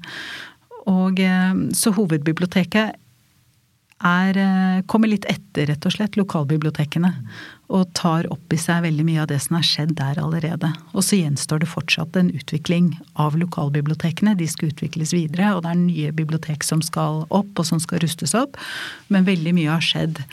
og 0.90 1.22
eh, 1.24 1.54
så 1.76 1.94
hovedbiblioteket 1.98 2.98
er, 4.00 4.38
eh, 4.38 4.82
kommer 4.88 5.08
litt 5.08 5.26
etter, 5.26 5.68
rett 5.68 5.86
og 5.86 5.92
slett, 5.92 6.16
lokalbibliotekene. 6.16 7.14
Og 7.70 7.94
tar 7.94 8.26
opp 8.32 8.54
i 8.54 8.58
seg 8.58 8.84
veldig 8.84 9.06
mye 9.06 9.22
av 9.22 9.28
det 9.28 9.42
som 9.42 9.56
har 9.58 9.64
skjedd 9.64 9.96
der 9.96 10.16
allerede. 10.16 10.74
Og 10.94 11.04
så 11.04 11.20
gjenstår 11.20 11.60
det 11.60 11.70
fortsatt 11.70 12.16
en 12.16 12.32
utvikling 12.32 12.98
av 13.16 13.36
lokalbibliotekene. 13.36 14.38
De 14.38 14.48
skal 14.48 14.72
utvikles 14.72 15.14
videre, 15.14 15.54
og 15.56 15.64
det 15.64 15.72
er 15.72 15.84
nye 15.84 16.12
bibliotek 16.12 16.64
som 16.64 16.82
skal 16.82 17.28
opp, 17.30 17.60
og 17.60 17.66
som 17.66 17.80
skal 17.80 18.00
rustes 18.00 18.34
opp. 18.34 18.58
Men 19.10 19.26
veldig 19.26 19.54
mye 19.54 19.70
har 19.70 19.82
skjedd 19.82 20.24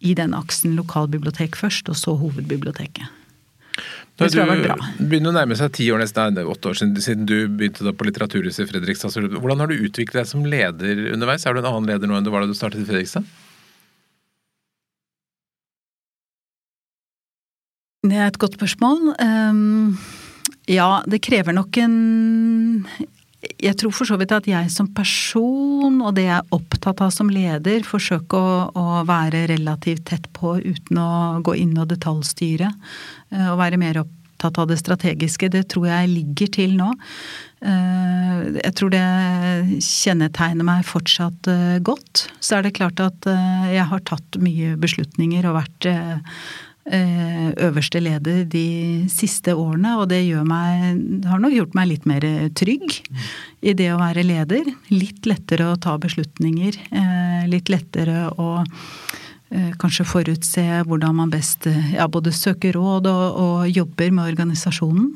i 0.00 0.14
den 0.14 0.32
aksen 0.32 0.76
lokalbibliotek 0.76 1.56
først, 1.56 1.88
og 1.88 1.96
så 1.96 2.16
hovedbiblioteket. 2.16 3.06
Det 4.16 4.30
tror 4.32 4.48
jeg 4.48 4.62
bra. 4.64 4.76
Du 4.96 5.08
begynner 5.10 5.28
å 5.28 5.36
nærme 5.36 5.56
seg 5.58 5.74
ti 5.76 5.86
år, 5.92 6.00
nesten 6.00 6.38
åtte 6.40 6.70
år 6.70 6.78
siden, 6.78 6.94
siden 7.04 7.26
du 7.28 7.34
begynte 7.52 7.84
da 7.84 7.92
på 7.92 8.06
Litteraturhuset 8.08 8.64
i 8.64 8.68
Fredrikstad. 8.70 9.12
Hvordan 9.36 9.60
har 9.60 9.68
du 9.68 9.76
utviklet 9.76 10.22
deg 10.22 10.30
som 10.30 10.46
leder 10.48 11.02
underveis? 11.12 11.44
Er 11.44 11.52
du 11.52 11.60
en 11.60 11.68
annen 11.68 11.90
leder 11.90 12.08
nå 12.08 12.16
enn 12.16 12.24
du 12.24 12.32
var 12.32 12.44
da 12.44 12.48
du 12.48 12.56
startet 12.56 12.80
i 12.80 12.88
Fredrikstad? 12.88 13.26
Det 18.06 18.16
er 18.16 18.30
et 18.30 18.40
godt 18.40 18.56
spørsmål. 18.56 19.12
Um, 19.20 19.98
ja, 20.70 21.02
det 21.10 21.20
krever 21.26 21.52
nok 21.56 21.76
en 21.82 22.00
jeg 23.62 23.76
tror 23.78 23.92
for 23.94 24.08
så 24.08 24.16
vidt 24.18 24.32
at 24.34 24.46
jeg 24.48 24.70
som 24.72 24.88
person, 24.94 26.00
og 26.00 26.16
det 26.16 26.26
jeg 26.26 26.34
er 26.38 26.54
opptatt 26.56 27.00
av 27.04 27.12
som 27.14 27.28
leder, 27.30 27.84
forsøker 27.86 28.36
å, 28.36 28.56
å, 28.72 28.86
være 29.06 29.44
relativt 29.52 30.06
tett 30.10 30.26
på 30.34 30.56
uten 30.64 30.98
å 30.98 31.10
gå 31.46 31.54
inn 31.60 31.76
og 31.78 31.90
detaljstyre. 31.92 32.72
Eh, 33.32 33.48
og 33.50 33.58
være 33.60 33.80
mer 33.80 34.02
opptatt 34.02 34.60
av 34.62 34.68
det 34.70 34.78
strategiske. 34.80 35.50
Det 35.52 35.64
tror 35.72 35.88
jeg 35.90 36.12
ligger 36.12 36.52
til 36.58 36.76
nå. 36.78 36.92
Eh, 37.64 38.60
jeg 38.60 38.76
tror 38.78 38.94
det 38.94 39.06
kjennetegner 39.84 40.68
meg 40.68 40.86
fortsatt 40.88 41.50
eh, 41.52 41.80
godt. 41.84 42.28
Så 42.40 42.58
er 42.58 42.66
det 42.66 42.76
klart 42.78 43.02
at 43.02 43.28
jeg 43.72 43.90
har 43.90 44.06
tatt 44.08 44.40
mye 44.42 44.76
beslutninger 44.80 45.48
og 45.48 45.60
vært 45.62 45.90
Eh, 46.86 47.48
øverste 47.66 47.98
leder 47.98 48.44
de 48.46 49.08
siste 49.10 49.56
årene, 49.58 49.96
og 49.98 50.06
det 50.12 50.20
meg, 50.46 51.00
har 51.26 51.40
nok 51.42 51.54
gjort 51.56 51.74
meg 51.74 51.88
litt 51.90 52.04
mer 52.06 52.22
trygg 52.54 53.00
i 53.66 53.74
det 53.74 53.88
å 53.90 53.98
være 53.98 54.22
leder. 54.22 54.70
Litt 54.94 55.26
lettere 55.26 55.66
å 55.72 55.80
ta 55.82 55.96
beslutninger. 55.98 56.78
Eh, 56.94 57.48
litt 57.50 57.72
lettere 57.74 58.28
å 58.30 58.62
eh, 58.62 58.70
kanskje 59.80 60.04
forutse 60.10 60.62
hvordan 60.88 61.14
man 61.20 61.30
best 61.30 61.68
ja, 61.92 62.08
både 62.10 62.32
søker 62.34 62.74
råd 62.74 63.06
og, 63.06 63.36
og, 63.38 63.68
jobber 63.70 64.10
med 64.16 64.32
organisasjonen. 64.32 65.12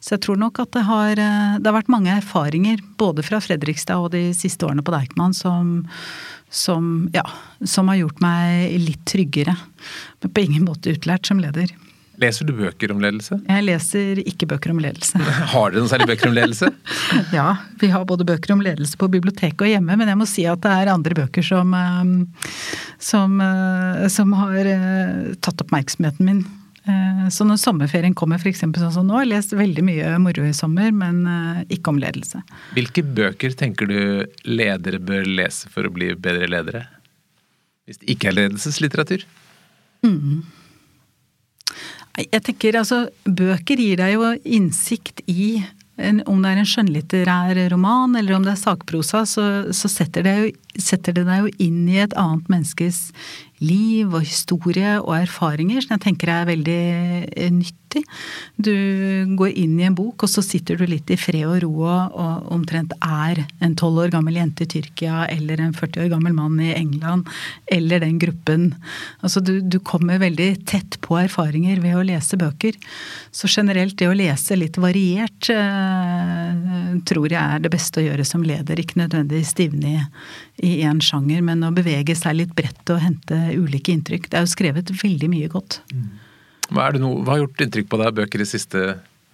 Så 0.00 0.14
jeg 0.14 0.22
tror 0.24 0.40
nok 0.40 0.62
at 0.64 0.72
det 0.78 0.84
har, 0.88 1.12
det 1.20 1.68
har 1.68 1.76
vært 1.76 1.92
mange 1.92 2.14
erfaringer, 2.14 2.80
både 2.96 3.24
fra 3.26 3.42
Fredrikstad 3.44 4.00
og 4.00 4.14
de 4.16 4.30
siste 4.36 4.64
årene 4.64 4.84
på 4.86 4.94
Deichman, 4.94 5.36
som 5.36 5.82
som, 6.52 7.08
ja, 7.12 7.24
som 7.64 7.88
har 7.88 8.02
gjort 8.02 8.20
meg 8.20 8.74
litt 8.82 9.06
tryggere. 9.08 9.54
Men 10.20 10.32
på 10.34 10.44
ingen 10.44 10.66
måte 10.68 10.92
utlært 10.92 11.26
som 11.26 11.40
leder. 11.40 11.72
Leser 12.20 12.44
du 12.44 12.52
bøker 12.56 12.92
om 12.92 13.00
ledelse? 13.00 13.38
Jeg 13.48 13.64
leser 13.64 14.20
ikke 14.20 14.48
bøker 14.50 14.74
om 14.74 14.80
ledelse. 14.82 15.18
Har 15.52 15.72
dere 15.72 15.80
noen 15.80 15.90
særlig 15.90 16.10
bøker 16.12 16.28
om 16.28 16.36
ledelse? 16.36 16.68
ja, 17.38 17.48
vi 17.80 17.92
har 17.92 18.04
både 18.08 18.26
bøker 18.28 18.52
om 18.54 18.64
ledelse 18.64 18.98
på 19.00 19.08
biblioteket 19.12 19.64
og 19.64 19.70
hjemme, 19.70 19.96
men 19.96 20.10
jeg 20.12 20.20
må 20.20 20.28
si 20.28 20.44
at 20.48 20.60
det 20.64 20.72
er 20.76 20.92
andre 20.92 21.16
bøker 21.22 21.46
som, 21.46 21.72
eh, 21.76 22.50
som, 23.00 23.38
eh, 23.40 24.08
som 24.12 24.34
har 24.36 24.72
eh, 24.74 25.32
tatt 25.44 25.64
oppmerksomheten 25.64 26.28
min 26.28 26.44
Eh, 26.82 27.26
så 27.30 27.44
når 27.46 27.60
sommerferien 27.62 28.14
kommer, 28.18 28.40
f.eks. 28.42 28.64
sånn 28.64 28.88
som 28.90 29.04
nå, 29.06 29.14
har 29.14 29.22
jeg 29.22 29.30
lest 29.30 29.52
veldig 29.54 29.84
mye 29.86 30.08
moro 30.18 30.42
i 30.42 30.54
sommer, 30.56 30.88
men 30.90 31.20
ikke 31.70 31.92
om 31.92 32.00
ledelse. 32.02 32.40
Hvilke 32.74 33.04
bøker 33.06 33.54
tenker 33.54 33.86
du 33.86 34.00
ledere 34.50 34.98
bør 34.98 35.22
lese 35.30 35.70
for 35.70 35.86
å 35.86 35.92
bli 35.94 36.08
bedre 36.18 36.48
ledere? 36.50 36.80
Hvis 37.86 38.02
det 38.02 38.10
ikke 38.16 38.32
er 38.32 38.36
ledelseslitteratur? 38.40 39.22
Mm. 40.02 40.42
Jeg 42.20 42.42
tenker 42.44 42.76
altså, 42.76 43.06
bøker 43.24 43.80
gir 43.80 44.00
deg 44.00 44.16
jo 44.18 44.32
innsikt 44.44 45.22
i 45.30 45.62
en, 46.00 46.20
om 46.28 46.40
det 46.42 46.50
er 46.50 46.60
en 46.60 46.68
skjønnlitterær 46.68 47.60
roman 47.72 48.16
eller 48.18 48.36
om 48.36 48.44
det 48.46 48.54
er 48.54 48.60
sakprosa, 48.60 49.24
så, 49.28 49.46
så 49.76 49.90
setter, 49.92 50.26
det 50.26 50.34
jo, 50.38 50.50
setter, 50.80 51.16
det 51.16 51.26
deg 51.28 51.46
jo 51.46 51.52
inn 51.62 51.84
i 51.88 52.00
et 52.02 52.16
annet 52.18 52.48
menneskes 52.52 53.04
liv 53.62 54.10
og 54.12 54.24
historie 54.26 54.96
og 55.00 55.14
erfaringer 55.20 55.82
som 55.84 55.96
jeg 55.96 56.04
tenker 56.08 56.32
er 56.32 56.50
veldig 56.50 56.82
eh, 57.30 57.52
nyttig. 57.54 58.02
Du 58.56 58.72
går 59.36 59.52
inn 59.58 59.74
i 59.80 59.84
en 59.84 59.96
bok, 59.96 60.24
og 60.24 60.30
så 60.32 60.40
sitter 60.44 60.78
du 60.80 60.86
litt 60.88 61.10
i 61.12 61.18
fred 61.20 61.44
og 61.44 61.58
ro 61.64 61.72
og 61.84 62.48
omtrent 62.54 62.94
er 63.04 63.42
en 63.62 63.74
tolv 63.78 64.00
år 64.06 64.14
gammel 64.14 64.38
jente 64.38 64.64
i 64.64 64.70
Tyrkia 64.70 65.26
eller 65.32 65.60
en 65.60 65.74
40 65.76 66.06
år 66.06 66.12
gammel 66.14 66.36
mann 66.36 66.56
i 66.62 66.72
England 66.74 67.28
eller 67.72 68.02
den 68.02 68.18
gruppen. 68.22 68.70
Altså 69.20 69.42
du, 69.44 69.58
du 69.60 69.78
kommer 69.84 70.22
veldig 70.22 70.50
tett 70.68 70.98
på 71.04 71.18
erfaringer 71.20 71.82
ved 71.84 71.98
å 71.98 72.06
lese 72.06 72.38
bøker. 72.40 72.78
Så 73.34 73.50
generelt 73.50 73.98
det 74.00 74.08
å 74.08 74.16
lese 74.16 74.56
litt 74.58 74.78
variert 74.80 75.50
eh, 75.52 76.96
tror 77.08 77.28
jeg 77.28 77.42
er 77.42 77.62
det 77.62 77.72
beste 77.72 78.00
å 78.00 78.06
gjøre 78.06 78.26
som 78.28 78.44
leder. 78.46 78.80
Ikke 78.80 79.00
nødvendigvis 79.02 79.52
stivne 79.52 80.08
i 80.62 80.78
én 80.86 81.00
sjanger, 81.02 81.42
men 81.44 81.64
å 81.66 81.72
bevege 81.74 82.16
seg 82.18 82.38
litt 82.38 82.56
bredt 82.56 82.92
og 82.92 83.02
hente 83.02 83.38
ulike 83.58 83.94
inntrykk. 83.94 84.28
Det 84.30 84.38
er 84.38 84.46
jo 84.46 84.52
skrevet 84.52 84.92
veldig 85.02 85.30
mye 85.32 85.48
godt. 85.52 85.80
Hva, 86.72 86.90
no, 86.96 87.18
hva 87.22 87.36
har 87.36 87.44
gjort 87.44 87.64
inntrykk 87.66 87.88
på 87.92 88.00
deg 88.00 88.14
bøker 88.22 88.44
i 88.44 88.48
siste 88.48 88.84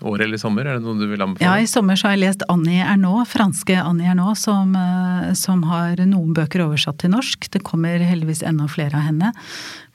år 0.00 0.22
eller 0.22 0.38
i 0.38 0.40
sommer? 0.40 0.66
Er 0.66 0.78
det 0.78 0.84
noe 0.86 0.98
du 0.98 1.06
vil 1.10 1.22
anbefale? 1.22 1.46
Ja, 1.46 1.58
I 1.58 1.68
sommer 1.70 1.98
så 1.98 2.08
har 2.08 2.16
jeg 2.16 2.24
lest 2.24 2.44
Annie 2.52 2.84
Ernaux, 2.84 3.28
franske 3.30 3.76
Annie 3.80 4.08
Ernaux, 4.10 4.38
som, 4.40 4.74
eh, 4.78 5.32
som, 5.38 5.64
har 5.70 5.98
noen 6.04 6.34
bøker 6.36 6.62
oversatt 6.66 7.00
til 7.02 7.12
norsk. 7.14 7.50
Det 7.54 7.64
kommer 7.66 8.02
heldigvis 8.02 8.44
enda 8.46 8.68
flere 8.70 8.98
av 8.98 9.08
henne. 9.08 9.32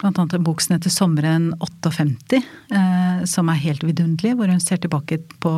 Blant 0.01 0.19
annet 0.19 0.37
en 0.39 0.47
bok 0.47 0.61
som 0.61 0.75
heter 0.75 0.91
'Sommeren 0.91 1.53
58', 1.59 2.43
eh, 2.71 3.25
som 3.25 3.49
er 3.49 3.63
helt 3.63 3.83
vidunderlig. 3.83 4.35
Hvor 4.35 4.47
hun 4.47 4.59
ser 4.59 4.77
tilbake 4.77 5.19
på 5.39 5.53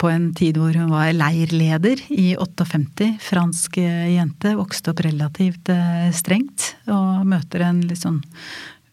på 0.00 0.10
en 0.12 0.30
tid 0.36 0.58
hvor 0.60 0.76
hun 0.76 0.92
var 0.92 1.14
leirleder 1.16 2.02
i 2.12 2.34
58. 2.36 3.16
Fransk 3.22 3.78
eh, 3.80 4.14
jente. 4.16 4.56
Vokste 4.58 4.92
opp 4.92 5.02
relativt 5.06 5.70
eh, 5.72 6.08
strengt. 6.16 6.74
Og 6.92 7.26
møter 7.28 7.66
en 7.66 7.84
litt 7.88 8.04
sånn 8.04 8.22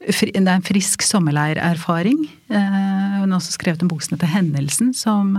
det 0.04 0.36
er 0.36 0.58
en 0.58 0.66
frisk 0.68 1.00
sommerleirerfaring. 1.08 2.26
Eh, 2.52 3.14
hun 3.22 3.30
har 3.32 3.38
også 3.38 3.54
skrevet 3.56 3.86
en 3.86 3.88
bok 3.88 4.02
som 4.04 4.18
heter 4.18 4.34
'Hendelsen', 4.34 4.92
som, 4.92 5.30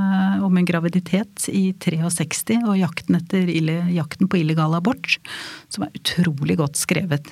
om 0.40 0.56
en 0.56 0.64
graviditet 0.64 1.50
i 1.52 1.74
63 1.76 2.62
og 2.64 2.78
jakten, 2.80 3.18
etter, 3.18 3.44
jakten 3.92 4.24
på 4.24 4.40
illegal 4.40 4.72
abort. 4.72 5.18
Som 5.68 5.84
er 5.84 5.92
utrolig 5.92 6.56
godt 6.56 6.80
skrevet. 6.80 7.28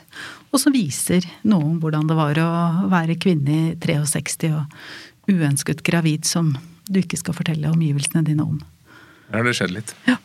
Og 0.53 0.61
som 0.61 0.77
viser 0.77 1.25
noe 1.49 1.73
om 1.73 1.81
hvordan 1.81 2.05
det 2.05 2.19
var 2.21 2.37
å 2.37 2.51
være 2.93 3.17
kvinne 3.17 3.49
i 3.49 3.75
63 3.81 4.53
og 4.53 5.33
uønsket 5.33 5.81
gravid 5.89 6.29
som 6.29 6.53
du 6.95 7.01
ikke 7.03 7.21
skal 7.21 7.37
fortelle 7.37 7.73
omgivelsene 7.73 8.25
dine 8.27 8.45
om. 8.47 8.61
Her 9.33 9.41
har 9.41 9.49
det 9.49 9.57
skjedd 9.59 9.75
litt. 9.75 9.95
Ja. 10.09 10.19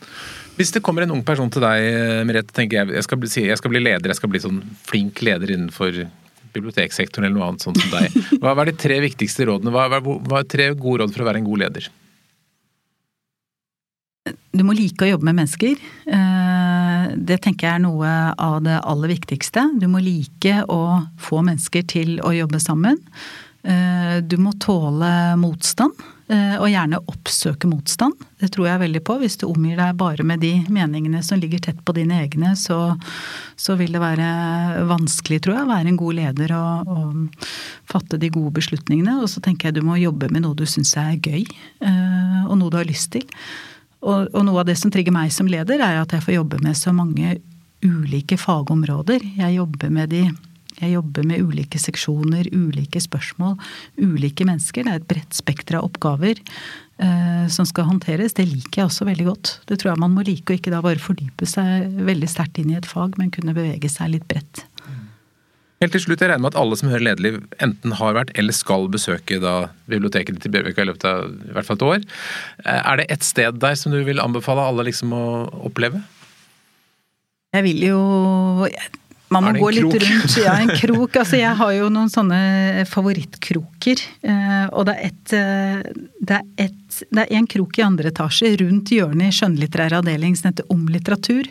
Hvis 0.58 0.74
det 0.74 0.82
kommer 0.86 1.06
en 1.06 1.14
ung 1.14 1.22
person 1.26 1.52
til 1.54 1.62
deg, 1.62 1.86
Merete, 2.28 2.54
tenker 2.56 2.80
jeg 2.80 2.96
jeg 2.98 3.06
skal, 3.06 3.20
bli, 3.22 3.30
jeg 3.46 3.60
skal 3.60 3.74
bli 3.74 3.82
leder, 3.84 4.10
jeg 4.10 4.20
skal 4.20 4.32
bli 4.34 4.42
sånn 4.42 4.64
flink 4.88 5.22
leder 5.26 5.54
innenfor 5.54 6.08
biblioteksektoren 6.58 7.28
eller 7.28 7.38
noe 7.38 7.52
annet 7.52 7.68
sånt 7.68 7.80
som 7.82 7.94
deg. 7.94 8.18
Hva, 8.42 8.56
er 8.56 8.72
de 8.72 8.76
tre 8.82 9.00
viktigste 9.04 9.48
rådene? 9.50 9.74
Hva, 9.74 10.02
er 10.42 10.50
tre 10.50 10.72
gode 10.74 11.04
råd 11.04 11.16
for 11.16 11.24
å 11.24 11.30
være 11.30 11.44
en 11.44 11.48
god 11.48 11.64
leder? 11.66 11.90
Du 14.58 14.64
må 14.66 14.74
like 14.76 15.06
å 15.06 15.12
jobbe 15.12 15.28
med 15.30 15.38
mennesker. 15.38 15.78
Eh, 16.18 17.04
det 17.30 17.40
tenker 17.46 17.68
jeg 17.68 17.78
er 17.78 17.84
noe 17.84 18.14
av 18.42 18.58
det 18.66 18.80
aller 18.82 19.14
viktigste. 19.14 19.68
Du 19.80 19.86
må 19.92 20.02
like 20.04 20.64
å 20.74 20.82
få 21.22 21.44
mennesker 21.46 21.86
til 21.88 22.18
å 22.26 22.34
jobbe 22.36 22.60
sammen. 22.64 22.98
Eh, 23.68 24.18
du 24.26 24.38
må 24.42 24.56
tåle 24.64 25.36
motstand, 25.40 25.94
eh, 26.02 26.17
og 26.28 26.68
gjerne 26.68 27.00
oppsøke 27.08 27.70
motstand. 27.72 28.18
Det 28.42 28.50
tror 28.52 28.68
jeg 28.68 28.82
veldig 28.82 29.02
på. 29.08 29.16
Hvis 29.22 29.38
du 29.40 29.46
omgir 29.48 29.78
deg 29.80 29.94
bare 29.96 30.26
med 30.28 30.42
de 30.44 30.52
meningene 30.74 31.22
som 31.24 31.40
ligger 31.40 31.62
tett 31.64 31.80
på 31.88 31.96
dine 31.96 32.18
egne, 32.26 32.52
så, 32.60 32.98
så 33.56 33.78
vil 33.80 33.96
det 33.96 34.02
være 34.04 34.84
vanskelig, 34.90 35.40
tror 35.46 35.56
jeg, 35.56 35.64
å 35.64 35.72
være 35.72 35.94
en 35.94 36.00
god 36.02 36.18
leder 36.20 36.54
og, 36.58 36.92
og, 36.92 37.48
fatte 37.88 38.20
de 38.20 38.32
gode 38.34 38.52
beslutningene. 38.60 39.16
Og 39.24 39.32
så 39.32 39.44
tenker 39.46 39.70
jeg 39.70 39.80
du 39.80 39.88
må 39.88 39.96
jobbe 40.02 40.28
med 40.34 40.44
noe 40.44 40.58
du 40.58 40.66
syns 40.68 40.98
er 41.00 41.16
gøy, 41.16 41.46
eh, 41.48 42.42
og 42.44 42.58
noe 42.60 42.74
du 42.74 42.80
har 42.82 42.90
lyst 42.90 43.14
til. 43.16 43.24
Og, 44.04 44.28
og 44.34 44.44
noe 44.46 44.62
av 44.62 44.68
det 44.70 44.78
som 44.80 44.92
trigger 44.94 45.16
meg 45.16 45.32
som 45.34 45.50
leder, 45.50 45.82
er 45.82 46.02
at 46.02 46.14
jeg 46.14 46.26
får 46.26 46.38
jobbe 46.38 46.60
med 46.64 46.78
så 46.78 46.94
mange 46.96 47.38
ulike 47.86 48.38
fagområder. 48.40 49.24
Jeg 49.38 49.58
jobber 49.58 49.92
med 49.94 50.12
de 50.14 50.24
jeg 50.78 50.94
jobber 50.94 51.26
med 51.26 51.42
ulike 51.42 51.80
seksjoner, 51.82 52.50
ulike 52.54 53.02
spørsmål, 53.02 53.56
ulike 53.98 54.46
mennesker. 54.46 54.86
Det 54.86 54.94
er 54.94 55.02
et 55.02 55.10
bredt 55.10 55.38
spekter 55.38 55.80
av 55.80 55.88
oppgaver 55.88 56.38
eh, 56.38 57.46
som 57.54 57.66
skal 57.66 57.90
håndteres. 57.90 58.36
Det 58.38 58.46
liker 58.46 58.84
jeg 58.84 58.92
også 58.92 59.08
veldig 59.10 59.28
godt. 59.32 59.54
Det 59.70 59.80
tror 59.82 59.94
jeg 59.94 60.04
man 60.04 60.14
må 60.14 60.26
like, 60.28 60.46
og 60.46 60.60
ikke 60.60 60.74
da 60.74 60.84
bare 60.86 61.02
fordype 61.02 61.50
seg 61.50 61.98
veldig 62.08 62.30
sterkt 62.30 62.62
inn 62.62 62.74
i 62.74 62.78
et 62.78 62.90
fag, 62.90 63.18
men 63.18 63.34
kunne 63.34 63.58
bevege 63.58 63.90
seg 63.90 64.14
litt 64.14 64.28
bredt. 64.30 64.68
Helt 65.78 65.94
til 65.94 66.02
slutt, 66.02 66.22
Jeg 66.22 66.32
regner 66.32 66.42
med 66.42 66.56
at 66.56 66.60
alle 66.62 66.78
som 66.78 66.90
hører 66.90 67.04
Lederliv 67.06 67.36
enten 67.62 67.92
har 68.00 68.16
vært 68.18 68.32
eller 68.34 68.56
skal 68.56 68.88
besøke 68.90 69.38
da, 69.38 69.70
biblioteket 69.86 70.40
til 70.42 70.54
Bjørvika 70.54 70.82
i 70.82 70.90
løpet 70.90 71.06
av 71.06 71.28
i 71.30 71.54
hvert 71.54 71.68
fall 71.68 71.78
et 71.78 71.86
år. 71.86 72.06
Eh, 72.66 72.80
er 72.82 73.02
det 73.02 73.10
et 73.14 73.26
sted 73.26 73.60
der 73.62 73.78
som 73.78 73.94
du 73.94 74.00
vil 74.06 74.22
anbefale 74.22 74.66
alle 74.66 74.88
liksom 74.90 75.14
å 75.14 75.26
oppleve? 75.70 76.02
Jeg 77.54 77.64
vil 77.64 77.86
jo 77.86 78.00
man 79.34 79.50
må 79.50 79.54
gå 79.60 79.72
litt 79.76 79.98
rundt. 80.04 80.38
Ja, 80.40 80.58
en 80.62 80.72
krok. 80.82 81.18
Altså, 81.20 81.40
jeg 81.40 81.54
har 81.60 81.74
jo 81.76 81.90
noen 81.94 82.12
sånne 82.12 82.86
favorittkroker. 82.90 84.04
Eh, 84.24 84.66
og 84.72 84.88
det 84.88 84.96
er 84.98 85.10
ett 85.10 85.36
det, 86.28 86.42
det 87.10 87.26
er 87.26 87.38
en 87.38 87.48
krok 87.50 87.78
i 87.80 87.86
andre 87.86 88.12
etasje 88.12 88.54
rundt 88.62 88.92
hjørnet 88.94 89.32
i 89.32 89.36
skjønnlitterær 89.38 89.98
avdeling 90.00 90.36
som 90.38 90.50
heter 90.52 90.68
Om 90.74 90.88
litteratur. 90.92 91.50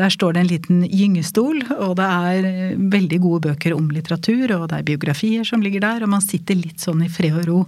Der 0.00 0.12
står 0.12 0.34
det 0.34 0.40
en 0.42 0.50
liten 0.50 0.82
gyngestol, 0.86 1.62
og 1.78 1.96
det 2.00 2.06
er 2.06 2.76
veldig 2.92 3.20
gode 3.22 3.48
bøker 3.48 3.76
om 3.76 3.90
litteratur, 3.94 4.56
og 4.58 4.68
det 4.70 4.80
er 4.80 4.88
biografier 4.92 5.46
som 5.46 5.62
ligger 5.64 5.84
der, 5.84 6.04
og 6.04 6.14
man 6.16 6.24
sitter 6.24 6.58
litt 6.58 6.82
sånn 6.82 7.04
i 7.04 7.10
fred 7.12 7.36
og 7.42 7.48
ro 7.48 7.60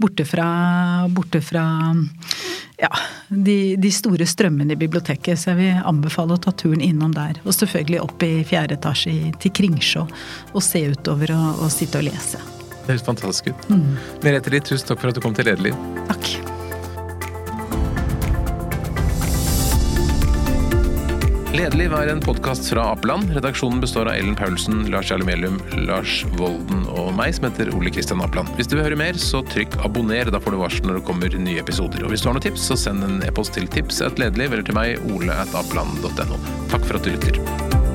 borte 0.00 0.24
fra, 0.24 0.46
borte 1.12 1.42
fra 1.44 1.64
ja, 2.80 2.90
de, 3.28 3.76
de, 3.76 3.90
store 3.92 4.26
strømmene 4.26 4.72
i 4.72 4.80
biblioteket, 4.80 5.38
så 5.38 5.52
jeg 5.52 5.60
vil 5.60 5.82
anbefale 5.84 6.36
å 6.36 6.40
ta 6.40 6.54
turen 6.56 6.80
innom 6.84 7.12
der. 7.16 7.42
Og 7.44 7.52
selvfølgelig 7.56 8.00
opp 8.04 8.24
i 8.24 8.32
fjerde 8.48 8.78
etasje 8.78 9.34
til 9.42 9.54
Kringsjå 9.60 10.06
og 10.06 10.64
se 10.64 10.86
utover 10.94 11.34
og, 11.36 11.66
og 11.66 11.74
sitte 11.74 12.00
og 12.00 12.08
lese. 12.08 12.40
Det 12.80 12.94
høres 12.94 13.04
fantastisk 13.06 13.52
ut. 13.52 13.68
Mm. 13.68 13.92
Merete 14.24 14.54
Litt, 14.54 14.70
tusen 14.70 14.88
takk 14.88 15.04
for 15.04 15.12
at 15.12 15.20
du 15.20 15.22
kom 15.24 15.36
til 15.36 15.50
Lederliv. 15.50 15.76
Takk. 16.08 16.58
Lederliv 21.60 21.90
vær 21.92 22.08
en 22.08 22.22
podkast 22.24 22.70
fra 22.70 22.86
Apeland. 22.94 23.34
Redaksjonen 23.36 23.82
består 23.82 24.08
av 24.08 24.14
Ellen 24.16 24.32
Paulsen, 24.38 24.86
Lars 24.88 25.10
Jarlemelium, 25.10 25.58
Lars 25.84 26.22
Volden 26.38 26.86
og 26.88 27.10
meg, 27.18 27.34
som 27.36 27.50
heter 27.50 27.68
Ole 27.76 27.92
Kristian 27.92 28.22
Apeland. 28.24 28.48
Hvis 28.56 28.70
du 28.70 28.78
vil 28.78 28.86
høre 28.86 28.96
mer, 28.96 29.18
så 29.20 29.42
trykk 29.44 29.76
abonner. 29.84 30.32
Da 30.32 30.40
får 30.40 30.56
du 30.56 30.60
varsel 30.62 30.88
når 30.88 31.02
det 31.02 31.04
kommer 31.10 31.36
nye 31.36 31.60
episoder. 31.60 32.06
Og 32.06 32.14
hvis 32.14 32.24
du 32.24 32.30
har 32.30 32.38
noen 32.38 32.46
tips, 32.46 32.64
så 32.70 32.78
send 32.80 33.04
en 33.04 33.20
e-post 33.28 33.58
til 33.58 33.68
tips.gledelig 33.76 34.48
eller 34.48 34.64
til 34.64 34.80
meg, 34.80 35.04
ole 35.12 35.36
at 35.36 35.52
apeland.no. 35.52 36.40
Takk 36.72 36.88
for 36.88 36.96
at 36.96 37.04
du 37.04 37.12
lytter. 37.12 37.89